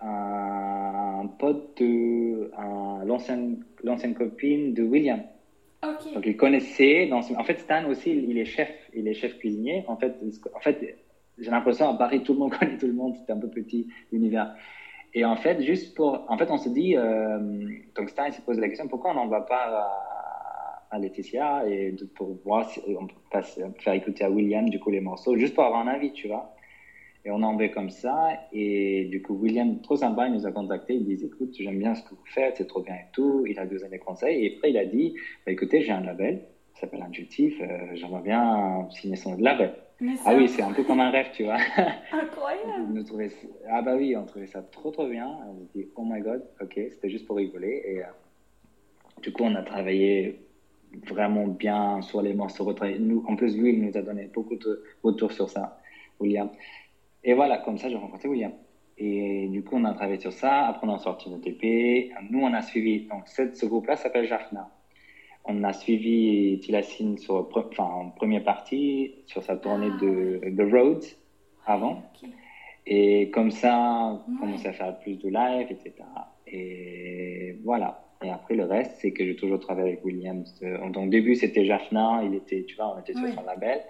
un 0.00 1.26
pote 1.38 1.82
de 1.82 2.50
l'ancienne 3.04 4.14
copine 4.14 4.72
de 4.72 4.82
William. 4.82 5.22
Ok. 5.82 6.12
Donc 6.14 6.26
il 6.26 6.36
connaissait. 6.36 7.10
En 7.12 7.44
fait, 7.44 7.58
Stan 7.58 7.88
aussi, 7.88 8.10
il 8.10 8.38
est 8.38 8.44
chef, 8.44 8.70
il 8.94 9.08
est 9.08 9.14
chef 9.14 9.38
cuisinier. 9.38 9.84
En 9.88 9.96
fait, 9.96 10.14
en 10.54 10.60
fait, 10.60 10.98
j'ai 11.38 11.50
l'impression 11.50 11.88
à 11.88 11.94
Paris, 11.94 12.22
tout 12.22 12.34
le 12.34 12.38
monde 12.38 12.54
connaît 12.58 12.76
tout 12.76 12.86
le 12.86 12.92
monde. 12.92 13.16
C'était 13.16 13.32
un 13.32 13.38
peu 13.38 13.48
petit 13.48 13.88
l'univers. 14.12 14.54
Et 15.12 15.24
en 15.24 15.36
fait, 15.36 15.60
juste 15.62 15.96
pour, 15.96 16.24
en 16.28 16.38
fait, 16.38 16.50
on 16.50 16.58
se 16.58 16.68
dit, 16.68 16.96
euh, 16.96 17.38
donc 17.96 18.10
Stan 18.10 18.26
il 18.26 18.32
se 18.32 18.40
pose 18.42 18.58
la 18.58 18.68
question, 18.68 18.86
pourquoi 18.86 19.10
on 19.10 19.14
n'en 19.14 19.26
va 19.26 19.40
pas 19.40 19.88
à, 20.90 20.98
Laetitia 20.98 21.68
et 21.68 21.94
pour 22.16 22.36
voir 22.44 22.68
si 22.68 22.80
on 22.88 23.06
peut 23.06 23.42
faire 23.78 23.94
écouter 23.94 24.24
à 24.24 24.30
William 24.30 24.68
du 24.68 24.80
coup 24.80 24.90
les 24.90 25.00
morceaux, 25.00 25.36
juste 25.36 25.54
pour 25.54 25.64
avoir 25.64 25.86
un 25.86 25.88
avis, 25.88 26.12
tu 26.12 26.26
vois. 26.26 26.52
Et 27.24 27.30
on 27.30 27.42
en 27.42 27.56
va 27.56 27.68
comme 27.68 27.90
ça. 27.90 28.28
Et 28.52 29.04
du 29.10 29.20
coup, 29.22 29.34
William, 29.34 29.80
trop 29.82 29.96
sympa, 29.96 30.26
il 30.26 30.32
nous 30.34 30.46
a 30.46 30.52
contactés. 30.52 30.94
Il 30.94 31.04
dit 31.04 31.24
Écoute, 31.24 31.54
j'aime 31.58 31.78
bien 31.78 31.94
ce 31.94 32.02
que 32.02 32.10
vous 32.10 32.24
faites, 32.26 32.56
c'est 32.56 32.66
trop 32.66 32.80
bien 32.80 32.94
et 32.94 33.06
tout. 33.12 33.44
Il 33.46 33.58
a 33.58 33.66
donné 33.66 33.88
des 33.88 33.98
conseils. 33.98 34.46
Et 34.46 34.56
après, 34.56 34.70
il 34.70 34.78
a 34.78 34.84
dit 34.86 35.14
bah, 35.44 35.52
Écoutez, 35.52 35.82
j'ai 35.82 35.92
un 35.92 36.00
label, 36.00 36.42
ça 36.74 36.82
s'appelle 36.82 37.02
Intuitif. 37.02 37.60
euh, 37.60 37.94
J'aimerais 37.94 38.22
bien 38.22 38.88
signer 38.90 39.16
son 39.16 39.36
label. 39.36 39.74
Ah 40.24 40.34
oui, 40.34 40.48
c'est 40.48 40.62
un 40.62 40.72
peu 40.72 40.82
comme 40.82 41.00
un 41.00 41.10
rêve, 41.10 41.26
tu 41.34 41.44
vois. 41.44 41.58
incroyable. 42.12 43.04
Trouvait... 43.04 43.30
Ah 43.68 43.82
bah 43.82 43.96
oui, 43.98 44.16
on 44.16 44.24
trouvait 44.24 44.46
ça 44.46 44.62
trop 44.62 44.90
trop 44.90 45.06
bien. 45.06 45.28
On 45.28 45.58
s'est 45.58 45.68
dit 45.74 45.88
Oh 45.96 46.04
my 46.06 46.22
god, 46.22 46.42
ok, 46.62 46.72
c'était 46.90 47.10
juste 47.10 47.26
pour 47.26 47.36
rigoler. 47.36 47.82
Et 47.86 48.00
euh, 48.00 48.06
du 49.20 49.30
coup, 49.30 49.42
on 49.44 49.54
a 49.56 49.62
travaillé 49.62 50.40
vraiment 51.06 51.46
bien 51.46 52.00
sur 52.00 52.22
les 52.22 52.32
morceaux. 52.32 52.74
Nous, 52.98 53.24
en 53.28 53.36
plus, 53.36 53.54
lui, 53.58 53.74
il 53.74 53.82
nous 53.84 53.94
a 53.96 54.00
donné 54.00 54.30
beaucoup 54.32 54.56
de 54.56 54.82
retours 55.02 55.32
sur 55.32 55.50
ça, 55.50 55.78
William. 56.18 56.48
Et 57.24 57.34
voilà, 57.34 57.58
comme 57.58 57.78
ça, 57.78 57.88
j'ai 57.88 57.96
rencontré 57.96 58.28
William. 58.28 58.52
Et 58.98 59.48
du 59.48 59.62
coup, 59.62 59.76
on 59.76 59.84
a 59.84 59.94
travaillé 59.94 60.18
sur 60.18 60.32
ça. 60.32 60.66
Après, 60.66 60.86
on 60.86 60.92
a 60.94 60.98
sorti 60.98 61.30
notre 61.30 61.48
EP. 61.48 62.10
Nous, 62.30 62.40
on 62.40 62.52
a 62.52 62.60
suivi. 62.62 63.00
Donc, 63.10 63.22
cette- 63.26 63.56
ce 63.56 63.66
groupe-là 63.66 63.96
s'appelle 63.96 64.26
Jafna. 64.26 64.68
On 65.44 65.62
a 65.64 65.72
suivi 65.72 66.58
Tilassine 66.60 67.16
sur, 67.16 67.48
enfin, 67.54 67.84
en 67.84 68.10
première 68.10 68.42
partie 68.42 69.12
sur 69.26 69.42
sa 69.42 69.56
tournée 69.56 69.90
de 69.90 70.40
The 70.54 70.70
Roads 70.70 71.16
avant. 71.66 72.02
Ok. 72.22 72.28
Et 72.86 73.30
comme 73.30 73.50
ça, 73.50 73.76
on 73.78 74.14
Ouais. 74.32 74.38
commençait 74.40 74.68
à 74.68 74.72
faire 74.72 74.98
plus 74.98 75.16
de 75.18 75.28
live, 75.28 75.66
etc. 75.70 75.94
Et 76.46 77.56
voilà. 77.64 78.02
Et 78.22 78.28
après, 78.30 78.54
le 78.54 78.64
reste, 78.64 78.92
c'est 79.00 79.12
que 79.12 79.24
j'ai 79.24 79.34
toujours 79.36 79.60
travaillé 79.60 79.88
avec 79.92 80.04
William. 80.04 80.44
Donc, 80.92 81.06
au 81.06 81.08
début, 81.08 81.36
c'était 81.36 81.64
Jaffna, 81.64 82.22
il 82.24 82.34
était, 82.34 82.64
tu 82.64 82.76
vois, 82.76 82.94
on 82.94 83.00
était 83.00 83.14
sur 83.14 83.28
son 83.28 83.42
label. 83.44 83.80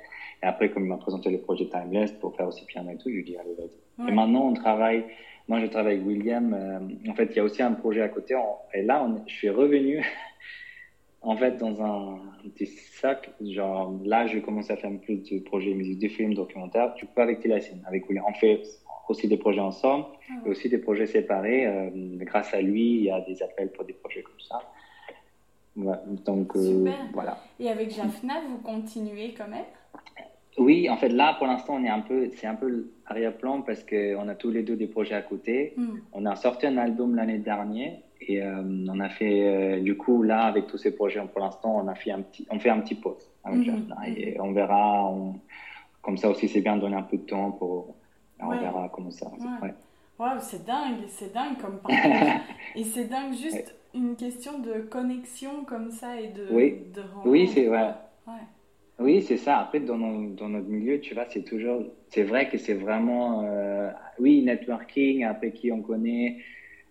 Et 0.42 0.46
après, 0.46 0.70
comme 0.70 0.84
il 0.84 0.88
m'a 0.88 0.96
présenté 0.96 1.30
le 1.30 1.38
projet 1.38 1.66
Timeless 1.66 2.12
pour 2.12 2.34
faire 2.34 2.48
aussi 2.48 2.64
piano 2.64 2.90
et 2.90 2.96
tout, 2.96 3.08
je 3.08 3.14
lui 3.14 3.20
ai 3.20 3.24
dit, 3.24 3.36
allez, 3.36 3.54
vas-y. 3.54 4.08
Et 4.08 4.12
maintenant, 4.12 4.48
on 4.48 4.54
travaille, 4.54 5.04
moi, 5.48 5.60
je 5.60 5.66
travaille 5.66 5.96
avec 5.96 6.06
William. 6.06 6.54
Euh, 6.54 7.10
en 7.10 7.14
fait, 7.14 7.26
il 7.26 7.36
y 7.36 7.40
a 7.40 7.44
aussi 7.44 7.62
un 7.62 7.72
projet 7.72 8.00
à 8.00 8.08
côté. 8.08 8.34
et 8.72 8.82
là, 8.82 9.04
on, 9.04 9.22
je 9.26 9.32
suis 9.32 9.50
revenu, 9.50 10.02
en 11.22 11.36
fait, 11.36 11.58
dans 11.58 11.82
un, 11.82 12.18
petit 12.56 12.66
sac. 12.66 13.30
Genre, 13.42 13.94
là, 14.04 14.26
je 14.26 14.38
commence 14.38 14.70
à 14.70 14.76
faire 14.76 14.90
plus 15.02 15.16
de 15.16 15.40
projets 15.40 15.74
musique, 15.74 15.98
de 15.98 16.08
films, 16.08 16.32
documentaires. 16.32 16.94
Tu 16.94 17.04
peux 17.04 17.20
avec 17.20 17.40
Tilassine, 17.40 17.82
avec 17.86 18.08
William. 18.08 18.24
On 18.26 18.32
fait 18.32 18.62
aussi 19.10 19.28
des 19.28 19.36
projets 19.36 19.60
ensemble, 19.60 20.06
ah 20.30 20.34
et 20.46 20.48
aussi 20.48 20.70
des 20.70 20.78
projets 20.78 21.06
séparés. 21.06 21.66
Euh, 21.66 21.90
grâce 22.20 22.54
à 22.54 22.62
lui, 22.62 22.94
il 22.94 23.02
y 23.02 23.10
a 23.10 23.20
des 23.20 23.42
appels 23.42 23.70
pour 23.72 23.84
des 23.84 23.92
projets 23.92 24.22
comme 24.22 24.40
ça. 24.40 24.62
donc, 26.24 26.56
euh, 26.56 26.90
voilà. 27.12 27.42
Et 27.58 27.68
avec 27.68 27.90
Jaffna, 27.90 28.40
vous 28.48 28.58
continuez 28.58 29.34
quand 29.36 29.48
même? 29.48 29.64
Oui, 30.58 30.90
en 30.90 30.96
fait, 30.96 31.08
là, 31.08 31.34
pour 31.38 31.46
l'instant, 31.46 31.76
on 31.76 31.84
est 31.84 31.88
un 31.88 32.00
peu, 32.00 32.28
c'est 32.36 32.46
un 32.46 32.54
peu 32.54 32.90
arrière-plan 33.06 33.62
parce 33.62 33.82
qu'on 33.82 34.28
a 34.28 34.34
tous 34.34 34.50
les 34.50 34.62
deux 34.62 34.76
des 34.76 34.86
projets 34.86 35.14
à 35.14 35.22
côté. 35.22 35.72
Hmm. 35.76 35.98
On 36.12 36.26
a 36.26 36.36
sorti 36.36 36.66
un 36.66 36.76
album 36.76 37.14
l'année 37.14 37.38
dernière 37.38 37.96
et 38.20 38.42
euh, 38.42 38.62
on 38.88 39.00
a 39.00 39.08
fait, 39.08 39.46
euh, 39.46 39.80
du 39.80 39.96
coup, 39.96 40.22
là, 40.22 40.42
avec 40.42 40.66
tous 40.66 40.76
ces 40.76 40.94
projets, 40.94 41.22
pour 41.32 41.40
l'instant, 41.40 41.76
on 41.82 41.88
a 41.88 41.94
fait 41.94 42.10
un 42.10 42.20
petit, 42.20 42.46
on 42.50 42.58
fait 42.58 42.70
un 42.70 42.80
petit 42.80 42.94
pause 42.94 43.30
avec 43.44 43.66
hmm. 43.66 43.94
et 44.16 44.38
on 44.40 44.52
verra. 44.52 45.14
comme 46.02 46.18
ça 46.18 46.28
aussi, 46.28 46.46
c'est 46.46 46.60
bien 46.60 46.76
de 46.76 46.82
donner 46.82 46.96
un 46.96 47.02
peu 47.02 47.16
de 47.16 47.22
temps 47.22 47.52
pour, 47.52 47.94
on 48.40 48.50
verra 48.50 48.90
comment 48.92 49.10
ça. 49.10 49.28
Ouais. 49.62 49.74
Wow, 50.18 50.40
c'est 50.40 50.66
dingue, 50.66 51.04
c'est 51.08 51.32
dingue 51.32 51.56
comme 51.58 51.78
parcours. 51.82 52.12
et 52.76 52.84
c'est 52.84 53.06
dingue 53.06 53.32
juste 53.32 53.74
une 53.94 54.14
question 54.14 54.58
de 54.58 54.82
connexion 54.82 55.64
comme 55.64 55.90
ça 55.90 56.20
et 56.20 56.28
de, 56.28 56.48
oui. 56.50 56.82
de 56.94 57.02
Oui, 57.24 57.48
c'est 57.48 57.64
vrai. 57.64 57.94
Ouais. 58.26 58.34
Oui, 59.00 59.22
c'est 59.22 59.38
ça. 59.38 59.58
Après, 59.58 59.80
dans, 59.80 59.96
dans, 59.96 60.48
notre 60.48 60.68
milieu, 60.68 61.00
tu 61.00 61.14
vois, 61.14 61.24
c'est 61.28 61.42
toujours, 61.42 61.82
c'est 62.08 62.22
vrai 62.22 62.48
que 62.48 62.58
c'est 62.58 62.74
vraiment, 62.74 63.42
euh, 63.44 63.90
oui, 64.18 64.42
networking, 64.42 65.24
après 65.24 65.52
qui 65.52 65.72
on 65.72 65.80
connaît. 65.80 66.36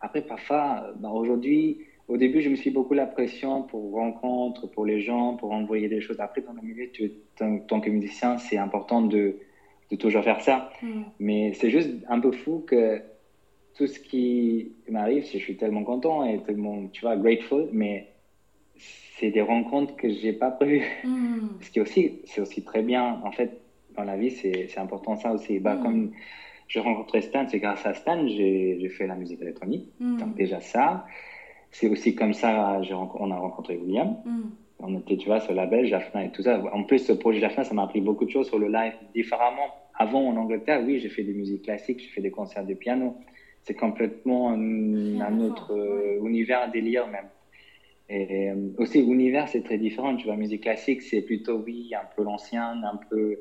Après, 0.02 0.22
parfois, 0.22 0.92
bah, 0.96 1.10
aujourd'hui, 1.10 1.86
au 2.08 2.18
début, 2.18 2.42
je 2.42 2.50
me 2.50 2.56
suis 2.56 2.72
beaucoup 2.72 2.96
la 2.96 3.06
pression 3.06 3.62
pour 3.62 3.92
rencontres, 3.92 4.66
pour 4.72 4.86
les 4.86 5.02
gens, 5.02 5.36
pour 5.36 5.52
envoyer 5.52 5.88
des 5.88 6.02
choses. 6.02 6.20
Après, 6.20 6.42
dans 6.42 6.54
le 6.54 6.62
milieu, 6.62 6.90
tu, 6.92 7.12
en 7.42 7.60
tant 7.60 7.80
que 7.80 7.92
musicien, 7.92 8.40
c'est 8.40 8.58
important 8.58 9.04
de, 9.04 9.36
de, 9.92 9.96
toujours 9.96 10.24
faire 10.24 10.42
ça. 10.42 10.72
Mm. 10.82 11.02
Mais 11.20 11.54
c'est 11.54 11.70
juste 11.70 11.92
un 12.08 12.20
peu 12.20 12.32
fou 12.32 12.64
que 12.66 13.04
tout 13.76 13.86
ce 13.86 14.00
qui 14.00 14.74
m'arrive, 14.90 15.26
je 15.32 15.38
suis 15.38 15.58
tellement 15.58 15.84
content 15.84 16.26
et 16.26 16.42
tellement, 16.42 16.88
tu 16.88 17.02
vois, 17.02 17.16
grateful, 17.16 17.70
mais 17.72 18.09
c'est 19.20 19.32
des 19.32 19.42
rencontres 19.42 19.96
que 19.96 20.10
j'ai 20.10 20.34
pas 20.34 20.52
prévues. 20.52 20.86
Hmm. 21.04 21.48
Ce 21.62 21.70
qui 21.70 21.80
est 21.80 21.82
aussi, 21.82 22.22
c'est 22.26 22.42
aussi 22.42 22.64
très 22.64 22.82
bien. 22.82 23.22
En 23.24 23.32
fait, 23.32 23.62
dans 23.96 24.04
la 24.04 24.18
vie, 24.18 24.32
c'est 24.32 24.78
important 24.78 25.16
ça 25.18 25.34
aussi. 25.34 25.60
Bah, 25.60 25.76
hmm. 25.76 25.84
Comme 25.84 26.12
je 26.68 26.80
rencontré 26.80 27.22
Stan, 27.22 27.46
c'est 27.50 27.60
grâce 27.60 27.86
à 27.86 27.94
Stan, 27.94 28.28
j'ai 28.28 28.90
fait 28.90 29.08
la 29.08 29.16
musique 29.16 29.42
électronique. 29.42 29.88
Hmm. 30.00 30.18
Donc 30.18 30.36
déjà 30.36 30.60
ça. 30.60 31.06
C'est 31.72 31.88
aussi 31.88 32.16
comme 32.16 32.34
ça 32.34 32.82
on 33.20 33.32
a 33.32 33.38
rencontré 33.38 33.78
William. 33.78 34.16
On 34.82 34.98
était, 34.98 35.18
tu 35.18 35.28
vois, 35.28 35.42
sur 35.42 35.54
la 35.54 35.66
label, 35.66 35.86
Jaffna 35.86 36.24
et 36.26 36.32
tout 36.32 36.42
ça. 36.42 36.64
En 36.74 36.84
plus, 36.84 37.00
ce 37.00 37.12
projet 37.12 37.40
Jaffna, 37.40 37.66
ça 37.66 37.74
m'a 37.74 37.84
appris 37.84 38.00
beaucoup 38.00 38.26
de 38.26 38.30
choses 38.30 38.48
sur 38.48 38.58
le 38.58 38.70
live 38.70 38.94
différemment. 39.14 39.68
Avant, 39.94 40.26
en 40.26 40.38
Angleterre, 40.38 40.82
oui, 40.86 41.00
j'ai 41.00 41.10
fait 41.10 41.24
des 41.24 41.34
musiques 41.34 41.64
classiques, 41.64 42.00
j'ai 42.00 42.08
fait 42.08 42.22
des 42.22 42.32
concerts 42.32 42.66
de 42.66 42.74
piano. 42.74 43.18
C'est 43.64 43.74
complètement 43.74 44.52
un, 44.52 45.40
autre 45.42 45.74
euh, 45.74 46.26
univers, 46.26 46.64
un 46.64 46.70
délire 46.70 47.08
même. 47.08 47.28
Et 48.10 48.50
euh, 48.50 48.56
aussi, 48.78 49.02
l'univers, 49.04 49.48
c'est 49.48 49.62
très 49.62 49.78
différent. 49.78 50.16
Tu 50.16 50.26
vois, 50.26 50.36
musique 50.36 50.64
classique, 50.64 51.02
c'est 51.04 51.22
plutôt, 51.22 51.58
oui, 51.60 51.92
un 51.94 52.06
peu 52.16 52.24
l'ancien, 52.24 52.82
un 52.84 53.00
peu, 53.10 53.40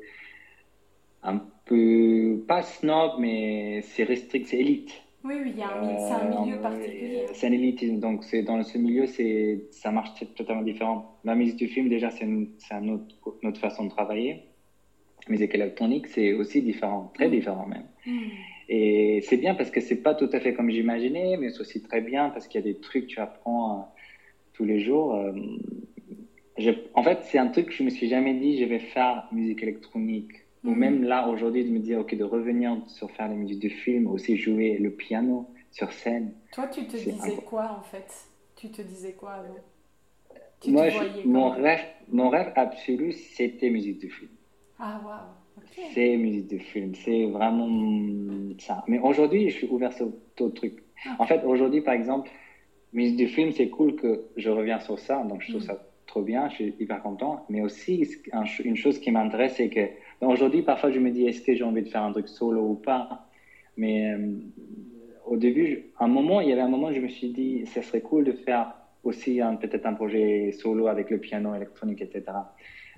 un 1.23 1.41
peu, 1.65 2.43
pas 2.47 2.61
snob, 2.61 3.13
mais 3.19 3.81
c'est 3.81 4.03
restrict, 4.03 4.47
c'est 4.47 4.59
élite. 4.59 5.01
Oui, 5.23 5.33
oui, 5.43 5.53
c'est 5.57 5.63
un 5.63 6.43
milieu 6.43 6.57
euh, 6.57 6.61
particulier. 6.61 7.25
C'est 7.33 7.47
un 7.47 7.51
élite, 7.51 7.99
donc 7.99 8.23
dans 8.45 8.63
ce 8.63 8.77
milieu, 8.77 9.05
ça 9.71 9.91
marche 9.91 10.11
totalement 10.35 10.61
différent. 10.61 11.19
La 11.25 11.35
musique 11.35 11.57
du 11.57 11.67
film, 11.67 11.89
déjà, 11.89 12.09
c'est 12.11 12.23
une, 12.23 12.51
une 12.71 12.91
autre, 12.91 13.15
autre, 13.43 13.59
façon 13.59 13.85
de 13.85 13.89
travailler. 13.89 14.43
La 15.27 15.31
musique 15.31 15.53
électronique, 15.53 16.07
c'est 16.07 16.33
aussi 16.33 16.61
différent, 16.61 17.11
très 17.15 17.27
mm. 17.27 17.31
différent 17.31 17.65
même. 17.65 17.85
Mm. 18.05 18.29
Et 18.69 19.21
c'est 19.23 19.37
bien 19.37 19.55
parce 19.55 19.71
que 19.71 19.81
c'est 19.81 20.01
pas 20.01 20.13
tout 20.13 20.29
à 20.31 20.39
fait 20.39 20.53
comme 20.53 20.69
j'imaginais, 20.69 21.37
mais 21.37 21.49
c'est 21.49 21.59
aussi 21.59 21.81
très 21.81 22.01
bien 22.01 22.29
parce 22.29 22.47
qu'il 22.47 22.61
y 22.61 22.63
a 22.63 22.71
des 22.71 22.79
trucs 22.79 23.07
que 23.07 23.13
tu 23.13 23.19
apprends 23.19 23.91
tous 24.59 24.65
les 24.65 24.81
jours. 24.81 25.15
Euh, 25.15 25.31
en 26.93 27.03
fait, 27.03 27.19
c'est 27.23 27.37
un 27.37 27.47
truc 27.47 27.67
que 27.67 27.71
je 27.71 27.83
me 27.83 27.89
suis 27.89 28.09
jamais 28.09 28.33
dit, 28.33 28.59
je 28.59 28.65
vais 28.65 28.79
faire 28.79 29.25
musique 29.31 29.63
électronique. 29.63 30.33
Ou 30.65 30.71
mhm. 30.71 30.77
même 30.77 31.03
là, 31.03 31.29
aujourd'hui, 31.29 31.63
de 31.63 31.69
me 31.69 31.79
dire, 31.79 31.99
OK, 31.99 32.13
de 32.13 32.25
revenir 32.25 32.77
sur 32.87 33.09
faire 33.11 33.29
la 33.29 33.35
musique 33.35 33.61
de 33.61 33.69
film, 33.69 34.07
aussi 34.07 34.35
jouer 34.35 34.77
le 34.77 34.91
piano 34.91 35.47
sur 35.71 35.93
scène. 35.93 36.33
Toi, 36.51 36.67
tu 36.67 36.85
te 36.85 36.97
disais 36.97 37.37
quoi, 37.45 37.77
en 37.79 37.83
fait? 37.83 38.05
Tu 38.57 38.69
te 38.69 38.81
disais 38.81 39.13
quoi 39.13 39.35
avant 39.35 39.55
Moi, 40.67 40.87
mon, 41.23 41.49
rêve, 41.51 41.85
mon 42.09 42.27
rêve 42.29 42.51
absolu, 42.55 43.13
c'était 43.13 43.69
musique 43.69 44.01
de 44.01 44.09
film. 44.09 44.31
Ah, 44.77 44.99
waouh 45.05 45.71
C'est 45.93 46.17
musique 46.17 46.47
de 46.47 46.57
film, 46.57 46.93
c'est 46.95 47.27
vraiment 47.27 47.69
ça. 48.57 48.83
Mais 48.87 48.99
aujourd'hui, 48.99 49.49
je 49.49 49.55
suis 49.59 49.67
ouvert 49.67 49.93
sur 49.93 50.11
d'autres 50.35 50.55
trucs. 50.55 50.83
Ah. 51.05 51.15
En 51.19 51.25
fait, 51.25 51.45
aujourd'hui, 51.45 51.79
par 51.79 51.93
exemple, 51.93 52.29
musique 52.93 53.17
du 53.17 53.27
film, 53.27 53.51
c'est 53.51 53.69
cool 53.69 53.95
que 53.95 54.25
je 54.35 54.49
reviens 54.49 54.79
sur 54.79 54.99
ça, 54.99 55.23
donc 55.23 55.41
je 55.41 55.51
trouve 55.51 55.63
ça 55.63 55.83
trop 56.07 56.21
bien, 56.23 56.49
je 56.49 56.55
suis 56.55 56.75
hyper 56.79 57.01
content. 57.01 57.45
Mais 57.49 57.61
aussi, 57.61 58.07
une 58.63 58.75
chose 58.75 58.99
qui 58.99 59.11
m'intéresse, 59.11 59.55
c'est 59.57 59.69
que 59.69 59.81
aujourd'hui, 60.21 60.63
parfois, 60.63 60.91
je 60.91 60.99
me 60.99 61.11
dis, 61.11 61.25
est-ce 61.25 61.41
que 61.41 61.53
j'ai 61.55 61.63
envie 61.63 61.83
de 61.83 61.89
faire 61.89 62.03
un 62.03 62.11
truc 62.11 62.27
solo 62.27 62.61
ou 62.61 62.75
pas? 62.75 63.27
Mais 63.77 64.11
euh, 64.11 64.33
au 65.25 65.37
début, 65.37 65.91
un 65.99 66.07
moment, 66.07 66.41
il 66.41 66.49
y 66.49 66.51
avait 66.51 66.61
un 66.61 66.67
moment 66.67 66.87
où 66.87 66.93
je 66.93 66.99
me 66.99 67.07
suis 67.07 67.29
dit, 67.29 67.65
ça 67.67 67.81
serait 67.81 68.01
cool 68.01 68.23
de 68.23 68.33
faire 68.33 68.73
aussi 69.03 69.39
peut-être 69.61 69.85
un 69.85 69.93
projet 69.93 70.51
solo 70.51 70.87
avec 70.87 71.09
le 71.09 71.19
piano 71.19 71.55
électronique, 71.55 72.01
etc. 72.01 72.23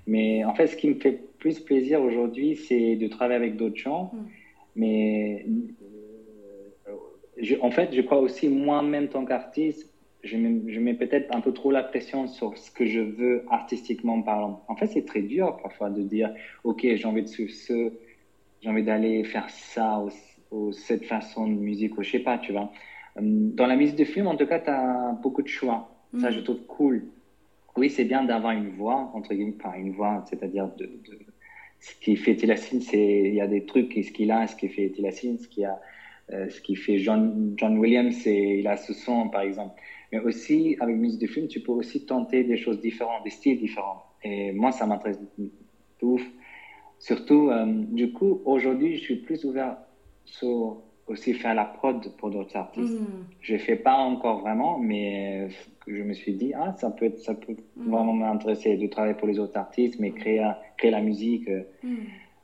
Mais 0.06 0.44
en 0.44 0.54
fait, 0.54 0.66
ce 0.66 0.76
qui 0.76 0.88
me 0.88 0.94
fait 0.94 1.20
plus 1.38 1.60
plaisir 1.60 2.02
aujourd'hui, 2.02 2.56
c'est 2.56 2.96
de 2.96 3.06
travailler 3.06 3.36
avec 3.36 3.56
d'autres 3.56 3.76
gens. 3.76 4.10
Mm. 4.12 4.18
Mais 4.74 5.46
en 7.60 7.70
fait, 7.70 7.94
je 7.94 8.00
crois 8.02 8.18
aussi 8.18 8.48
moi-même, 8.48 9.08
tant 9.08 9.24
qu'artiste, 9.24 9.88
je 10.24 10.36
mets, 10.36 10.94
peut-être 10.94 11.34
un 11.34 11.40
peu 11.40 11.52
trop 11.52 11.70
la 11.70 11.82
pression 11.82 12.28
sur 12.28 12.56
ce 12.56 12.70
que 12.70 12.86
je 12.86 13.00
veux 13.00 13.44
artistiquement 13.50 14.22
parlant. 14.22 14.64
En 14.68 14.76
fait, 14.76 14.86
c'est 14.86 15.04
très 15.04 15.22
dur 15.22 15.58
parfois 15.62 15.90
de 15.90 16.02
dire, 16.02 16.32
OK, 16.64 16.82
j'ai 16.82 17.04
envie 17.04 17.22
de 17.22 17.28
suivre 17.28 17.50
ce, 17.50 17.92
j'ai 18.60 18.68
envie 18.68 18.84
d'aller 18.84 19.24
faire 19.24 19.50
ça 19.50 20.04
ou, 20.50 20.72
cette 20.72 21.06
façon 21.06 21.48
de 21.48 21.54
musique, 21.54 21.96
ou 21.98 22.02
je 22.02 22.10
sais 22.10 22.18
pas, 22.18 22.38
tu 22.38 22.52
vois. 22.52 22.70
Hum, 23.16 23.52
dans 23.54 23.66
la 23.66 23.74
musique 23.74 23.96
de 23.96 24.04
film, 24.04 24.26
en 24.26 24.36
tout 24.36 24.46
cas, 24.46 24.60
tu 24.60 24.70
as 24.70 25.18
beaucoup 25.22 25.42
de 25.42 25.48
choix. 25.48 25.88
Ça, 26.20 26.30
je 26.30 26.40
mm. 26.40 26.44
trouve 26.44 26.60
cool. 26.66 27.06
Oui, 27.76 27.88
c'est 27.88 28.04
bien 28.04 28.22
d'avoir 28.22 28.52
une 28.52 28.68
voix, 28.68 29.10
entre 29.14 29.32
guillemets, 29.32 29.54
enfin, 29.58 29.76
une 29.78 29.92
voix, 29.92 30.22
c'est-à-dire 30.28 30.68
de, 30.76 30.90
ce 31.80 31.94
qui 31.96 32.16
fait 32.16 32.36
Tilacine, 32.36 32.82
c'est, 32.82 33.22
il 33.24 33.34
y 33.34 33.40
a 33.40 33.46
des 33.46 33.64
trucs, 33.64 33.92
ce 33.92 34.12
qu'il 34.12 34.30
a, 34.30 34.46
ce 34.46 34.54
qui 34.54 34.68
fait 34.68 34.90
Tilacine, 34.90 35.38
ce 35.38 35.48
qu'il 35.48 35.64
a, 35.64 35.80
euh, 36.32 36.48
ce 36.48 36.60
qui 36.60 36.76
fait 36.76 36.98
John, 36.98 37.54
John 37.56 37.78
Williams, 37.78 38.14
c'est, 38.22 38.58
il 38.58 38.66
a 38.66 38.76
ce 38.76 38.92
son, 38.92 39.28
par 39.28 39.42
exemple. 39.42 39.80
Mais 40.12 40.20
aussi, 40.20 40.76
avec 40.80 40.96
musique 40.96 41.20
de 41.20 41.26
film, 41.26 41.48
tu 41.48 41.60
peux 41.60 41.72
aussi 41.72 42.04
tenter 42.04 42.44
des 42.44 42.56
choses 42.56 42.80
différentes, 42.80 43.24
des 43.24 43.30
styles 43.30 43.58
différents. 43.58 44.04
Et 44.22 44.52
moi, 44.52 44.72
ça 44.72 44.86
m'intéresse 44.86 45.18
de 45.38 45.50
ouf. 46.02 46.22
Surtout, 46.98 47.50
euh, 47.50 47.66
du 47.66 48.12
coup, 48.12 48.42
aujourd'hui, 48.44 48.96
je 48.96 49.00
suis 49.02 49.16
plus 49.16 49.44
ouvert 49.44 49.76
sur 50.24 50.82
aussi 51.08 51.34
faire 51.34 51.54
la 51.54 51.64
prod 51.64 52.12
pour 52.16 52.30
d'autres 52.30 52.56
artistes. 52.56 53.00
Mm. 53.00 53.24
Je 53.40 53.54
ne 53.54 53.58
fais 53.58 53.76
pas 53.76 53.96
encore 53.96 54.40
vraiment, 54.40 54.78
mais 54.78 55.48
je 55.86 56.02
me 56.02 56.14
suis 56.14 56.34
dit, 56.34 56.52
ah, 56.54 56.74
ça 56.78 56.90
peut, 56.90 57.06
être, 57.06 57.18
ça 57.18 57.34
peut 57.34 57.56
mm. 57.76 57.90
vraiment 57.90 58.12
m'intéresser 58.12 58.76
de 58.76 58.86
travailler 58.86 59.14
pour 59.14 59.28
les 59.28 59.38
autres 59.38 59.56
artistes, 59.56 59.98
mais 59.98 60.12
créer, 60.12 60.48
créer 60.76 60.90
la 60.90 61.00
musique 61.00 61.48
euh, 61.48 61.62
mm. 61.82 61.96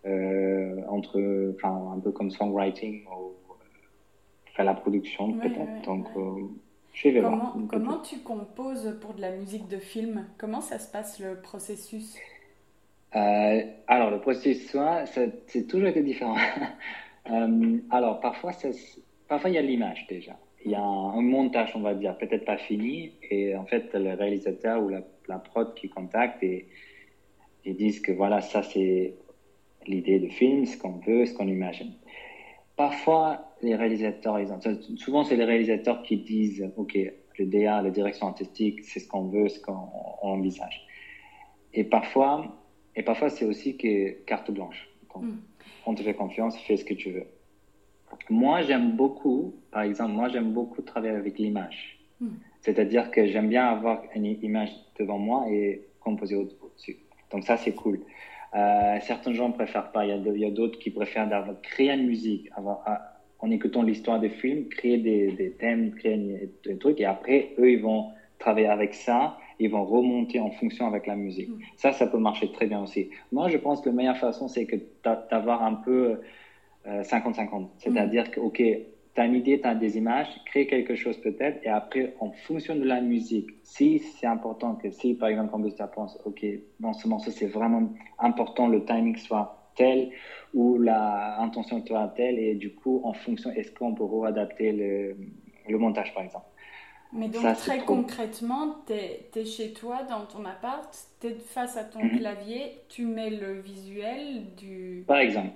euh, 0.06 0.82
entre, 0.88 1.54
enfin, 1.54 1.92
un 1.96 2.00
peu 2.00 2.10
comme 2.10 2.30
songwriting 2.30 3.04
ou 3.06 3.34
la 4.64 4.74
production 4.74 5.32
peut-être. 5.34 5.82
Donc, 5.84 6.06
euh, 6.16 6.48
je 6.92 7.08
vais 7.08 7.20
comment, 7.20 7.54
Comment 7.68 7.98
tu 7.98 8.18
composes 8.18 8.98
pour 9.00 9.14
de 9.14 9.20
la 9.20 9.32
musique 9.32 9.68
de 9.68 9.78
film? 9.78 10.26
Comment 10.36 10.60
ça 10.60 10.78
se 10.78 10.90
passe 10.90 11.20
le 11.20 11.40
processus? 11.40 12.16
Euh, 13.14 13.62
Alors, 13.86 14.10
le 14.10 14.20
processus, 14.20 14.76
c'est 15.46 15.66
toujours 15.66 15.88
été 15.88 16.02
différent. 16.02 16.36
Euh, 17.30 17.76
alors, 17.90 18.20
parfois, 18.20 18.52
parfois, 19.28 19.50
il 19.50 19.52
y 19.52 19.58
a 19.58 19.60
l'image 19.60 20.06
déjà. 20.08 20.34
Il 20.64 20.70
y 20.70 20.74
a 20.74 20.80
un, 20.80 21.20
montage, 21.20 21.72
on 21.74 21.80
va 21.80 21.92
dire, 21.92 22.16
peut-être 22.16 22.46
pas 22.46 22.56
fini. 22.56 23.12
Et 23.30 23.54
en 23.54 23.66
fait, 23.66 23.92
le 23.92 24.14
réalisateur 24.14 24.82
ou 24.82 24.88
la, 24.88 25.02
la 25.28 25.38
prod 25.38 25.74
qui 25.74 25.90
contacte 25.90 26.42
et 26.42 26.68
ils 27.66 27.76
disent 27.76 28.00
que 28.00 28.12
voilà, 28.12 28.40
ça 28.40 28.62
c'est 28.62 29.14
l'idée 29.86 30.18
de 30.18 30.28
film, 30.28 30.64
ce 30.64 30.78
qu'on 30.78 30.98
veut, 31.06 31.26
ce 31.26 31.34
qu'on 31.34 31.48
imagine. 31.48 31.92
Parfois, 32.78 33.56
les 33.60 33.74
réalisateurs, 33.74 34.38
souvent 34.98 35.24
c'est 35.24 35.34
les 35.34 35.44
réalisateurs 35.44 36.00
qui 36.04 36.16
disent, 36.18 36.70
OK, 36.76 36.96
le 37.36 37.44
DA, 37.44 37.82
la 37.82 37.90
direction 37.90 38.28
artistique, 38.28 38.84
c'est 38.84 39.00
ce 39.00 39.08
qu'on 39.08 39.24
veut, 39.24 39.48
ce 39.48 39.58
qu'on 39.58 39.90
envisage. 40.22 40.86
Et 41.74 41.82
parfois, 41.82 42.56
et 42.94 43.02
parfois 43.02 43.30
c'est 43.30 43.44
aussi 43.44 43.76
que 43.76 44.12
carte 44.26 44.52
blanche. 44.52 44.88
Hmm. 45.12 45.38
On 45.86 45.94
te 45.96 46.04
fait 46.04 46.14
confiance, 46.14 46.56
fais 46.56 46.76
ce 46.76 46.84
que 46.84 46.94
tu 46.94 47.10
veux. 47.10 47.26
Moi, 48.30 48.62
j'aime 48.62 48.92
beaucoup, 48.92 49.56
par 49.72 49.82
exemple, 49.82 50.12
moi, 50.12 50.28
j'aime 50.28 50.52
beaucoup 50.52 50.80
travailler 50.82 51.16
avec 51.16 51.36
l'image. 51.36 51.98
Hmm. 52.20 52.36
C'est-à-dire 52.60 53.10
que 53.10 53.26
j'aime 53.26 53.48
bien 53.48 53.66
avoir 53.66 54.04
une 54.14 54.24
image 54.24 54.70
devant 55.00 55.18
moi 55.18 55.46
et 55.50 55.82
composer 55.98 56.36
au-dessus. 56.36 56.98
Donc 57.32 57.42
ça, 57.42 57.56
c'est 57.56 57.74
cool. 57.74 57.98
Euh, 58.54 58.98
certains 59.02 59.32
gens 59.32 59.50
préfèrent 59.52 59.92
pas. 59.92 60.06
Il 60.06 60.38
y 60.38 60.44
a 60.44 60.50
d'autres 60.50 60.78
qui 60.78 60.90
préfèrent 60.90 61.28
créer 61.62 61.90
une 61.90 62.06
musique 62.06 62.50
en 63.40 63.50
écoutant 63.50 63.82
l'histoire 63.82 64.20
des 64.20 64.30
films, 64.30 64.68
créer 64.68 64.98
des, 64.98 65.32
des, 65.32 65.52
thèmes, 65.52 65.94
créer 65.94 66.50
des 66.64 66.78
trucs. 66.78 67.00
Et 67.00 67.04
après, 67.04 67.54
eux, 67.58 67.70
ils 67.70 67.80
vont 67.80 68.10
travailler 68.38 68.68
avec 68.68 68.94
ça. 68.94 69.36
Ils 69.60 69.70
vont 69.70 69.84
remonter 69.84 70.40
en 70.40 70.50
fonction 70.50 70.86
avec 70.86 71.06
la 71.06 71.16
musique. 71.16 71.50
Ça, 71.76 71.92
ça 71.92 72.06
peut 72.06 72.18
marcher 72.18 72.50
très 72.52 72.66
bien 72.66 72.82
aussi. 72.82 73.10
Moi, 73.32 73.48
je 73.48 73.58
pense 73.58 73.80
que 73.80 73.88
la 73.88 73.94
meilleure 73.94 74.16
façon, 74.16 74.48
c'est 74.48 74.66
que 74.66 74.76
d'avoir 75.30 75.62
un 75.62 75.74
peu 75.74 76.20
50-50. 76.86 77.62
Euh, 77.62 77.66
C'est-à-dire 77.78 78.30
que, 78.30 78.40
OK, 78.40 78.62
tu 79.18 79.22
as 79.22 79.26
une 79.26 79.34
idée, 79.34 79.60
tu 79.60 79.66
as 79.66 79.74
des 79.74 79.98
images, 79.98 80.28
crée 80.44 80.68
quelque 80.68 80.94
chose 80.94 81.16
peut-être, 81.20 81.58
et 81.64 81.68
après, 81.68 82.14
en 82.20 82.30
fonction 82.30 82.76
de 82.76 82.84
la 82.84 83.00
musique, 83.00 83.50
si 83.64 83.98
c'est 83.98 84.28
important 84.28 84.76
que 84.76 84.92
si, 84.92 85.14
par 85.14 85.28
exemple, 85.28 85.50
compositeur 85.50 85.90
pense, 85.90 86.16
OK, 86.24 86.46
dans 86.78 86.92
ce 86.92 87.08
morceau, 87.08 87.32
c'est 87.32 87.48
vraiment 87.48 87.92
important, 88.20 88.68
le 88.68 88.84
timing 88.84 89.16
soit 89.16 89.72
tel, 89.74 90.10
ou 90.54 90.78
la 90.78 91.40
intention 91.40 91.84
soit 91.84 92.12
telle, 92.16 92.38
et 92.38 92.54
du 92.54 92.72
coup, 92.72 93.00
en 93.02 93.12
fonction, 93.12 93.50
est-ce 93.50 93.72
qu'on 93.72 93.92
peut 93.92 94.04
réadapter 94.04 94.70
le, 94.70 95.16
le 95.68 95.78
montage, 95.78 96.14
par 96.14 96.22
exemple. 96.22 96.46
Mais 97.12 97.26
donc, 97.28 97.42
très 97.56 97.78
concrètement, 97.78 98.76
tu 98.86 98.92
es, 98.92 99.44
chez 99.44 99.72
toi, 99.72 100.04
dans 100.04 100.26
ton 100.26 100.44
appart, 100.44 100.96
tu 101.20 101.26
es 101.26 101.34
face 101.34 101.76
à 101.76 101.82
ton 101.82 102.04
mhm. 102.04 102.18
clavier, 102.18 102.78
tu 102.88 103.04
mets 103.04 103.30
le 103.30 103.54
visuel 103.60 104.54
du... 104.56 105.02
Par 105.08 105.18
exemple. 105.18 105.50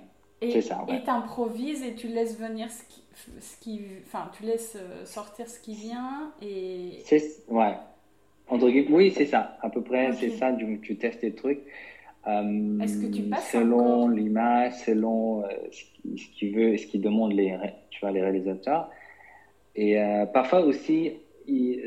C'est 0.51 0.61
ça, 0.61 0.83
ouais. 0.87 0.97
Et 0.97 1.03
tu 1.03 1.09
improvises 1.09 1.83
et 1.83 1.93
tu 1.93 2.07
laisses 2.07 2.37
venir 2.37 2.69
ce 2.71 2.83
qui, 2.83 3.01
ce 3.39 3.57
qui, 3.59 3.81
enfin, 4.05 4.29
tu 4.37 4.43
laisses 4.43 4.75
euh, 4.75 5.05
sortir 5.05 5.47
ce 5.47 5.59
qui 5.59 5.75
vient 5.75 6.31
et. 6.41 6.99
C'est, 7.05 7.23
ouais. 7.49 7.73
Entre 8.47 8.69
oui, 8.91 9.11
c'est 9.15 9.25
ça. 9.25 9.57
À 9.61 9.69
peu 9.69 9.81
près, 9.81 10.11
c'est 10.13 10.31
ça. 10.31 10.51
Tu, 10.53 10.79
tu, 10.81 10.97
testes 10.97 11.21
des 11.21 11.33
trucs. 11.33 11.61
Euh, 12.27 12.79
Est-ce 12.79 13.01
que 13.01 13.11
tu 13.11 13.23
passes 13.23 13.51
selon 13.51 14.09
l'image, 14.09 14.73
selon 14.85 15.43
euh, 15.43 15.47
ce 15.71 16.25
qu'il 16.37 16.55
veut, 16.55 16.77
ce 16.77 16.85
qu'ils 16.85 17.01
demandent 17.01 17.33
les, 17.33 17.57
tu 17.89 18.01
vois, 18.01 18.11
les 18.11 18.21
réalisateurs. 18.21 18.89
Et 19.75 19.97
parfois 20.33 20.59
aussi, 20.61 21.13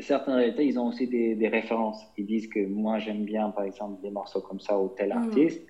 certains 0.01 0.35
réalisateurs, 0.35 0.65
ils 0.65 0.79
ont 0.79 0.87
aussi 0.87 1.07
des, 1.07 1.35
des, 1.35 1.47
références. 1.47 2.03
Ils 2.17 2.25
disent 2.25 2.47
que 2.47 2.65
moi, 2.65 2.99
j'aime 2.99 3.23
bien, 3.23 3.49
par 3.49 3.63
exemple, 3.63 4.01
des 4.01 4.09
morceaux 4.09 4.41
comme 4.41 4.59
ça 4.59 4.77
ou 4.77 4.89
tel 4.89 5.09
hmm. 5.09 5.17
artiste. 5.17 5.61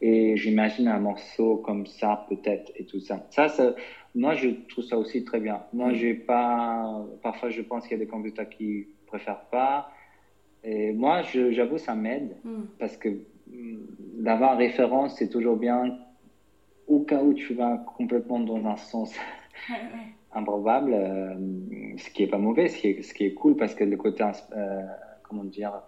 Et 0.00 0.36
j'imagine 0.36 0.88
un 0.88 1.00
morceau 1.00 1.56
comme 1.56 1.86
ça, 1.86 2.26
peut-être, 2.28 2.70
et 2.76 2.84
tout 2.84 3.00
ça. 3.00 3.26
Ça, 3.30 3.48
ça 3.48 3.74
moi, 4.14 4.34
je 4.34 4.48
trouve 4.68 4.84
ça 4.84 4.98
aussi 4.98 5.24
très 5.24 5.40
bien. 5.40 5.62
Moi, 5.72 5.92
mm. 5.92 5.94
j'ai 5.94 6.14
pas. 6.14 7.06
Parfois, 7.22 7.50
je 7.50 7.62
pense 7.62 7.84
qu'il 7.84 7.92
y 7.92 8.00
a 8.00 8.04
des 8.04 8.10
compositeurs 8.10 8.48
qui 8.48 8.88
préfèrent 9.06 9.44
pas. 9.50 9.90
Et 10.64 10.92
moi, 10.92 11.22
j'avoue, 11.22 11.78
ça 11.78 11.94
m'aide 11.94 12.36
mm. 12.44 12.62
parce 12.78 12.96
que 12.96 13.08
mm, 13.08 14.24
d'avoir 14.24 14.56
référence, 14.56 15.16
c'est 15.18 15.28
toujours 15.28 15.56
bien. 15.56 15.98
Au 16.86 17.00
cas 17.00 17.22
où 17.22 17.34
tu 17.34 17.54
vas 17.54 17.76
complètement 17.96 18.40
dans 18.40 18.66
un 18.66 18.76
sens 18.76 19.14
improbable, 20.32 20.92
euh, 20.94 21.34
ce 21.98 22.10
qui 22.10 22.22
est 22.22 22.28
pas 22.28 22.38
mauvais, 22.38 22.68
ce 22.68 22.78
qui 22.78 22.88
est, 22.88 23.02
ce 23.02 23.12
qui 23.12 23.24
est 23.24 23.34
cool 23.34 23.56
parce 23.56 23.74
que 23.74 23.84
le 23.84 23.96
côté, 23.96 24.24
euh, 24.56 24.82
comment 25.22 25.44
dire, 25.44 25.82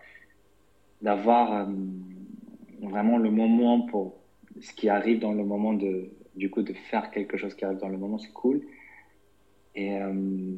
d'avoir 1.00 1.52
euh, 1.52 1.66
vraiment 2.80 3.18
le 3.18 3.30
moment 3.30 3.82
pour 3.82 4.20
ce 4.60 4.72
qui 4.72 4.88
arrive 4.88 5.20
dans 5.20 5.32
le 5.32 5.44
moment 5.44 5.74
de, 5.74 6.10
du 6.34 6.50
coup, 6.50 6.62
de 6.62 6.72
faire 6.72 7.10
quelque 7.10 7.36
chose 7.36 7.54
qui 7.54 7.64
arrive 7.64 7.78
dans 7.78 7.88
le 7.88 7.98
moment, 7.98 8.18
c'est 8.18 8.32
cool. 8.32 8.62
Et, 9.74 9.96
euh, 9.96 10.54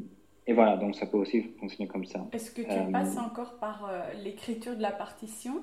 et, 0.46 0.52
voilà, 0.52 0.76
donc 0.76 0.96
ça 0.96 1.06
peut 1.06 1.18
aussi 1.18 1.42
fonctionner 1.60 1.88
comme 1.88 2.04
ça. 2.04 2.26
Est-ce 2.32 2.50
que 2.50 2.62
tu 2.62 2.70
euh, 2.70 2.90
passes 2.90 3.18
encore 3.18 3.58
par 3.58 3.88
euh, 3.88 4.12
l'écriture 4.24 4.76
de 4.76 4.82
la 4.82 4.92
partition? 4.92 5.62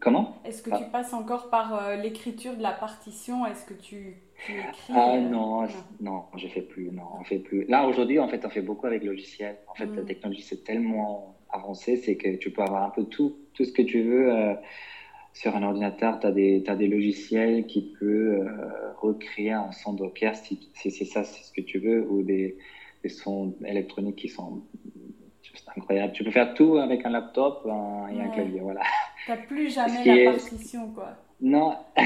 Comment? 0.00 0.36
Est-ce 0.44 0.62
que 0.62 0.70
tu 0.70 0.76
ah. 0.78 0.88
passes 0.92 1.14
encore 1.14 1.48
par 1.48 1.96
l'écriture 1.96 2.54
de 2.54 2.62
la 2.62 2.72
partition? 2.72 3.46
Est-ce 3.46 3.64
que 3.64 3.72
tu, 3.72 4.16
écris? 4.46 4.92
Ah 4.94 5.18
non, 5.18 5.66
non, 6.00 6.24
je 6.36 6.48
fais 6.48 6.60
plus. 6.60 6.90
Non, 6.92 7.04
on 7.18 7.24
fait 7.24 7.38
plus. 7.38 7.64
Là 7.64 7.86
aujourd'hui, 7.86 8.18
en 8.18 8.28
fait, 8.28 8.44
on 8.44 8.50
fait 8.50 8.60
beaucoup 8.60 8.86
avec 8.86 9.02
le 9.02 9.12
logiciel. 9.12 9.56
En 9.68 9.74
fait, 9.74 9.86
la 9.86 10.02
mm. 10.02 10.06
technologie 10.06 10.42
c'est 10.42 10.64
tellement 10.64 11.38
avancé, 11.48 11.96
c'est 11.96 12.16
que 12.16 12.36
tu 12.36 12.50
peux 12.50 12.60
avoir 12.60 12.84
un 12.84 12.90
peu 12.90 13.04
tout, 13.04 13.38
tout 13.54 13.64
ce 13.64 13.72
que 13.72 13.80
tu 13.80 14.02
veux 14.02 14.58
sur 15.36 15.54
un 15.54 15.62
ordinateur, 15.62 16.18
tu 16.18 16.26
as, 16.26 16.30
as, 16.30 16.76
des 16.76 16.88
logiciels 16.88 17.66
qui 17.66 17.92
peuvent 18.00 18.48
euh, 18.48 18.92
recréer 18.96 19.52
un 19.52 19.70
son 19.70 19.92
Docker 19.92 20.34
si, 20.34 20.70
si 20.72 20.90
c'est 20.90 21.04
ça, 21.04 21.24
c'est 21.24 21.44
ce 21.44 21.52
que 21.52 21.60
tu 21.60 21.78
veux, 21.78 22.10
ou 22.10 22.22
des, 22.22 22.56
des, 23.02 23.10
sons 23.10 23.54
électroniques 23.66 24.16
qui 24.16 24.30
sont 24.30 24.62
juste 25.42 25.68
incroyables. 25.76 26.14
Tu 26.14 26.24
peux 26.24 26.30
faire 26.30 26.54
tout 26.54 26.78
avec 26.78 27.04
un 27.04 27.10
laptop 27.10 27.66
et 27.66 28.18
un 28.18 28.28
clavier, 28.28 28.60
voilà. 28.60 28.80
Tu 29.26 29.30
n'as 29.30 29.36
plus 29.36 29.68
jamais 29.68 30.24
la 30.24 30.32
partition, 30.32 30.90
quoi. 30.92 31.10
Non, 31.42 31.76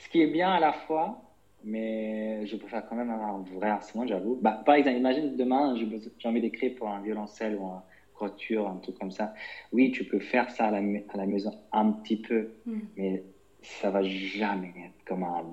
ce 0.00 0.08
qui 0.08 0.22
est 0.22 0.32
bien 0.32 0.50
à 0.50 0.58
la 0.58 0.72
fois, 0.72 1.22
mais 1.62 2.44
je 2.44 2.56
préfère 2.56 2.84
quand 2.88 2.96
même 2.96 3.10
avoir 3.10 3.36
un 3.36 3.44
vrai 3.56 3.70
instrument, 3.70 4.04
j'avoue. 4.04 4.36
Bah, 4.42 4.60
par 4.66 4.74
exemple, 4.74 4.96
imagine 4.96 5.36
demain, 5.36 5.76
j'ai 5.76 6.28
envie 6.28 6.40
d'écrire 6.40 6.74
pour 6.74 6.88
un 6.88 7.00
violoncelle 7.00 7.54
ou 7.54 7.66
un 7.66 7.84
voiture, 8.18 8.68
un 8.68 8.76
truc 8.76 8.98
comme 8.98 9.10
ça. 9.10 9.34
Oui, 9.72 9.90
tu 9.90 10.04
peux 10.04 10.20
faire 10.20 10.50
ça 10.50 10.66
à 10.66 10.70
la, 10.70 10.78
à 10.78 11.16
la 11.16 11.26
maison 11.26 11.52
un 11.72 11.92
petit 11.92 12.16
peu, 12.16 12.50
hmm. 12.66 12.80
mais 12.96 13.22
ça 13.62 13.90
va 13.90 14.02
jamais 14.02 14.72
être 14.86 15.04
comme 15.06 15.22
un, 15.24 15.44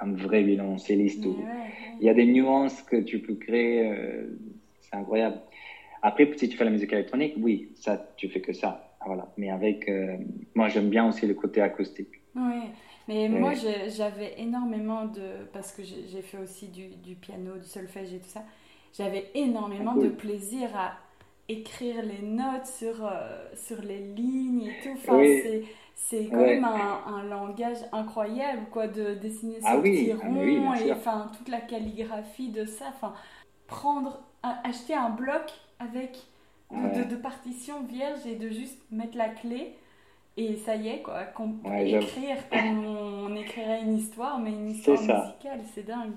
un 0.00 0.12
vrai 0.12 0.42
violoncelliste. 0.42 1.24
Il 2.00 2.06
y 2.06 2.08
a 2.08 2.14
des 2.14 2.26
nuances 2.26 2.82
que 2.82 2.96
tu 2.96 3.20
peux 3.20 3.34
créer, 3.34 3.90
euh, 3.90 4.38
c'est 4.80 4.96
incroyable. 4.96 5.40
Après, 6.02 6.30
si 6.36 6.48
tu 6.48 6.56
fais 6.56 6.64
la 6.64 6.70
musique 6.70 6.92
électronique, 6.92 7.34
oui, 7.38 7.70
ça, 7.76 8.12
tu 8.16 8.28
fais 8.28 8.40
que 8.40 8.52
ça. 8.52 8.94
Voilà. 9.04 9.32
Mais 9.36 9.50
avec, 9.50 9.88
euh, 9.88 10.16
moi, 10.54 10.68
j'aime 10.68 10.90
bien 10.90 11.08
aussi 11.08 11.26
le 11.26 11.34
côté 11.34 11.60
acoustique. 11.60 12.20
Oui, 12.34 12.62
mais 13.08 13.28
moi, 13.28 13.52
j'avais 13.88 14.34
énormément 14.38 15.06
de, 15.06 15.46
parce 15.52 15.72
que 15.72 15.82
j'ai 15.84 16.22
fait 16.22 16.38
aussi 16.38 16.68
du, 16.68 16.88
du, 16.96 17.14
piano, 17.14 17.56
du 17.56 17.64
solfège 17.64 18.12
et 18.12 18.18
tout 18.18 18.28
ça, 18.28 18.44
j'avais 18.92 19.30
énormément 19.34 19.94
ah, 19.96 20.02
de 20.02 20.08
plaisir 20.08 20.68
à 20.74 20.96
écrire 21.48 22.02
les 22.02 22.26
notes 22.26 22.66
sur, 22.66 23.04
euh, 23.04 23.46
sur 23.54 23.80
les 23.82 23.98
lignes 23.98 24.66
et 24.66 24.82
tout. 24.82 24.94
Enfin, 24.94 25.20
c'est, 25.22 25.64
c'est 25.94 26.26
quand 26.26 26.40
même 26.40 26.64
un, 26.64 27.02
un, 27.06 27.22
langage 27.24 27.78
incroyable, 27.92 28.62
quoi, 28.70 28.86
de 28.88 29.14
dessiner 29.14 29.58
ah, 29.64 29.78
oui. 29.78 30.12
Ah, 30.12 30.80
et 30.80 30.92
enfin, 30.92 31.30
toute 31.36 31.48
la 31.48 31.60
calligraphie 31.60 32.50
de 32.50 32.64
ça. 32.64 32.86
Enfin, 32.88 33.14
prendre, 33.66 34.20
acheter 34.42 34.94
un 34.94 35.10
bloc 35.10 35.52
avec 35.78 36.18
de, 36.70 37.04
de, 37.08 37.16
partitions 37.16 37.82
vierges 37.84 38.26
et 38.26 38.34
de 38.34 38.48
juste 38.48 38.80
mettre 38.90 39.16
la 39.16 39.28
clé. 39.28 39.74
Et 40.36 40.56
ça 40.56 40.76
y 40.76 40.88
est, 40.88 41.00
quoi, 41.00 41.22
écrire 41.22 42.36
comme 42.50 42.84
on 42.84 43.34
écrirait 43.36 43.80
une 43.80 43.96
histoire, 43.96 44.38
mais 44.38 44.50
une 44.50 44.68
histoire 44.68 45.00
musicale, 45.00 45.60
c'est 45.74 45.86
dingue. 45.86 46.12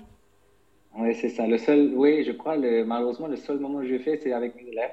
Oui, 0.96 1.14
c'est 1.14 1.28
ça. 1.28 1.46
Le 1.46 1.56
seul, 1.56 1.92
oui, 1.94 2.24
je 2.24 2.32
crois, 2.32 2.56
le, 2.56 2.84
malheureusement, 2.84 3.28
le 3.28 3.36
seul 3.36 3.58
moment 3.58 3.78
où 3.78 3.84
je 3.84 3.98
fais, 3.98 4.18
c'est 4.18 4.32
avec 4.32 4.56
mes 4.56 4.68
élèves. 4.68 4.90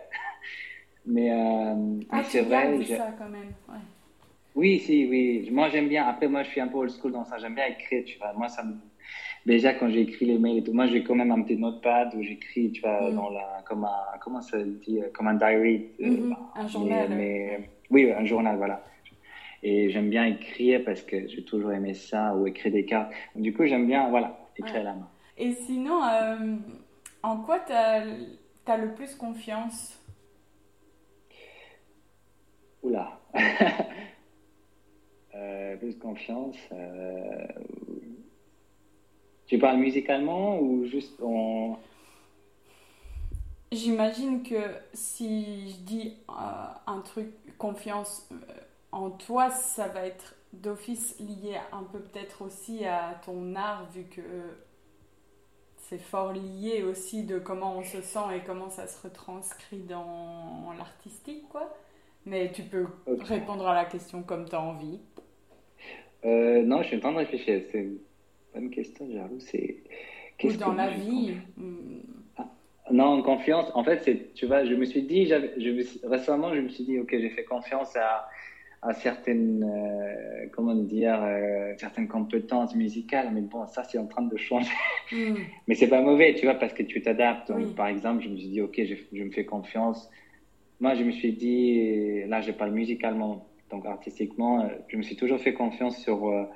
Mais 1.07 1.31
euh, 1.31 1.99
ah, 2.11 2.23
c'est 2.23 2.41
vrai. 2.41 2.83
ça 2.83 3.15
quand 3.17 3.29
même. 3.29 3.53
Ouais. 3.69 3.79
Oui, 4.55 4.79
si, 4.79 5.07
oui. 5.09 5.49
Moi, 5.51 5.69
j'aime 5.69 5.87
bien. 5.87 6.05
Après, 6.05 6.27
moi, 6.27 6.43
je 6.43 6.49
suis 6.49 6.59
un 6.59 6.67
peu 6.67 6.77
old 6.77 6.91
school 6.91 7.13
dans 7.13 7.23
ça. 7.23 7.37
J'aime 7.37 7.55
bien 7.55 7.67
écrire, 7.67 8.03
tu 8.05 8.17
vois. 8.17 8.33
Moi, 8.33 8.49
ça 8.49 8.63
me... 8.63 8.73
Déjà, 9.45 9.73
quand 9.73 9.89
j'écris 9.89 10.25
les 10.25 10.37
mails 10.37 10.57
et 10.57 10.63
tout, 10.63 10.73
moi, 10.73 10.87
j'ai 10.87 11.03
quand 11.03 11.15
même 11.15 11.31
un 11.31 11.41
petit 11.41 11.55
notepad 11.55 12.13
où 12.15 12.21
j'écris, 12.21 12.71
tu 12.71 12.81
vois, 12.81 13.09
mm. 13.09 13.15
dans 13.15 13.29
la, 13.29 13.63
comme 13.65 13.85
un, 13.85 14.17
comment 14.19 14.41
ça 14.41 14.57
dit, 14.61 14.99
euh, 14.99 15.07
comme 15.13 15.27
un 15.27 15.35
diary. 15.35 15.85
Euh, 16.01 16.09
mm-hmm. 16.09 16.35
un 16.55 16.67
journal. 16.67 17.07
Mais, 17.11 17.69
oui, 17.89 18.11
un 18.11 18.25
journal, 18.25 18.57
voilà. 18.57 18.83
Et 19.63 19.89
j'aime 19.89 20.09
bien 20.09 20.25
écrire 20.25 20.83
parce 20.83 21.01
que 21.01 21.27
j'ai 21.27 21.43
toujours 21.43 21.71
aimé 21.71 21.93
ça, 21.93 22.35
ou 22.35 22.47
écrire 22.47 22.73
des 22.73 22.85
cartes. 22.85 23.11
Du 23.35 23.53
coup, 23.53 23.65
j'aime 23.65 23.87
bien, 23.87 24.09
voilà, 24.09 24.37
écrire 24.57 24.81
à 24.81 24.83
la 24.83 24.93
main. 24.93 25.09
Et 25.37 25.53
sinon, 25.53 26.03
euh, 26.03 26.55
en 27.23 27.37
quoi 27.37 27.59
tu 27.59 27.73
as, 27.73 28.03
as, 28.65 28.77
le 28.77 28.93
plus 28.93 29.15
confiance? 29.15 29.96
Oula 32.87 33.19
euh, 35.35 35.75
Plus 35.77 35.97
confiance. 35.97 36.55
Euh, 36.71 37.47
tu 39.45 39.59
parles 39.59 39.77
musicalement 39.77 40.59
ou 40.59 40.85
juste 40.85 41.21
en. 41.21 41.77
J'imagine 43.71 44.43
que 44.43 44.61
si 44.93 45.71
je 45.71 45.77
dis 45.81 46.13
un 46.27 47.01
truc 47.01 47.27
confiance 47.57 48.29
en 48.93 49.09
toi, 49.09 49.49
ça 49.49 49.89
va 49.89 50.05
être 50.05 50.35
d'office 50.53 51.19
lié 51.19 51.57
un 51.73 51.83
peu 51.83 51.99
peut-être 51.99 52.41
aussi 52.43 52.85
à 52.85 53.19
ton 53.25 53.55
art, 53.55 53.89
vu 53.91 54.03
que 54.05 54.21
c'est 55.89 55.97
fort 55.97 56.31
lié 56.31 56.83
aussi 56.83 57.23
de 57.23 57.39
comment 57.39 57.77
on 57.77 57.83
se 57.83 58.01
sent 58.01 58.35
et 58.35 58.41
comment 58.45 58.69
ça 58.69 58.87
se 58.87 59.01
retranscrit 59.03 59.79
dans 59.79 60.73
l'artistique, 60.77 61.47
quoi. 61.49 61.73
Mais 62.27 62.51
tu 62.51 62.61
peux 62.63 62.85
répondre 63.21 63.67
à 63.67 63.73
la 63.73 63.85
question 63.85 64.21
comme 64.21 64.47
tu 64.47 64.55
as 64.55 64.61
envie. 64.61 64.99
Euh, 66.25 66.61
non, 66.63 66.81
je 66.81 66.87
suis 66.87 66.97
en 66.97 66.99
train 66.99 67.11
de 67.13 67.17
réfléchir. 67.17 67.61
C'est 67.71 67.79
une 67.79 67.97
bonne 68.53 68.69
question, 68.69 69.07
j'avoue. 69.11 69.39
C'est. 69.39 69.77
Ou 70.43 70.51
dans 70.53 70.73
la 70.73 70.89
vie. 70.89 71.35
Ah, 72.37 72.49
non, 72.91 73.21
confiance. 73.23 73.71
En 73.73 73.83
fait, 73.83 74.01
c'est, 74.03 74.33
tu 74.33 74.45
vois, 74.45 74.65
je 74.65 74.73
me 74.75 74.85
suis 74.85 75.03
dit, 75.03 75.25
je 75.25 76.07
récemment, 76.07 76.53
je 76.53 76.59
me 76.59 76.69
suis 76.69 76.83
dit, 76.83 76.99
ok, 76.99 77.09
j'ai 77.11 77.29
fait 77.29 77.45
confiance 77.45 77.95
à, 77.95 78.27
à 78.81 78.93
certaines, 78.93 79.63
euh, 79.63 80.47
comment 80.51 80.75
dire, 80.75 81.19
euh, 81.23 81.73
certaines 81.77 82.07
compétences 82.07 82.75
musicales, 82.75 83.29
mais 83.33 83.41
bon, 83.41 83.65
ça, 83.67 83.83
c'est 83.83 83.97
en 83.97 84.05
train 84.05 84.21
de 84.21 84.37
changer. 84.37 84.71
Hmm. 85.11 85.35
mais 85.67 85.75
c'est 85.75 85.87
pas 85.87 86.01
mauvais, 86.01 86.35
tu 86.35 86.45
vois, 86.45 86.55
parce 86.55 86.73
que 86.73 86.83
tu 86.83 87.01
t'adaptes. 87.01 87.51
Par 87.75 87.87
exemple, 87.87 88.23
je 88.23 88.29
me 88.29 88.37
suis 88.37 88.49
dit, 88.49 88.61
ok, 88.61 88.75
je, 88.77 88.95
je, 89.13 89.23
me 89.23 89.31
fais 89.31 89.45
confiance. 89.45 90.09
Moi, 90.79 90.93
je 90.95 91.03
me 91.03 91.11
suis 91.11 91.33
dit, 91.33 92.23
là, 92.27 92.41
je 92.41 92.51
parle 92.51 92.71
musicalement, 92.71 93.47
donc 93.69 93.85
artistiquement, 93.85 94.61
euh, 94.61 94.67
je 94.87 94.97
me 94.97 95.01
suis 95.01 95.15
toujours 95.15 95.39
fait 95.39 95.53
confiance 95.53 95.97
sur 95.97 96.47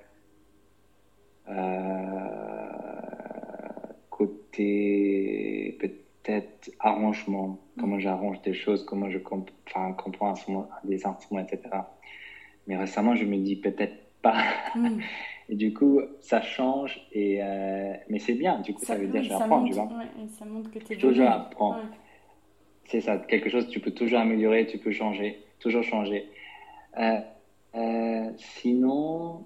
côté 4.10 5.78
peut-être 5.80 6.72
arrangement, 6.80 7.60
comment 7.80 8.00
j'arrange 8.00 8.42
des 8.44 8.54
choses, 8.54 8.86
comment 8.86 9.10
je 9.10 9.18
comp 9.18 9.50
comprends 9.98 10.34
des 10.84 11.06
instruments, 11.06 11.42
etc. 11.42 11.62
Mais 12.68 12.78
récemment, 12.78 13.16
je 13.16 13.26
me 13.26 13.38
dis 13.38 13.56
peut-être 13.56 13.96
pas. 14.22 14.44
Hmm. 14.76 15.00
et 15.50 15.56
du 15.56 15.74
coup, 15.74 16.02
ça 16.20 16.42
change. 16.42 17.02
Et, 17.12 17.42
euh, 17.42 17.94
mais 18.10 18.20
c'est 18.20 18.36
bien. 18.36 18.60
Du 18.60 18.74
coup, 18.74 18.86
ça, 18.86 18.96
veut 18.96 19.08
dire 19.08 19.22
que 19.22 19.28
j'apprends, 19.28 19.64
tu 19.64 19.74
vois. 19.74 19.90
ça 20.30 20.46
montre 20.46 20.72
que 20.72 20.80
tu 20.80 20.94
es 20.94 20.98
Toujours 20.98 21.28
apprendre. 21.28 21.84
C'est 22.92 23.00
ça, 23.00 23.18
quelque 23.18 23.50
chose, 23.50 23.70
tu 23.70 23.80
peux 23.80 23.92
toujours 23.92 24.20
améliorer, 24.20 24.68
tu 24.68 24.78
peux 24.78 24.92
changer, 24.92 25.42
toujours 25.62 25.82
changer. 25.82 26.30
Euh, 26.98 27.20
euh, 27.74 28.30
sinon, 28.36 29.46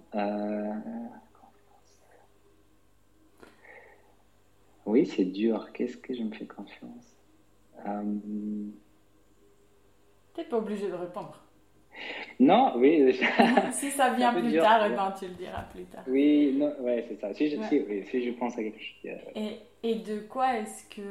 oui, 4.87 5.05
c'est 5.05 5.25
dur. 5.25 5.71
Qu'est-ce 5.73 5.95
que 5.95 6.15
je 6.15 6.23
me 6.23 6.33
fais 6.33 6.47
confiance? 6.47 7.15
Tu 7.83 7.91
n'es 10.37 10.43
pas 10.49 10.57
obligé 10.57 10.87
de 10.87 10.95
répondre. 10.95 11.39
Non, 12.39 12.73
oui. 12.77 13.15
si 13.73 13.91
ça 13.91 14.11
vient 14.15 14.33
plus 14.33 14.57
tard, 14.57 14.87
eh 14.87 14.89
ben, 14.89 15.13
tu 15.19 15.27
le 15.27 15.35
diras 15.35 15.61
plus 15.71 15.83
tard. 15.83 16.03
Oui, 16.07 16.55
non, 16.57 16.73
ouais, 16.79 17.05
c'est 17.07 17.21
ça. 17.21 17.31
Si 17.35 17.51
je, 17.51 17.61
si, 17.61 18.25
je 18.25 18.31
pense 18.31 18.57
à 18.57 18.63
quelque 18.63 18.81
chose. 18.81 19.11
Et, 19.35 19.59
et 19.83 19.95
de 19.95 20.21
quoi 20.21 20.57
est-ce 20.57 20.83
que, 20.89 21.03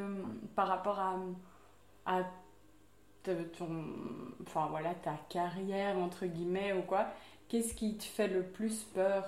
par 0.53 0.67
rapport 0.67 0.99
à, 0.99 1.17
à 2.05 2.23
ton, 3.23 3.83
enfin 4.45 4.67
voilà, 4.69 4.93
ta 4.95 5.17
carrière, 5.29 5.97
entre 5.97 6.25
guillemets, 6.25 6.73
ou 6.73 6.81
quoi, 6.83 7.07
qu'est-ce 7.49 7.73
qui 7.73 7.97
te 7.97 8.03
fait 8.03 8.27
le 8.27 8.43
plus 8.43 8.83
peur? 8.93 9.23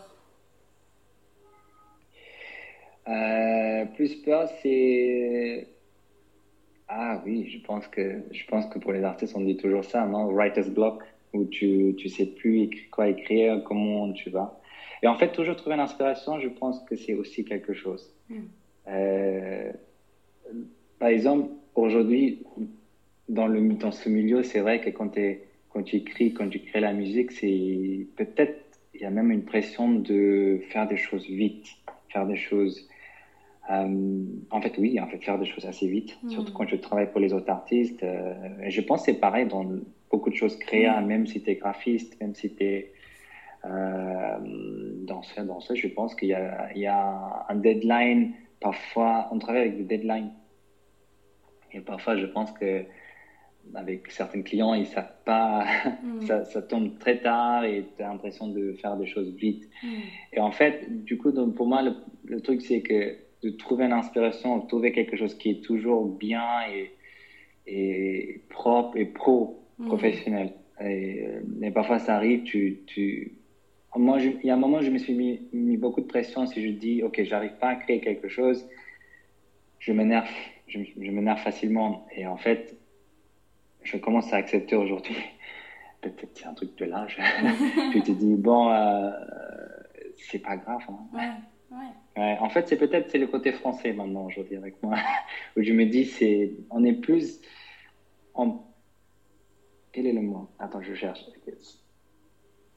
Euh, 3.08 3.86
Plus 3.96 4.16
peur, 4.24 4.50
c'est 4.62 5.68
ah 6.90 7.22
oui, 7.26 7.50
je 7.50 7.60
pense 7.66 7.88
que 7.88 8.24
je 8.32 8.46
pense 8.46 8.66
que 8.68 8.80
pour 8.80 8.92
les 8.94 9.04
artistes 9.04 9.36
on 9.36 9.42
dit 9.42 9.58
toujours 9.58 9.84
ça, 9.84 10.06
non? 10.06 10.28
Writer's 10.34 10.70
block 10.70 11.04
où 11.34 11.46
tu 11.46 11.96
tu 11.98 12.10
sais 12.10 12.26
plus 12.26 12.70
quoi 12.92 13.10
écrire, 13.10 13.64
comment 13.66 14.12
tu 14.14 14.30
vas. 14.30 14.60
Et 15.04 15.08
en 15.08 15.16
fait, 15.16 15.32
toujours 15.32 15.56
trouver 15.56 15.76
l'inspiration, 15.76 16.40
je 16.40 16.48
pense 16.50 16.82
que 16.86 16.96
c'est 16.96 17.14
aussi 17.14 17.46
quelque 17.46 17.74
chose. 17.74 18.14
Hmm. 18.30 18.46
Euh, 18.88 19.72
par 21.00 21.10
exemple, 21.10 21.50
aujourd'hui, 21.78 22.44
dans, 23.30 23.48
le, 23.48 23.62
dans 23.74 23.92
ce 23.92 24.10
milieu, 24.10 24.44
c'est 24.44 24.60
vrai 24.60 24.82
que 24.82 24.90
quand, 24.90 25.18
es, 25.18 25.44
quand 25.70 25.84
tu 25.84 25.98
écris, 25.98 26.34
quand 26.34 26.50
tu 26.50 26.60
crées 26.60 26.80
la 26.80 26.94
musique, 26.94 27.32
c'est 27.32 28.08
peut-être, 28.16 28.60
il 28.94 29.02
y 29.02 29.06
a 29.06 29.10
même 29.10 29.32
une 29.32 29.44
pression 29.44 29.92
de 29.94 30.60
faire 30.70 30.88
des 30.88 30.98
choses 30.98 31.26
vite, 31.28 31.68
faire 32.10 32.26
des 32.26 32.36
choses. 32.36 32.88
Euh, 33.70 34.24
en 34.50 34.62
fait, 34.62 34.74
oui, 34.78 35.00
en 35.00 35.08
fait, 35.08 35.24
faire 35.24 35.38
des 35.38 35.46
choses 35.46 35.66
assez 35.66 35.88
vite, 35.88 36.18
hmm. 36.24 36.30
surtout 36.30 36.54
quand 36.54 36.68
je 36.68 36.78
travaille 36.78 37.12
pour 37.12 37.20
les 37.20 37.34
autres 37.34 37.50
artistes. 37.50 38.02
Euh, 38.04 38.34
et 38.64 38.72
je 38.72 38.82
pense 38.82 39.02
que 39.02 39.12
c'est 39.12 39.20
pareil 39.20 39.46
dans 39.46 39.66
beaucoup 40.10 40.30
de 40.30 40.36
choses 40.36 40.58
créées, 40.58 40.90
même 41.06 41.28
si 41.28 41.42
tu 41.44 41.50
es 41.50 41.56
graphiste, 41.56 42.20
même 42.22 42.34
si 42.34 42.54
tu 42.56 42.64
es 42.64 42.92
euh, 43.66 44.38
danseur, 45.02 45.46
danseuse, 45.46 45.78
je 45.78 45.88
pense 45.90 46.16
qu'il 46.16 46.30
y, 46.30 46.80
y, 46.80 46.86
a 46.86 47.46
un 47.50 47.56
deadline. 47.56 48.32
Parfois, 48.62 49.28
on 49.32 49.40
travaille 49.40 49.64
avec 49.64 49.78
des 49.78 49.98
deadlines. 49.98 50.32
Et 51.74 51.80
parfois, 51.82 52.15
je 52.18 52.26
pense 52.26 52.51
que 52.51 52.84
avec 53.76 54.09
certains 54.11 54.41
clients, 54.43 54.74
ils 54.74 54.86
savent 54.86 55.13
pas, 55.26 55.65
mm. 56.03 56.22
ça, 56.28 56.45
ça, 56.45 56.61
tombe 56.61 56.97
très 56.99 57.20
tard 57.20 57.65
et 57.65 57.86
tu 57.97 58.03
as 58.03 58.07
l'impression 58.07 58.47
de 58.47 58.74
faire 58.74 58.95
des 58.95 59.07
choses 59.07 59.34
vite. 59.36 59.70
Mm. 59.84 59.88
Et 60.34 60.39
en 60.39 60.51
fait, 60.51 61.03
du 61.03 61.18
coup, 61.18 61.32
donc, 61.32 61.55
pour 61.55 61.68
moi, 61.68 61.82
le, 61.82 61.93
le 62.26 62.41
truc, 62.41 62.61
c'est 62.61 62.82
que 62.82 63.18
de 63.43 63.49
trouver 63.49 63.86
une 63.86 63.93
inspiration, 63.93 64.57
de 64.57 64.68
trouver 64.68 64.91
quelque 64.91 65.15
chose 65.15 65.36
qui 65.36 65.49
est 65.49 65.63
toujours 65.63 66.05
bien 66.05 66.43
et, 66.72 66.91
et 67.68 68.41
propre 68.49 68.97
et 68.97 69.05
pro, 69.05 69.68
Mm. 69.78 69.88
professionnel. 69.88 70.53
Et, 70.82 71.28
et, 71.61 71.72
parfois, 71.72 71.99
ça 71.99 72.15
arrive, 72.15 72.43
tu, 72.43 72.82
tu... 72.88 73.34
Moi, 73.95 74.20
il 74.22 74.45
y 74.45 74.49
a 74.49 74.53
un 74.53 74.57
moment, 74.57 74.82
je 74.82 74.91
me 74.91 74.97
suis 74.97 75.13
mis, 75.13 75.41
mis, 75.53 75.78
beaucoup 75.78 76.01
de 76.01 76.07
pression 76.07 76.45
si 76.45 76.61
je 76.61 76.70
dis, 76.70 77.03
OK, 77.03 77.22
j'arrive 77.24 77.57
pas 77.59 77.70
à 77.70 77.76
créer 77.76 77.99
quelque 77.99 78.28
chose, 78.28 78.68
je 79.80 79.91
m'énerve, 79.91 80.30
je, 80.68 80.80
je 80.84 81.11
m'énerve 81.11 81.39
facilement. 81.39 82.05
Et 82.15 82.28
en 82.28 82.38
fait, 82.38 82.78
je 83.84 83.97
commence 83.97 84.32
à 84.34 84.38
accepter 84.38 84.76
aujourd'hui. 84.76 85.15
Peut-être 86.01 86.30
c'est 86.36 86.45
un 86.45 86.53
truc 86.53 86.78
de 86.78 86.86
l'âge. 86.86 87.18
tu 87.91 88.01
te 88.03 88.11
dis, 88.11 88.36
bon, 88.36 88.72
euh, 88.72 89.11
c'est 90.15 90.39
pas 90.39 90.57
grave. 90.57 90.84
Hein. 90.89 90.99
Ouais, 91.13 91.78
ouais. 91.78 92.22
Ouais, 92.22 92.38
en 92.39 92.49
fait, 92.49 92.68
c'est 92.68 92.78
peut-être 92.78 93.09
c'est 93.09 93.18
le 93.18 93.28
côté 93.28 93.51
français 93.51 93.93
maintenant 93.93 94.26
aujourd'hui 94.26 94.57
avec 94.57 94.82
moi, 94.84 94.95
où 95.57 95.63
je 95.63 95.74
me 95.74 95.86
dis, 95.86 96.05
c'est, 96.05 96.51
on 96.70 96.84
est 96.84 96.93
plus, 96.93 97.41
on, 98.36 98.59
quel 99.91 100.05
est 100.05 100.13
le 100.13 100.22
mot? 100.22 100.49
Attends, 100.59 100.82
je 100.82 100.93
cherche. 100.93 101.26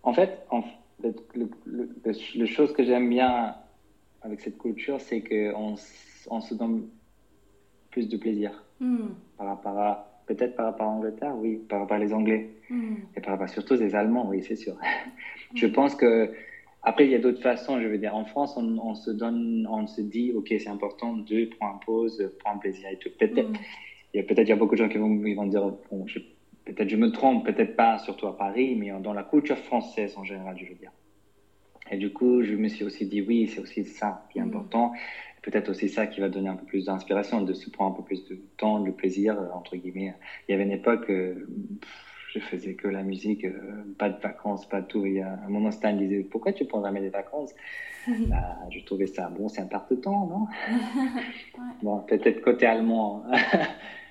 En 0.02 0.14
fait, 0.14 0.46
en, 0.50 0.62
le, 1.02 1.14
le, 1.66 2.46
chose 2.46 2.72
que 2.72 2.84
j'aime 2.84 3.08
bien 3.10 3.54
avec 4.22 4.40
cette 4.40 4.58
culture, 4.58 5.00
c'est 5.00 5.22
qu'on 5.22 5.76
on 6.30 6.40
se 6.40 6.54
donne 6.54 6.88
plus 7.90 8.08
de 8.08 8.16
plaisir 8.16 8.64
hmm. 8.80 9.08
par 9.36 9.46
rapport 9.46 9.78
à 9.78 10.06
peut-être 10.26 10.54
par 10.54 10.66
rapport 10.66 10.86
à 10.86 10.90
l'Angleterre, 10.90 11.34
oui, 11.36 11.60
par 11.68 11.80
rapport 11.80 11.96
à 11.96 12.00
les 12.00 12.12
Anglais 12.12 12.50
hmm. 12.68 12.96
et 13.16 13.20
par 13.20 13.32
rapport 13.32 13.48
surtout 13.48 13.74
les 13.74 13.94
Allemands, 13.94 14.28
oui, 14.28 14.42
c'est 14.42 14.56
sûr. 14.56 14.76
je 15.54 15.66
pense 15.66 15.94
que 15.94 16.32
après 16.82 17.04
il 17.06 17.10
y 17.10 17.14
a 17.14 17.18
d'autres 17.18 17.42
façons. 17.42 17.80
Je 17.80 17.88
veux 17.88 17.98
dire, 17.98 18.14
en 18.14 18.24
France, 18.24 18.56
on, 18.56 18.94
se 18.94 19.10
donne, 19.10 19.66
on 19.70 19.86
se 19.86 20.00
dit, 20.00 20.32
ok, 20.32 20.48
c'est 20.48 20.68
important 20.68 21.16
de 21.16 21.44
prendre 21.58 21.80
pause, 21.80 22.32
prendre 22.38 22.60
plaisir 22.60 22.88
et 22.90 22.96
tout. 22.96 23.10
Peut-être, 23.18 23.50
hmm. 23.50 23.56
il 24.14 24.18
y 24.18 24.20
a 24.20 24.22
peut-être 24.22 24.46
il 24.46 24.50
y 24.50 24.52
a 24.52 24.56
beaucoup 24.56 24.74
de 24.74 24.82
gens 24.82 24.88
qui 24.88 24.98
vont, 24.98 25.24
ils 25.24 25.34
vont 25.34 25.46
dire, 25.46 25.72
bon, 25.90 26.06
je 26.06 26.20
peut-être 26.64 26.88
je 26.88 26.96
me 26.96 27.10
trompe, 27.10 27.44
peut-être 27.44 27.74
pas 27.74 27.98
surtout 27.98 28.26
à 28.26 28.36
Paris, 28.36 28.76
mais 28.76 28.90
dans 29.00 29.12
la 29.12 29.24
culture 29.24 29.58
française 29.58 30.16
en 30.16 30.24
général, 30.24 30.56
je 30.58 30.66
veux 30.66 30.74
dire. 30.74 30.92
Et 31.90 31.96
du 31.96 32.12
coup, 32.12 32.42
je 32.42 32.54
me 32.54 32.68
suis 32.68 32.84
aussi 32.84 33.06
dit, 33.06 33.20
oui, 33.20 33.48
c'est 33.48 33.60
aussi 33.60 33.84
ça 33.84 34.24
qui 34.30 34.38
est 34.38 34.42
important. 34.42 34.92
Peut-être 35.42 35.70
aussi 35.70 35.88
ça 35.88 36.06
qui 36.06 36.20
va 36.20 36.28
donner 36.28 36.50
un 36.50 36.56
peu 36.56 36.66
plus 36.66 36.86
d'inspiration, 36.86 37.40
de 37.40 37.54
se 37.54 37.70
prendre 37.70 37.92
un 37.92 37.96
peu 37.96 38.02
plus 38.02 38.26
de 38.28 38.38
temps, 38.58 38.80
de 38.80 38.90
plaisir, 38.90 39.40
euh, 39.40 39.46
entre 39.54 39.76
guillemets. 39.76 40.14
Il 40.46 40.52
y 40.52 40.54
avait 40.54 40.64
une 40.64 40.72
époque, 40.72 41.08
euh, 41.08 41.48
je 42.34 42.40
faisais 42.40 42.74
que 42.74 42.88
la 42.88 43.02
musique, 43.02 43.44
euh, 43.46 43.84
pas 43.98 44.10
de 44.10 44.20
vacances, 44.20 44.68
pas 44.68 44.82
de 44.82 44.86
tout. 44.86 45.06
Il 45.06 45.14
y 45.14 45.20
a 45.20 45.32
un 45.32 45.48
moment, 45.48 45.70
Stan 45.70 45.94
disait, 45.94 46.26
pourquoi 46.30 46.52
tu 46.52 46.66
prends 46.66 46.82
jamais 46.82 47.00
des 47.00 47.10
vacances? 47.10 47.54
Bah, 48.28 48.56
Je 48.70 48.82
trouvais 48.84 49.06
ça, 49.06 49.28
bon, 49.28 49.48
c'est 49.48 49.60
un 49.60 49.66
perte 49.66 49.90
de 49.90 49.96
temps, 49.96 50.26
non 50.26 50.46
Bon, 51.82 51.98
peut-être 52.00 52.40
côté 52.42 52.66
allemand. 52.66 53.24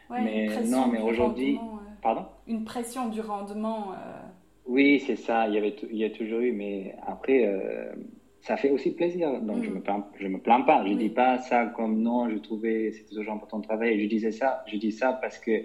mais 0.09 0.47
non, 0.65 0.87
mais 0.87 0.99
aujourd'hui... 0.99 1.59
Pardon? 2.01 2.25
Une 2.47 2.63
pression 2.63 3.09
du 3.09 3.19
rendement. 3.19 3.93
Oui, 4.65 5.03
c'est 5.05 5.17
ça. 5.17 5.47
Il 5.49 5.53
y, 5.53 5.57
avait 5.57 5.75
il 5.91 5.97
y 5.97 6.05
a 6.05 6.09
toujours 6.11 6.39
eu, 6.39 6.53
mais 6.53 6.95
après, 7.05 7.43
ça 8.41 8.57
fait 8.57 8.69
aussi 8.69 8.95
plaisir. 8.95 9.41
Donc, 9.41 9.63
je 9.63 9.69
ne 9.69 9.73
mm. 9.73 9.75
me, 9.75 9.81
plains, 9.81 10.07
je 10.17 10.27
me 10.27 10.39
plains 10.39 10.61
pas. 10.61 10.83
Je 10.85 10.93
ne 10.93 10.97
dis 10.97 11.09
pas 11.09 11.37
ça 11.39 11.65
comme 11.67 12.01
non, 12.01 12.29
je 12.29 12.37
trouvais 12.37 12.91
c'était 12.91 13.15
toujours 13.15 13.33
important 13.33 13.59
de 13.59 13.65
travailler. 13.65 14.01
Je 14.01 14.07
disais 14.07 14.31
ça, 14.31 14.63
je 14.67 14.77
dis 14.77 14.91
ça 14.91 15.13
parce 15.13 15.37
que 15.37 15.63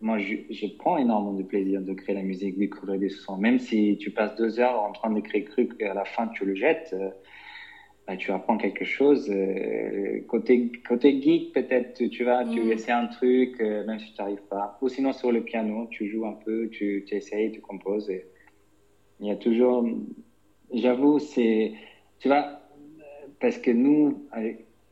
moi, 0.00 0.18
je, 0.18 0.36
je, 0.50 0.66
prends 0.78 0.96
énormément 0.96 1.34
de 1.34 1.42
plaisir 1.42 1.82
de 1.82 1.92
créer 1.92 2.14
la 2.14 2.22
musique, 2.22 2.58
découvrir 2.58 2.98
des 2.98 3.10
sons. 3.10 3.36
Même 3.36 3.58
si 3.58 3.98
tu 3.98 4.10
passes 4.10 4.34
deux 4.36 4.58
heures 4.58 4.80
en 4.82 4.92
train 4.92 5.18
créer 5.20 5.44
truc 5.44 5.72
et 5.78 5.86
à 5.86 5.94
la 5.94 6.04
fin 6.04 6.28
tu 6.28 6.46
le 6.46 6.54
jettes, 6.54 6.94
euh, 6.94 7.10
bah, 8.06 8.16
tu 8.16 8.32
apprends 8.32 8.56
quelque 8.56 8.84
chose. 8.84 9.30
Euh, 9.30 10.20
côté, 10.26 10.72
côté 10.88 11.20
geek, 11.20 11.52
peut-être, 11.52 12.02
tu 12.08 12.24
vas, 12.24 12.44
tu 12.44 12.62
mm. 12.62 12.72
essaies 12.72 12.92
un 12.92 13.06
truc, 13.08 13.60
euh, 13.60 13.84
même 13.86 13.98
si 13.98 14.12
tu 14.14 14.20
n'arrives 14.20 14.46
pas. 14.48 14.78
Ou 14.80 14.88
sinon, 14.88 15.12
sur 15.12 15.32
le 15.32 15.42
piano, 15.42 15.86
tu 15.90 16.08
joues 16.08 16.26
un 16.26 16.38
peu, 16.44 16.68
tu, 16.70 17.04
tu 17.06 17.14
essayes, 17.14 17.52
tu 17.52 17.60
composes. 17.60 18.10
Il 19.20 19.26
y 19.26 19.30
a 19.30 19.36
toujours, 19.36 19.86
j'avoue, 20.72 21.18
c'est, 21.18 21.74
tu 22.20 22.28
vois, 22.28 22.60
parce 23.40 23.58
que 23.58 23.70
nous, 23.70 24.26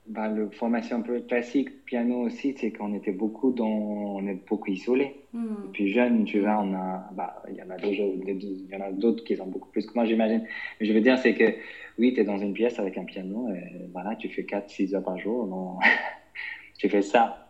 bah, 0.07 0.29
le 0.29 0.49
formation 0.51 0.97
un 0.97 1.03
peu 1.03 1.20
classique, 1.20 1.85
piano 1.85 2.22
aussi, 2.22 2.55
c'est 2.59 2.72
qu'on 2.72 2.95
était 2.95 3.12
beaucoup 3.12 3.53
dans, 3.53 3.66
on 3.66 4.26
est 4.26 4.39
beaucoup 4.49 4.70
isolés. 4.70 5.16
Mm. 5.35 5.70
Puis 5.72 5.93
jeune, 5.93 6.24
tu 6.24 6.41
vois, 6.41 6.59
on 6.62 6.74
a, 6.74 7.11
bah, 7.12 7.43
il 7.51 7.57
y 7.57 7.62
en 7.62 8.81
a 8.81 8.91
d'autres, 8.91 9.22
qui 9.24 9.37
sont 9.37 9.47
beaucoup 9.47 9.68
plus 9.68 9.87
que 9.87 9.93
moi, 9.95 10.07
j'imagine. 10.07 10.43
Mais 10.81 10.87
je 10.87 10.93
veux 10.95 11.03
dire, 11.03 11.18
c'est 11.18 11.35
que, 11.35 11.55
oui, 11.99 12.14
tu 12.14 12.20
es 12.20 12.24
dans 12.24 12.39
une 12.39 12.55
pièce 12.55 12.79
avec 12.79 12.97
un 12.97 13.05
piano, 13.05 13.49
et 13.51 13.87
voilà, 13.93 14.16
tu 14.16 14.31
fais 14.31 14.43
4-6 14.43 14.95
heures 14.95 15.05
par 15.05 15.18
jour, 15.18 15.47
non, 15.47 15.79
tu 16.79 16.89
fais 16.89 17.03
ça. 17.03 17.45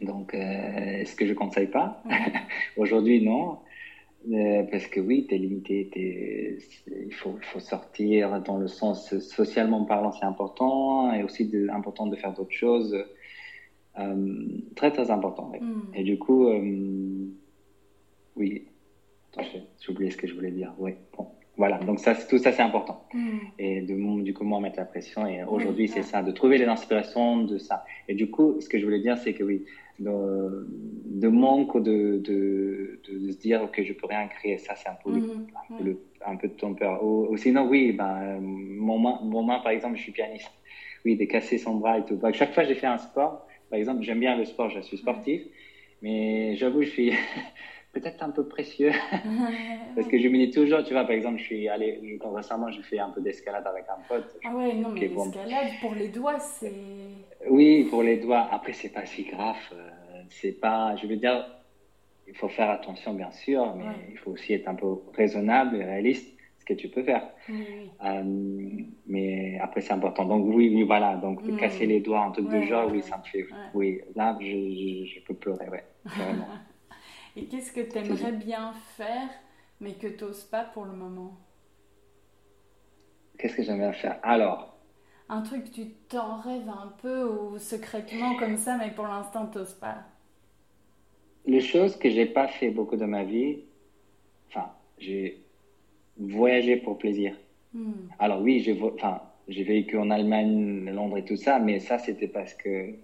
Donc, 0.00 0.34
euh, 0.34 0.38
est-ce 0.38 1.14
que 1.14 1.26
je 1.26 1.34
conseille 1.34 1.68
pas? 1.68 2.02
Aujourd'hui, 2.76 3.22
non. 3.22 3.58
Euh, 4.32 4.64
parce 4.70 4.86
que 4.88 4.98
oui, 4.98 5.26
tu 5.28 5.34
es 5.34 5.38
limité, 5.38 5.88
il 6.86 7.12
faut, 7.14 7.38
faut, 7.42 7.60
sortir 7.60 8.42
dans 8.42 8.58
le 8.58 8.66
sens 8.66 9.16
socialement 9.18 9.84
parlant, 9.84 10.10
c'est 10.12 10.24
important, 10.24 11.12
et 11.12 11.22
aussi 11.22 11.46
de, 11.46 11.68
important 11.70 12.06
de 12.06 12.16
faire 12.16 12.32
d'autres 12.32 12.54
choses. 12.54 12.96
Euh, 13.98 14.46
très 14.74 14.90
très 14.90 15.10
important. 15.10 15.52
Mm. 15.60 15.80
Et 15.94 16.02
du 16.02 16.18
coup, 16.18 16.48
euh, 16.48 17.28
oui, 18.36 18.66
j'ai 19.38 19.90
oublié 19.90 20.10
ce 20.10 20.16
que 20.16 20.26
je 20.26 20.34
voulais 20.34 20.50
dire. 20.50 20.72
Oui, 20.78 20.92
bon. 21.16 21.28
Voilà, 21.56 21.78
donc 21.78 22.00
ça, 22.00 22.14
tout 22.14 22.36
ça 22.36 22.52
c'est 22.52 22.62
important. 22.62 23.06
Mm. 23.14 23.38
Et 23.58 23.80
de, 23.80 24.22
du 24.22 24.34
coup, 24.34 24.44
moi, 24.44 24.60
mettre 24.60 24.78
la 24.78 24.84
pression. 24.84 25.26
Et 25.26 25.44
aujourd'hui, 25.44 25.88
c'est 25.88 26.02
ça, 26.02 26.22
de 26.22 26.32
trouver 26.32 26.58
les 26.58 26.66
inspirations 26.66 27.44
de 27.44 27.58
ça. 27.58 27.84
Et 28.08 28.14
du 28.14 28.30
coup, 28.30 28.60
ce 28.60 28.68
que 28.68 28.78
je 28.78 28.84
voulais 28.84 29.00
dire, 29.00 29.16
c'est 29.18 29.32
que 29.32 29.44
oui, 29.44 29.64
de, 29.98 30.66
de 31.06 31.28
manque 31.28 31.82
de, 31.82 32.18
de, 32.18 33.00
de, 33.08 33.32
se 33.32 33.38
dire 33.38 33.70
que 33.70 33.82
je 33.82 33.92
peux 33.92 34.06
rien 34.06 34.26
créer. 34.28 34.58
Ça, 34.58 34.74
c'est 34.76 34.88
un 34.88 34.96
peu, 35.02 35.10
mm. 35.10 35.46
un, 35.70 35.76
peu 35.76 35.96
un 36.26 36.36
peu 36.36 36.48
de 36.48 36.54
ton 36.54 36.74
peur. 36.74 37.02
Ou, 37.04 37.36
sinon, 37.36 37.68
oui, 37.68 37.92
ben, 37.92 38.40
mon, 38.40 38.98
main, 38.98 39.18
mon 39.22 39.42
main, 39.42 39.60
par 39.60 39.72
exemple, 39.72 39.96
je 39.96 40.02
suis 40.02 40.12
pianiste. 40.12 40.52
Oui, 41.04 41.16
de 41.16 41.24
casser 41.24 41.58
son 41.58 41.76
bras 41.76 41.98
et 41.98 42.04
tout. 42.04 42.20
chaque 42.32 42.52
fois 42.52 42.64
j'ai 42.64 42.74
fait 42.74 42.88
un 42.88 42.98
sport, 42.98 43.46
par 43.70 43.78
exemple, 43.78 44.02
j'aime 44.02 44.18
bien 44.18 44.36
le 44.36 44.44
sport, 44.44 44.70
je 44.70 44.80
suis 44.80 44.96
sportif, 44.96 45.40
mais 46.02 46.56
j'avoue, 46.56 46.82
je 46.82 46.88
suis 46.88 47.12
peut-être 48.00 48.22
un 48.22 48.30
peu 48.30 48.46
précieux. 48.46 48.92
Parce 49.94 50.08
que 50.08 50.18
je 50.18 50.28
me 50.28 50.36
dis 50.38 50.50
toujours, 50.50 50.82
tu 50.84 50.92
vois, 50.92 51.04
par 51.04 51.12
exemple, 51.12 51.38
je 51.38 51.44
suis 51.44 51.68
allé, 51.68 52.18
récemment, 52.22 52.70
j'ai 52.70 52.82
fait 52.82 52.98
un 52.98 53.10
peu 53.10 53.20
d'escalade 53.20 53.66
avec 53.66 53.84
un 53.88 54.00
pote. 54.08 54.36
Ah 54.44 54.54
ouais, 54.54 54.74
non, 54.74 54.90
mais 54.90 55.08
l'escalade, 55.08 55.68
pour 55.80 55.94
les 55.94 56.08
doigts, 56.08 56.38
c'est. 56.38 56.72
Oui, 57.48 57.86
pour 57.88 58.02
les 58.02 58.18
doigts. 58.18 58.48
Après, 58.50 58.72
c'est 58.72 58.92
pas 58.92 59.06
si 59.06 59.24
grave. 59.24 59.56
Euh, 59.72 59.88
c'est 60.30 60.52
pas, 60.52 60.96
je 60.96 61.06
veux 61.06 61.16
dire, 61.16 61.46
il 62.28 62.34
faut 62.34 62.48
faire 62.48 62.70
attention, 62.70 63.14
bien 63.14 63.30
sûr, 63.30 63.74
mais 63.76 63.84
il 64.10 64.18
faut 64.18 64.32
aussi 64.32 64.52
être 64.52 64.68
un 64.68 64.74
peu 64.74 64.88
raisonnable 65.14 65.76
et 65.76 65.84
réaliste 65.84 66.36
ce 66.58 66.64
que 66.64 66.74
tu 66.74 66.88
peux 66.88 67.04
faire. 67.04 67.28
Euh, 68.04 68.22
mais 69.06 69.58
après, 69.60 69.80
c'est 69.80 69.92
important. 69.92 70.24
Donc, 70.24 70.46
oui, 70.48 70.70
oui, 70.74 70.82
voilà. 70.82 71.16
Donc, 71.16 71.56
casser 71.56 71.86
les 71.86 72.00
doigts, 72.00 72.24
un 72.24 72.32
truc 72.32 72.48
de 72.48 72.60
genre, 72.62 72.90
oui, 72.90 73.02
ça 73.02 73.16
me 73.18 73.22
fait. 73.22 73.46
Oui, 73.72 74.00
là, 74.14 74.36
je, 74.40 75.06
je, 75.06 75.20
peux 75.24 75.34
pleurer, 75.34 75.68
ouais. 75.68 75.84
Et 77.36 77.44
qu'est-ce 77.46 77.70
que 77.70 77.82
tu 77.82 77.98
aimerais 77.98 78.32
bien 78.32 78.72
faire, 78.96 79.28
mais 79.80 79.92
que 79.92 80.06
tu 80.06 80.24
n'oses 80.24 80.44
pas 80.44 80.64
pour 80.64 80.86
le 80.86 80.92
moment? 80.92 81.36
Qu'est-ce 83.38 83.56
que 83.56 83.62
j'aimerais 83.62 83.92
faire? 83.92 84.18
Alors. 84.22 84.78
Un 85.28 85.42
truc, 85.42 85.70
tu 85.70 85.90
t'en 86.08 86.40
rêves 86.40 86.68
un 86.68 86.94
peu 87.02 87.24
ou 87.24 87.58
secrètement 87.58 88.36
comme 88.36 88.56
ça, 88.56 88.78
mais 88.78 88.90
pour 88.90 89.06
l'instant, 89.06 89.46
tu 89.48 89.58
n'oses 89.58 89.74
pas? 89.74 90.04
Les 91.44 91.60
choses 91.60 91.96
que 91.96 92.08
j'ai 92.08 92.26
pas 92.26 92.48
fait 92.48 92.70
beaucoup 92.70 92.96
de 92.96 93.04
ma 93.04 93.24
vie, 93.24 93.58
enfin, 94.48 94.72
j'ai 94.98 95.44
voyagé 96.18 96.76
pour 96.76 96.96
plaisir. 96.96 97.36
Hmm. 97.74 98.08
Alors 98.18 98.40
oui, 98.40 98.60
j'ai 98.60 98.80
enfin, 98.82 99.20
j'ai 99.48 99.62
vécu 99.62 99.98
en 99.98 100.10
Allemagne, 100.10 100.90
Londres 100.90 101.18
et 101.18 101.24
tout 101.24 101.36
ça, 101.36 101.58
mais 101.58 101.80
ça, 101.80 101.98
c'était 101.98 102.28
parce 102.28 102.54
que 102.54 102.94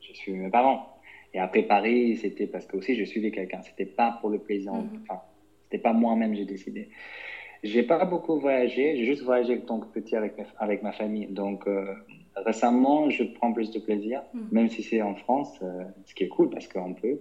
je 0.00 0.12
suis 0.14 0.32
mes 0.32 0.50
parents. 0.50 0.97
Et 1.34 1.38
après 1.38 1.62
Paris, 1.62 2.16
c'était 2.16 2.46
parce 2.46 2.66
que 2.66 2.76
aussi 2.76 2.94
je 2.94 3.04
suivais 3.04 3.30
quelqu'un. 3.30 3.60
C'était 3.62 3.86
pas 3.86 4.18
pour 4.20 4.30
le 4.30 4.38
plaisir. 4.38 4.72
Mhm. 4.72 5.02
Enfin, 5.02 5.20
c'était 5.64 5.82
pas 5.82 5.92
moi-même, 5.92 6.34
j'ai 6.34 6.44
décidé. 6.44 6.88
J'ai 7.62 7.82
pas 7.82 8.04
beaucoup 8.04 8.38
voyagé. 8.38 8.96
J'ai 8.96 9.04
juste 9.04 9.22
voyagé 9.22 9.56
en 9.56 9.60
tant 9.60 9.80
que 9.80 9.86
petit 9.86 10.16
avec, 10.16 10.34
avec 10.58 10.82
ma 10.82 10.92
famille. 10.92 11.26
Donc, 11.26 11.66
euh, 11.66 11.92
récemment, 12.36 13.10
je 13.10 13.24
prends 13.24 13.52
plus 13.52 13.70
de 13.70 13.78
plaisir, 13.78 14.22
mhm. 14.32 14.48
même 14.52 14.68
si 14.68 14.82
c'est 14.82 15.02
en 15.02 15.14
France, 15.14 15.58
euh, 15.62 15.84
ce 16.06 16.14
qui 16.14 16.24
est 16.24 16.28
cool 16.28 16.50
parce 16.50 16.68
qu'on 16.68 16.94
peut. 16.94 17.20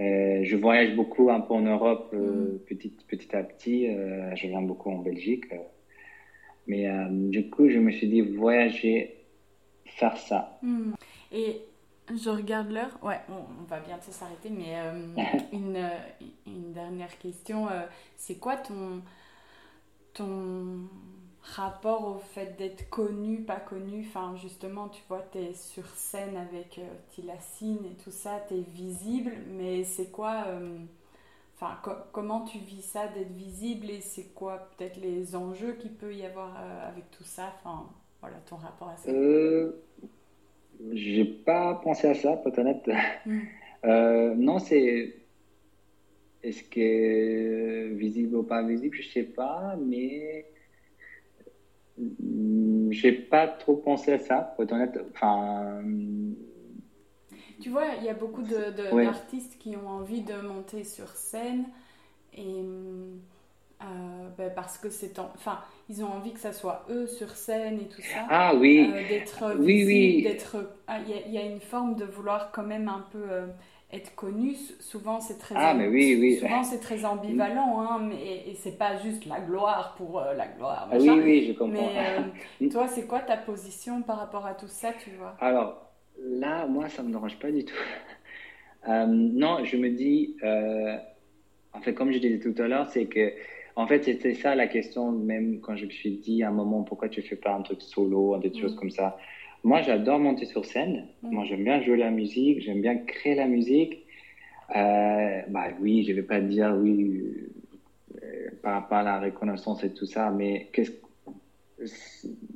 Euh, 0.00 0.40
je 0.44 0.56
voyage 0.56 0.94
beaucoup 0.94 1.30
un 1.30 1.40
peu 1.40 1.54
en 1.54 1.62
Europe, 1.62 2.12
mhm. 2.12 2.60
petit, 2.66 2.92
petit 3.08 3.34
à 3.36 3.42
petit. 3.42 3.86
je 4.34 4.46
viens 4.46 4.62
beaucoup 4.62 4.90
en 4.90 4.98
Belgique. 4.98 5.44
mais 6.66 6.86
du 7.10 7.48
coup, 7.50 7.68
je 7.68 7.78
me 7.78 7.90
suis 7.92 8.08
dit, 8.08 8.20
voyager, 8.20 9.16
faire 9.86 10.16
ça. 10.16 10.60
Et 11.32 11.62
je 12.16 12.30
regarde 12.30 12.70
l'heure. 12.70 12.98
Ouais, 13.02 13.20
on, 13.28 13.64
va 13.64 13.80
bientôt 13.80 14.10
s'arrêter, 14.10 14.50
mais 14.50 14.78
euh, 14.78 15.14
une, 15.52 15.76
euh, 15.76 15.98
une, 16.46 16.72
dernière 16.72 17.16
question. 17.18 17.68
Euh, 17.68 17.82
c'est 18.16 18.36
quoi 18.36 18.56
ton, 18.56 19.02
ton 20.14 20.88
rapport 21.42 22.06
au 22.06 22.18
fait 22.18 22.56
d'être 22.56 22.88
connu, 22.90 23.42
pas 23.42 23.60
connu? 23.60 24.06
Enfin, 24.08 24.34
justement, 24.36 24.88
tu 24.88 25.02
vois, 25.08 25.24
tu 25.32 25.38
es 25.38 25.54
sur 25.54 25.86
scène 25.90 26.36
avec 26.36 26.80
Tilacine 27.10 27.84
et 27.84 28.02
tout 28.02 28.10
ça, 28.10 28.40
tu 28.48 28.54
es 28.54 28.60
visible, 28.60 29.32
mais 29.48 29.84
c'est 29.84 30.10
quoi 30.10 30.46
Enfin, 31.60 31.76
comment 32.12 32.42
tu 32.42 32.58
vis 32.58 32.82
ça 32.82 33.08
d'être 33.08 33.32
visible? 33.32 33.90
Et 33.90 34.00
c'est 34.00 34.32
quoi 34.32 34.68
peut-être 34.76 34.96
les 34.98 35.34
enjeux 35.34 35.72
qu'il 35.72 35.92
peut 35.92 36.14
y 36.14 36.24
avoir 36.24 36.56
avec 36.86 37.10
tout 37.10 37.24
ça? 37.24 37.52
Enfin, 37.58 37.88
voilà, 38.20 38.36
ton 38.46 38.56
rapport 38.56 38.90
à 38.90 38.96
ça. 38.96 39.10
J'ai 40.92 41.24
pas 41.24 41.74
pensé 41.74 42.08
à 42.08 42.14
ça, 42.14 42.32
pour 42.36 42.48
être 42.52 42.58
honnête. 42.58 42.88
Mm. 43.26 43.40
Euh, 43.84 44.34
non, 44.34 44.58
c'est. 44.58 45.14
Est-ce 46.42 46.64
que 46.64 47.94
visible 47.94 48.34
ou 48.34 48.42
pas 48.42 48.60
visible, 48.64 48.96
je 48.96 49.08
sais 49.08 49.22
pas, 49.22 49.76
mais 49.80 50.46
mm, 51.96 52.90
j'ai 52.90 53.12
pas 53.12 53.46
trop 53.46 53.76
pensé 53.76 54.14
à 54.14 54.18
ça, 54.18 54.52
pour 54.56 54.64
être 54.64 54.72
honnête. 54.72 54.98
Enfin. 55.12 55.80
Tu 57.60 57.70
vois, 57.70 57.86
il 58.00 58.04
y 58.04 58.08
a 58.08 58.14
beaucoup 58.14 58.42
d'artistes 58.42 59.58
de, 59.58 59.62
qui 59.62 59.76
ont 59.76 59.88
envie 59.88 60.22
de 60.22 60.40
monter 60.40 60.82
sur 60.82 61.06
scène 61.10 61.66
et 62.36 62.64
euh, 63.80 64.28
ben 64.36 64.52
parce 64.54 64.76
que 64.76 64.90
c'est 64.90 65.18
enfin 65.20 65.60
ils 65.90 66.04
ont 66.04 66.08
envie 66.08 66.32
que 66.32 66.40
ça 66.40 66.52
soit 66.52 66.84
eux 66.90 67.06
sur 67.06 67.30
scène 67.30 67.80
et 67.80 67.88
tout 67.88 68.02
ça. 68.02 68.26
Ah 68.28 68.54
oui. 68.54 68.90
Euh, 68.92 69.08
d'être 69.08 69.56
oui 69.58 69.84
oui. 69.86 70.22
d'être 70.22 70.56
ah, 70.86 70.98
il 71.26 71.32
y, 71.32 71.38
a 71.38 71.42
une 71.42 71.60
forme 71.60 71.96
de 71.96 72.04
vouloir 72.04 72.50
quand 72.52 72.62
même 72.62 72.88
un 72.88 73.06
peu 73.10 73.22
euh, 73.30 73.46
être 73.90 74.14
connu. 74.14 74.54
Souvent 74.80 75.20
c'est 75.20 75.38
très 75.38 75.54
ah, 75.56 75.72
mais 75.72 75.88
oui, 75.88 76.18
oui. 76.20 76.36
souvent 76.36 76.62
c'est 76.62 76.80
très 76.80 77.06
ambivalent 77.06 77.80
hein, 77.80 78.00
mais 78.02 78.50
et 78.50 78.54
c'est 78.54 78.76
pas 78.76 78.98
juste 78.98 79.24
la 79.24 79.40
gloire 79.40 79.94
pour 79.96 80.20
la 80.20 80.46
gloire 80.46 80.88
ah 80.92 80.96
oui 80.98 81.08
oui 81.08 81.44
je 81.48 81.52
comprends. 81.52 81.90
Mais 82.60 82.68
toi 82.70 82.86
c'est 82.86 83.06
quoi 83.06 83.20
ta 83.20 83.38
position 83.38 84.02
par 84.02 84.18
rapport 84.18 84.44
à 84.44 84.52
tout 84.52 84.68
ça 84.68 84.92
tu 85.02 85.10
vois? 85.18 85.36
Alors 85.40 85.90
là 86.20 86.66
moi 86.66 86.90
ça 86.90 87.02
me 87.02 87.10
dérange 87.10 87.38
pas 87.38 87.50
du 87.50 87.64
tout. 87.64 87.74
Non 88.86 89.64
je 89.64 89.76
me 89.76 89.90
dis 89.90 90.36
en 91.72 91.80
fait 91.80 91.94
comme 91.94 92.12
je 92.12 92.18
disais 92.18 92.38
tout 92.38 92.54
à 92.62 92.68
l'heure 92.68 92.88
c'est 92.90 93.06
que 93.06 93.32
en 93.78 93.86
fait, 93.86 94.02
c'était 94.02 94.34
ça 94.34 94.56
la 94.56 94.66
question, 94.66 95.12
même 95.12 95.60
quand 95.60 95.76
je 95.76 95.84
me 95.86 95.90
suis 95.90 96.10
dit 96.10 96.42
à 96.42 96.48
un 96.48 96.50
moment, 96.50 96.82
pourquoi 96.82 97.08
tu 97.08 97.22
fais 97.22 97.36
pas 97.36 97.54
un 97.54 97.62
truc 97.62 97.80
solo, 97.80 98.36
des 98.38 98.52
choses 98.52 98.74
mm. 98.74 98.76
comme 98.76 98.90
ça. 98.90 99.16
Moi, 99.62 99.82
j'adore 99.82 100.18
monter 100.18 100.46
sur 100.46 100.64
scène. 100.64 101.06
Mm. 101.22 101.30
Moi, 101.30 101.44
j'aime 101.44 101.62
bien 101.62 101.80
jouer 101.80 101.96
la 101.96 102.10
musique, 102.10 102.60
j'aime 102.60 102.80
bien 102.80 102.96
créer 102.96 103.36
la 103.36 103.46
musique. 103.46 104.04
Euh, 104.74 105.42
bah 105.48 105.68
oui, 105.80 106.02
je 106.02 106.12
vais 106.12 106.24
pas 106.24 106.40
dire 106.40 106.76
oui 106.76 107.22
euh, 108.20 108.50
par 108.64 108.74
rapport 108.74 108.98
à 108.98 109.04
la 109.04 109.20
reconnaissance 109.20 109.84
et 109.84 109.94
tout 109.94 110.06
ça, 110.06 110.30
mais 110.32 110.70
qu'est-ce 110.72 110.90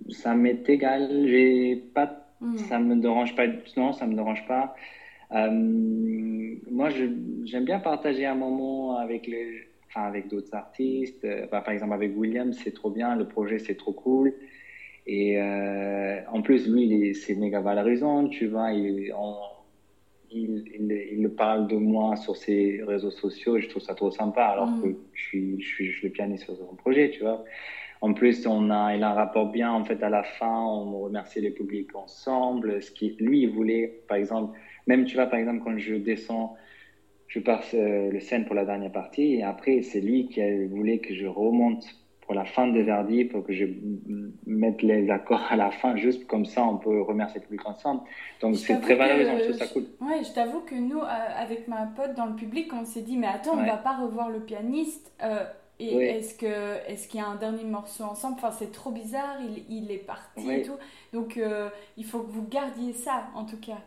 ça 0.09 0.35
m'est 0.35 0.69
égal. 0.69 1.29
J'ai 1.29 1.77
pas, 1.95 2.27
mm. 2.41 2.57
ça 2.57 2.81
me 2.81 2.97
dérange 2.97 3.37
pas. 3.37 3.47
Non, 3.77 3.93
ça 3.93 4.09
me 4.09 4.15
dérange 4.15 4.45
pas. 4.49 4.75
Euh, 5.31 5.51
moi, 6.69 6.89
j'aime 7.45 7.65
bien 7.65 7.79
partager 7.79 8.27
un 8.27 8.35
moment 8.35 8.97
avec 8.97 9.29
les 9.29 9.72
avec 9.95 10.29
d'autres 10.29 10.55
artistes. 10.55 11.25
Euh, 11.25 11.47
bah, 11.51 11.61
par 11.61 11.75
exemple, 11.75 11.95
avec 11.95 12.17
William, 12.17 12.53
c'est 12.53 12.73
trop 12.73 12.91
bien, 12.91 13.17
le 13.17 13.27
projet, 13.27 13.59
c'est 13.59 13.77
trop 13.77 13.93
cool. 13.93 14.35
Et 15.07 15.41
euh, 15.41 16.21
en 16.31 16.43
plus, 16.43 16.69
lui, 16.69 17.15
c'est 17.15 17.35
méga 17.35 17.61
valorisant, 17.61 18.29
tu 18.29 18.47
vois. 18.47 18.73
Il, 18.73 19.13
il, 20.31 21.09
il, 21.13 21.29
parle 21.31 21.67
de 21.67 21.77
moi 21.77 22.17
sur 22.17 22.37
ses 22.37 22.83
réseaux 22.87 23.11
sociaux, 23.11 23.59
je 23.59 23.69
trouve 23.69 23.83
ça 23.83 23.95
trop 23.95 24.11
sympa, 24.11 24.45
alors 24.45 24.69
mm. 24.69 24.83
que 24.83 24.97
je 25.13 25.23
suis, 25.23 25.61
je 25.61 25.67
suis, 25.67 25.91
je 25.91 26.07
le 26.07 26.13
pianiste 26.13 26.45
sur 26.45 26.57
son 26.57 26.75
projet, 26.77 27.11
tu 27.11 27.21
vois. 27.21 27.45
En 28.01 28.15
plus, 28.15 28.47
on 28.47 28.71
a, 28.71 28.97
il 28.97 29.03
a 29.05 29.11
un 29.11 29.15
rapport 29.15 29.51
bien, 29.51 29.73
en 29.73 29.85
fait, 29.85 30.03
à 30.03 30.09
la 30.09 30.25
fin, 30.25 30.61
on 30.61 31.01
remercie 31.01 31.41
les 31.41 31.51
publics 31.51 31.95
ensemble. 31.95 32.83
Ce 32.83 32.91
qui, 32.91 33.17
lui, 33.21 33.43
il 33.43 33.51
voulait, 33.51 34.03
par 34.09 34.17
exemple, 34.17 34.59
même, 34.89 35.05
tu 35.05 35.15
vois, 35.15 35.27
par 35.27 35.39
exemple, 35.39 35.63
quand 35.65 35.79
je 35.79 35.95
descends 35.95 36.57
je 37.33 37.39
passe 37.39 37.71
euh, 37.73 38.11
le 38.11 38.21
scène 38.21 38.45
pour 38.45 38.55
la 38.55 38.67
dernière 38.67 38.93
partie 38.93 39.37
et 39.37 39.43
après 39.43 39.81
c'est 39.81 40.01
lui 40.01 40.29
qui 40.29 40.43
voulait 40.67 40.99
que 40.99 41.15
je 41.15 41.27
remonte 41.27 41.87
pour 42.21 42.35
la 42.35 42.45
fin 42.45 42.69
de 42.69 42.79
Verdi, 42.81 43.25
pour 43.25 43.43
que 43.45 43.53
je 43.53 43.65
mette 44.47 44.83
les 44.83 45.11
accords 45.11 45.43
à 45.51 45.57
la 45.57 45.71
fin, 45.71 45.97
juste 45.97 46.27
comme 46.27 46.45
ça, 46.45 46.63
on 46.63 46.77
peut 46.77 47.01
remercier 47.01 47.41
le 47.41 47.47
public 47.47 47.67
ensemble. 47.67 48.03
Donc 48.41 48.57
c'est 48.57 48.81
très 48.81 48.95
valorisant, 48.95 49.39
je 49.39 49.45
trouve 49.45 49.57
ça 49.57 49.67
cool. 49.67 49.87
Ouais, 50.01 50.23
je 50.23 50.33
t'avoue 50.33 50.61
que 50.61 50.77
nous, 50.77 51.01
avec 51.03 51.67
ma 51.67 51.87
pote 51.87 52.15
dans 52.15 52.27
le 52.27 52.37
public, 52.37 52.71
on 52.73 52.85
s'est 52.85 53.01
dit, 53.01 53.17
mais 53.17 53.27
attends, 53.27 53.55
on 53.59 53.65
va 53.65 53.77
pas 53.77 53.97
revoir 53.97 54.29
le 54.31 54.39
pianiste. 54.39 55.11
et 55.81 55.95
est-ce 55.95 56.35
que 56.35 56.77
est-ce 56.87 57.09
qu'il 57.09 57.19
y 57.19 57.23
a 57.23 57.27
un 57.27 57.35
dernier 57.37 57.65
morceau 57.65 58.05
ensemble? 58.05 58.37
Enfin, 58.37 58.53
c'est 58.53 58.71
trop 58.71 58.93
bizarre. 58.93 59.39
Il, 59.41 59.65
il 59.69 59.91
est 59.91 60.07
parti 60.07 60.49
et 60.49 60.63
tout. 60.63 60.77
Donc, 61.13 61.41
il 61.97 62.05
faut 62.05 62.21
que 62.21 62.31
vous 62.31 62.47
gardiez 62.47 62.93
ça, 62.93 63.25
en 63.35 63.45
tout 63.45 63.59
cas. 63.59 63.79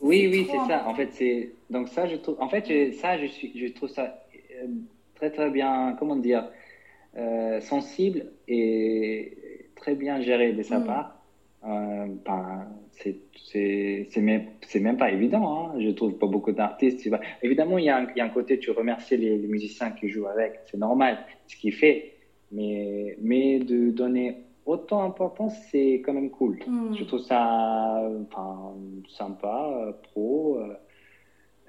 Oui, 0.00 0.28
oui, 0.30 0.46
c'est 0.50 0.68
ça. 0.68 0.88
En 0.88 0.94
fait, 0.94 1.08
c'est 1.12 1.52
donc 1.70 1.88
ça, 1.88 2.06
je 2.06 2.16
trouve. 2.16 2.36
En 2.40 2.48
fait, 2.48 2.92
ça, 2.92 3.18
je 3.18 3.26
suis, 3.26 3.52
je 3.58 3.72
trouve 3.72 3.88
ça 3.88 4.22
euh, 4.62 4.66
très, 5.14 5.30
très 5.30 5.50
bien. 5.50 5.96
Comment 5.98 6.16
dire 6.16 6.48
euh, 7.16 7.60
sensible 7.60 8.26
et 8.46 9.68
très 9.76 9.94
bien 9.94 10.20
géré 10.20 10.52
de 10.52 10.62
sa 10.62 10.78
mm. 10.78 10.84
part. 10.84 11.14
Euh, 11.66 12.06
ben, 12.24 12.68
c'est 12.92 14.16
même, 14.16 14.46
même 14.80 14.96
pas 14.96 15.10
évident. 15.10 15.72
Hein. 15.72 15.80
Je 15.80 15.90
trouve 15.90 16.14
pas 16.14 16.26
beaucoup 16.26 16.52
d'artistes. 16.52 17.08
Évidemment, 17.42 17.78
il 17.78 17.86
y, 17.86 17.90
a 17.90 17.98
un, 17.98 18.06
il 18.14 18.18
y, 18.18 18.20
a 18.20 18.24
un, 18.24 18.28
côté, 18.28 18.58
tu 18.58 18.70
remercies 18.70 19.16
les, 19.16 19.38
les 19.38 19.48
musiciens 19.48 19.90
qui 19.90 20.08
jouent 20.08 20.26
avec. 20.26 20.60
C'est 20.66 20.78
normal, 20.78 21.18
ce 21.46 21.56
qu'il 21.56 21.72
fait. 21.72 22.14
Mais, 22.52 23.16
mais 23.20 23.58
de 23.58 23.90
donner 23.90 24.36
autant 24.68 25.02
important, 25.02 25.48
c'est 25.48 26.02
quand 26.04 26.12
même 26.12 26.30
cool. 26.30 26.58
Hmm. 26.66 26.94
Je 26.94 27.04
trouve 27.04 27.20
ça 27.20 28.02
enfin, 28.30 28.74
sympa, 29.08 29.94
pro. 30.02 30.58
Euh, 30.58 30.74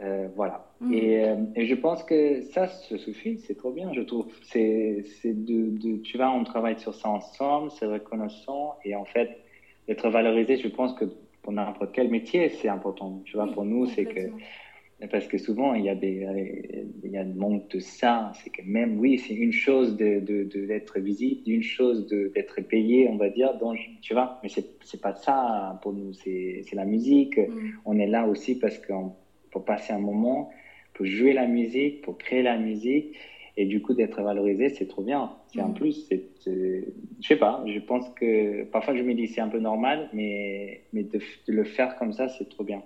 euh, 0.01 0.27
voilà. 0.35 0.65
Et, 0.93 1.25
euh, 1.25 1.35
et, 1.55 1.65
je 1.65 1.75
pense 1.75 2.03
que 2.03 2.41
ça 2.53 2.67
se 2.67 2.97
suffit, 2.97 3.37
c'est 3.39 3.55
trop 3.55 3.71
bien, 3.71 3.91
je 3.93 4.01
trouve. 4.01 4.27
C'est 4.43 5.03
de, 5.25 5.77
de, 5.77 5.97
tu 5.97 6.15
vois, 6.15 6.29
on 6.29 6.45
travaille 6.45 6.79
sur 6.79 6.93
ça 6.93 7.09
ensemble, 7.09 7.71
c'est 7.71 7.85
reconnaissant. 7.85 8.77
Et 8.85 8.95
en 8.95 9.03
fait, 9.03 9.39
d'être 9.87 10.09
valorisé, 10.09 10.57
je 10.57 10.69
pense 10.69 10.93
que 10.93 11.05
pour 11.41 11.51
n'importe 11.51 11.91
quel 11.91 12.09
métier, 12.09 12.49
c'est 12.49 12.69
important. 12.69 13.21
Tu 13.25 13.35
vois, 13.35 13.47
pour 13.47 13.65
nous, 13.65 13.87
c'est 13.87 14.05
que 14.05 14.29
parce 15.07 15.27
que 15.27 15.37
souvent, 15.37 15.75
il 15.75 15.85
y 15.85 15.89
a 15.89 15.95
des, 15.95 16.27
il 17.03 17.11
y 17.11 17.17
a 17.17 17.21
un 17.21 17.33
manque 17.33 17.69
de 17.69 17.79
ça. 17.79 18.33
C'est 18.43 18.49
que 18.49 18.61
même, 18.65 18.99
oui, 18.99 19.17
c'est 19.17 19.33
une 19.33 19.53
chose 19.53 19.95
de, 19.95 20.19
de, 20.19 20.43
d'être 20.65 20.99
visible, 20.99 21.41
une 21.47 21.63
chose 21.63 22.07
d'être 22.07 22.59
payé, 22.61 23.07
on 23.09 23.15
va 23.15 23.29
dire, 23.29 23.57
donc, 23.57 23.77
tu 24.01 24.13
vois, 24.13 24.39
mais 24.43 24.49
c'est, 24.49 25.01
pas 25.01 25.15
ça 25.15 25.79
pour 25.81 25.93
nous, 25.93 26.11
c'est, 26.13 26.63
la 26.73 26.83
musique. 26.83 27.37
Mm. 27.37 27.71
On 27.85 27.97
est 27.97 28.07
là 28.07 28.27
aussi 28.27 28.59
parce 28.59 28.77
qu'on, 28.77 29.13
pour 29.51 29.63
passer 29.63 29.93
un 29.93 29.99
moment, 29.99 30.49
pour 30.93 31.05
jouer 31.05 31.31
la 31.31 31.47
musique, 31.47 32.01
pour 32.01 32.17
créer 32.17 32.43
la 32.43 32.57
musique, 32.57 33.15
et 33.55 33.65
du 33.65 33.81
coup, 33.81 33.93
d'être 33.93 34.21
valorisé, 34.21 34.69
c'est 34.69 34.87
trop 34.87 35.01
bien. 35.01 35.31
C'est 35.53 35.61
en 35.61 35.69
mm. 35.69 35.75
plus, 35.75 36.07
c'est, 36.09 36.25
je 36.45 37.27
sais 37.27 37.37
pas, 37.37 37.63
je 37.65 37.79
pense 37.79 38.09
que, 38.09 38.65
parfois 38.65 38.95
je 38.97 39.03
me 39.03 39.13
dis 39.13 39.27
c'est 39.27 39.41
un 39.41 39.49
peu 39.49 39.59
normal, 39.59 40.09
mais, 40.11 40.81
mais 40.91 41.03
de, 41.03 41.19
de 41.47 41.53
le 41.53 41.63
faire 41.63 41.95
comme 41.95 42.11
ça, 42.11 42.27
c'est 42.27 42.49
trop 42.49 42.65
bien. 42.65 42.83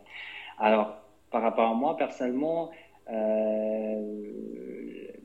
Alors, 0.59 1.02
par 1.33 1.41
rapport 1.41 1.67
à 1.67 1.73
moi, 1.73 1.97
personnellement, 1.97 2.69
euh, 3.11 4.21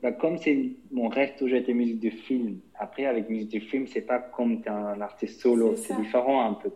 bah, 0.01 0.11
comme 0.11 0.37
c'est 0.37 0.71
mon 0.91 1.07
rêve 1.07 1.35
toujours 1.37 1.59
été 1.59 1.73
musique 1.73 1.99
de 1.99 2.09
film. 2.09 2.59
Après, 2.73 3.05
avec 3.05 3.29
musique 3.29 3.51
de 3.51 3.59
film, 3.59 3.85
c'est 3.85 4.01
pas 4.01 4.17
comme 4.17 4.61
tu 4.61 4.67
es 4.67 4.71
un 4.71 4.99
artiste 5.01 5.39
solo, 5.39 5.75
c'est 5.75 5.95
différent 5.95 6.43
un 6.43 6.53
peu. 6.55 6.71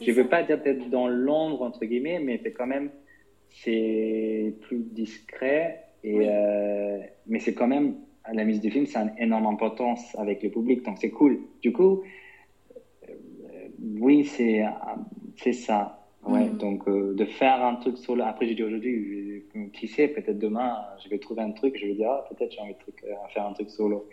je 0.00 0.12
veux 0.12 0.28
pas 0.28 0.42
dire 0.42 0.62
peut-être 0.62 0.90
dans 0.90 1.08
l'ombre 1.08 1.62
entre 1.62 1.86
guillemets, 1.86 2.20
mais 2.20 2.38
c'est 2.42 2.52
quand 2.52 2.66
même 2.66 2.90
c'est 3.48 4.54
plus 4.62 4.84
discret 4.92 5.84
et 6.04 6.28
euh, 6.28 6.98
mais 7.26 7.38
c'est 7.38 7.54
quand 7.54 7.68
même 7.68 7.96
la 8.30 8.44
musique 8.44 8.64
de 8.64 8.70
film, 8.70 8.84
c'est 8.84 8.98
une 8.98 9.14
énorme 9.18 9.46
importance 9.46 10.14
avec 10.18 10.42
le 10.42 10.50
public, 10.50 10.84
donc 10.84 10.98
c'est 11.00 11.10
cool. 11.10 11.38
Du 11.62 11.72
coup, 11.72 12.02
euh, 13.08 13.14
oui, 14.00 14.24
c'est 14.26 14.64
c'est 15.36 15.54
ça. 15.54 16.05
Ouais, 16.26 16.46
mm. 16.46 16.58
donc 16.58 16.88
euh, 16.88 17.14
de 17.14 17.24
faire 17.24 17.64
un 17.64 17.76
truc 17.76 17.96
solo. 17.98 18.24
Après, 18.24 18.46
j'ai 18.46 18.54
dit 18.54 18.62
aujourd'hui, 18.62 19.44
qui 19.72 19.86
sait, 19.88 20.08
peut-être 20.08 20.38
demain, 20.38 20.76
je 21.02 21.08
vais 21.08 21.18
trouver 21.18 21.42
un 21.42 21.52
truc, 21.52 21.76
je 21.78 21.86
vais 21.86 21.94
dire, 21.94 22.10
ah, 22.10 22.24
peut-être 22.28 22.52
j'ai 22.52 22.60
envie 22.60 22.74
de 22.74 22.78
truc, 22.78 22.96
euh, 23.04 23.14
faire 23.32 23.46
un 23.46 23.52
truc 23.52 23.70
solo. 23.70 24.08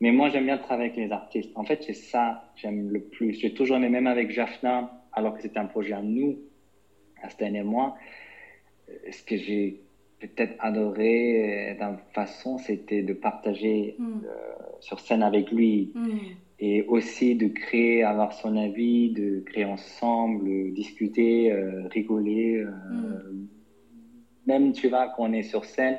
Mais 0.00 0.12
moi, 0.12 0.28
j'aime 0.28 0.44
bien 0.44 0.58
travailler 0.58 0.90
avec 0.90 1.04
les 1.04 1.12
artistes. 1.12 1.50
En 1.56 1.64
fait, 1.64 1.82
c'est 1.82 1.94
ça 1.94 2.44
j'aime 2.56 2.90
le 2.90 3.00
plus. 3.00 3.34
J'ai 3.34 3.52
toujours 3.52 3.76
aimé, 3.76 3.88
même 3.88 4.06
avec 4.06 4.30
Jaffna, 4.30 5.02
alors 5.12 5.34
que 5.34 5.42
c'était 5.42 5.58
un 5.58 5.66
projet 5.66 5.94
à 5.94 6.02
nous, 6.02 6.38
à 7.22 7.28
Stan 7.30 7.52
et 7.52 7.62
moi, 7.62 7.96
euh, 8.88 8.92
ce 9.10 9.22
que 9.24 9.36
j'ai 9.36 9.80
peut-être 10.20 10.54
adoré 10.60 11.76
d'une 11.78 11.98
façon, 12.12 12.58
c'était 12.58 13.02
de 13.02 13.12
partager 13.12 13.96
mm. 13.98 14.20
sur 14.80 15.00
scène 15.00 15.22
avec 15.22 15.50
lui. 15.50 15.92
Mm 15.94 16.18
et 16.60 16.82
aussi 16.88 17.36
de 17.36 17.46
créer, 17.48 18.02
avoir 18.02 18.32
son 18.32 18.56
avis, 18.56 19.10
de 19.10 19.40
créer 19.46 19.64
ensemble, 19.64 20.72
discuter, 20.72 21.52
euh, 21.52 21.86
rigoler. 21.88 22.56
Euh, 22.56 22.70
mm. 23.32 23.48
Même, 24.46 24.72
tu 24.72 24.88
vois, 24.88 25.08
quand 25.08 25.28
on 25.28 25.32
est 25.32 25.42
sur 25.42 25.64
scène, 25.64 25.98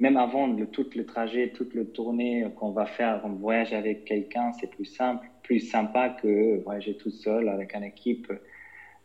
même 0.00 0.16
avant 0.16 0.48
le, 0.48 0.66
tout 0.66 0.86
le 0.96 1.04
trajet, 1.04 1.50
toute 1.50 1.74
le 1.74 1.86
tournée 1.86 2.46
qu'on 2.56 2.72
va 2.72 2.86
faire, 2.86 3.20
on 3.24 3.30
voyage 3.30 3.72
avec 3.72 4.04
quelqu'un, 4.04 4.52
c'est 4.58 4.70
plus 4.70 4.86
simple, 4.86 5.30
plus 5.42 5.60
sympa 5.60 6.08
que 6.08 6.60
voyager 6.64 6.96
tout 6.96 7.10
seul 7.10 7.48
avec 7.48 7.74
une 7.74 7.84
équipe. 7.84 8.32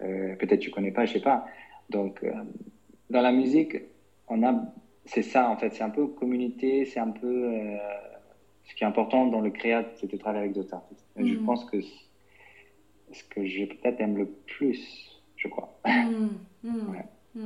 Euh, 0.01 0.35
peut-être 0.37 0.59
tu 0.59 0.71
connais 0.71 0.91
pas, 0.91 1.05
je 1.05 1.13
sais 1.13 1.21
pas. 1.21 1.45
Donc, 1.89 2.25
dans 3.09 3.21
la 3.21 3.31
musique, 3.31 3.77
on 4.27 4.43
a, 4.43 4.73
c'est 5.05 5.21
ça 5.21 5.49
en 5.49 5.57
fait, 5.57 5.73
c'est 5.73 5.83
un 5.83 5.89
peu 5.89 6.07
communauté, 6.07 6.85
c'est 6.85 6.99
un 6.99 7.11
peu 7.11 7.53
ce 8.67 8.75
qui 8.75 8.83
est 8.83 8.87
important 8.87 9.25
dans 9.27 9.41
le 9.41 9.49
créat, 9.49 9.85
c'est 9.95 10.11
de 10.11 10.17
travailler 10.17 10.45
avec 10.45 10.55
d'autres 10.55 10.73
artistes. 10.73 11.05
Je 11.17 11.33
mm. 11.33 11.45
pense 11.45 11.65
que 11.65 11.77
ce 13.11 13.23
que 13.23 13.45
j'ai 13.45 13.65
peut-être 13.65 13.99
aime 14.01 14.17
le 14.17 14.25
plus, 14.25 15.21
je 15.35 15.47
crois. 15.47 15.79
Mm. 15.85 16.27
Mm. 17.35 17.41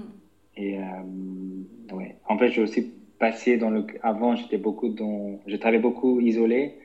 Et 0.55 0.77
euh, 0.79 1.95
ouais. 1.95 2.15
En 2.25 2.37
fait, 2.37 2.49
j'ai 2.49 2.61
aussi 2.61 2.93
passé 3.19 3.57
dans 3.57 3.69
le. 3.69 3.85
Avant, 4.03 4.37
j'étais 4.37 4.57
beaucoup 4.57 4.87
dans. 4.87 5.39
Je 5.47 5.57
travaillais 5.57 5.81
beaucoup 5.81 6.21
isolé. 6.21 6.77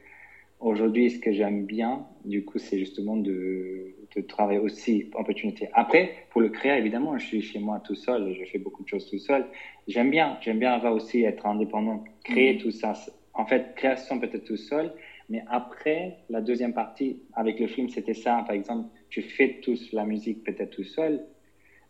Aujourd'hui, 0.59 1.11
ce 1.11 1.21
que 1.21 1.33
j'aime 1.33 1.67
bien, 1.67 2.05
du 2.25 2.45
coup, 2.45 2.59
c'est 2.59 2.79
justement 2.79 3.17
de, 3.17 3.95
de, 4.17 4.21
travailler 4.23 4.59
aussi 4.59 5.11
opportunité. 5.15 5.69
Après, 5.75 6.15
pour 6.31 6.41
le 6.41 6.49
créer, 6.49 6.77
évidemment, 6.79 7.17
je 7.17 7.27
suis 7.27 7.43
chez 7.43 7.61
moi 7.61 7.81
tout 7.85 7.95
seul, 7.95 8.35
je 8.35 8.45
fais 8.47 8.59
beaucoup 8.59 8.83
de 8.83 8.89
choses 8.89 9.09
tout 9.09 9.19
seul. 9.19 9.47
J'aime 9.87 10.11
bien, 10.11 10.39
j'aime 10.41 10.59
bien 10.59 10.73
avoir 10.73 10.95
aussi 10.95 11.23
être 11.23 11.47
indépendant, 11.47 12.03
créer 12.25 12.59
tout 12.59 12.73
ça 12.73 12.95
en 13.37 13.45
fait, 13.45 13.75
création 13.75 14.19
peut-être 14.19 14.45
tout 14.45 14.57
seul, 14.57 14.93
mais 15.29 15.43
après, 15.47 16.17
la 16.29 16.41
deuxième 16.41 16.73
partie 16.73 17.21
avec 17.35 17.61
le 17.61 17.67
film, 17.67 17.89
c'était 17.89 18.15
ça. 18.15 18.43
Par 18.47 18.55
exemple, 18.55 18.89
tu 19.11 19.23
fais 19.23 19.59
tous 19.63 19.93
la 19.93 20.05
musique 20.05 20.43
peut-être 20.43 20.71
tout 20.71 20.85
seul, 20.85 21.23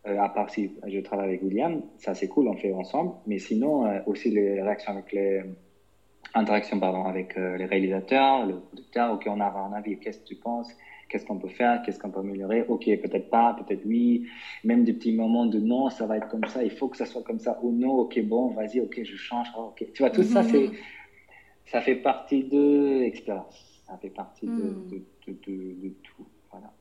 euh, 0.06 0.18
à 0.20 0.28
part 0.28 0.50
si 0.50 0.72
je 0.86 1.00
travaille 1.00 1.28
avec 1.28 1.42
William, 1.42 1.82
ça 1.98 2.14
c'est 2.14 2.28
cool, 2.28 2.48
on 2.48 2.56
fait 2.56 2.72
ensemble. 2.72 3.12
Mais 3.26 3.38
sinon, 3.38 3.86
euh, 3.86 3.98
aussi 4.06 4.30
les 4.30 4.60
réactions 4.60 4.92
avec 4.92 5.12
les 5.12 5.42
interactions 6.34 6.78
pardon, 6.78 7.04
avec 7.04 7.36
euh, 7.36 7.56
les 7.56 7.64
réalisateurs, 7.66 8.46
le 8.46 8.60
producteur, 8.60 9.12
ok, 9.12 9.24
on 9.26 9.40
a 9.40 9.46
un 9.46 9.72
avis, 9.72 9.98
qu'est-ce 9.98 10.18
que 10.18 10.26
tu 10.26 10.36
penses? 10.36 10.68
Qu'est-ce 11.08 11.24
qu'on 11.24 11.38
peut 11.38 11.48
faire? 11.48 11.80
Qu'est-ce 11.82 12.00
qu'on 12.00 12.10
peut 12.10 12.18
améliorer? 12.18 12.64
Ok, 12.66 12.84
peut-être 12.84 13.30
pas, 13.30 13.54
peut-être 13.54 13.84
oui. 13.84 14.22
Même 14.64 14.82
des 14.82 14.92
petits 14.92 15.12
moments 15.12 15.46
de 15.46 15.60
non, 15.60 15.88
ça 15.88 16.06
va 16.06 16.16
être 16.16 16.28
comme 16.28 16.44
ça, 16.46 16.64
il 16.64 16.70
faut 16.70 16.88
que 16.88 16.96
ça 16.96 17.06
soit 17.06 17.22
comme 17.22 17.38
ça, 17.38 17.58
ou 17.62 17.70
non, 17.70 17.92
ok, 18.00 18.20
bon, 18.22 18.48
vas-y, 18.48 18.80
ok, 18.80 19.00
je 19.04 19.16
change, 19.16 19.46
ok. 19.56 19.84
Tu 19.94 20.02
vois, 20.02 20.10
tout 20.10 20.24
ça, 20.24 20.42
c'est 20.42 20.68
ça 21.66 21.80
fait 21.80 21.96
partie 21.96 22.44
de 22.44 23.00
l'expérience. 23.00 23.82
Ça 23.86 23.96
fait 23.98 24.10
partie 24.10 24.46
de, 24.46 24.52
hmm. 24.52 24.88
de, 24.88 25.32
de, 25.32 25.88
de, 25.88 25.88
tout. 26.02 26.26
Voilà. 26.50 26.72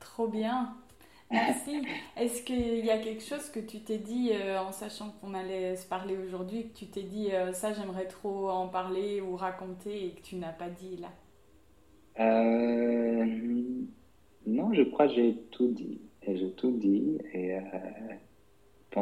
Trop 0.00 0.28
bien. 0.28 0.74
Merci. 1.30 1.82
Est-ce 2.16 2.42
qu'il 2.42 2.84
y 2.84 2.90
a 2.90 2.98
quelque 2.98 3.22
chose 3.22 3.48
que 3.50 3.60
tu 3.60 3.80
t'es 3.80 3.98
dit 3.98 4.30
euh, 4.32 4.60
en 4.60 4.72
sachant 4.72 5.10
qu'on 5.20 5.32
allait 5.34 5.76
se 5.76 5.86
parler 5.86 6.16
aujourd'hui, 6.16 6.68
que 6.68 6.78
tu 6.78 6.86
t'es 6.86 7.02
dit 7.02 7.30
euh, 7.32 7.52
ça 7.52 7.72
j'aimerais 7.72 8.06
trop 8.06 8.50
en 8.50 8.68
parler 8.68 9.20
ou 9.20 9.36
raconter 9.36 10.06
et 10.06 10.10
que 10.10 10.22
tu 10.22 10.36
n'as 10.36 10.52
pas 10.52 10.68
dit 10.68 10.96
là? 10.96 11.08
Euh, 12.20 13.24
Non, 14.46 14.72
je 14.74 14.82
crois 14.82 15.08
que 15.08 15.14
j'ai 15.14 15.36
tout 15.50 15.68
dit. 15.68 16.00
Et 16.22 16.36
j'ai 16.36 16.52
tout 16.52 16.72
dit. 16.72 17.18
Et 17.32 17.56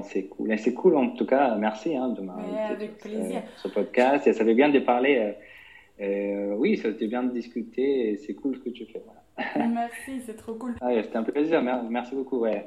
c'est 0.03 0.25
cool. 0.25 0.53
Et 0.53 0.57
c'est 0.57 0.75
cool 0.75 0.97
en 0.97 1.11
tout 1.11 1.27
cas, 1.27 1.55
merci 1.57 1.97
hein, 1.97 2.09
de 2.09 2.21
m'avoir 2.21 2.71
avec 2.71 2.99
plaisir. 2.99 3.43
Ce, 3.57 3.69
podcast. 3.69 4.27
Et 4.27 4.33
ça 4.33 4.45
fait 4.45 4.55
bien 4.55 4.69
de 4.69 4.79
parler. 4.79 5.19
Euh, 5.19 5.33
euh, 6.03 6.55
oui, 6.57 6.77
ça 6.77 6.93
fait 6.93 7.07
bien 7.07 7.23
de 7.23 7.33
discuter 7.33 8.13
et 8.13 8.17
c'est 8.17 8.35
cool 8.35 8.57
ce 8.57 8.61
que 8.61 8.71
tu 8.71 8.87
fais. 8.87 9.03
Merci, 9.57 10.21
c'est 10.25 10.37
trop 10.37 10.55
cool. 10.55 10.75
Ah, 10.81 10.91
C'était 11.03 11.17
un 11.17 11.23
plaisir, 11.23 11.63
merci 11.63 12.15
beaucoup. 12.15 12.41
Ouais. 12.41 12.67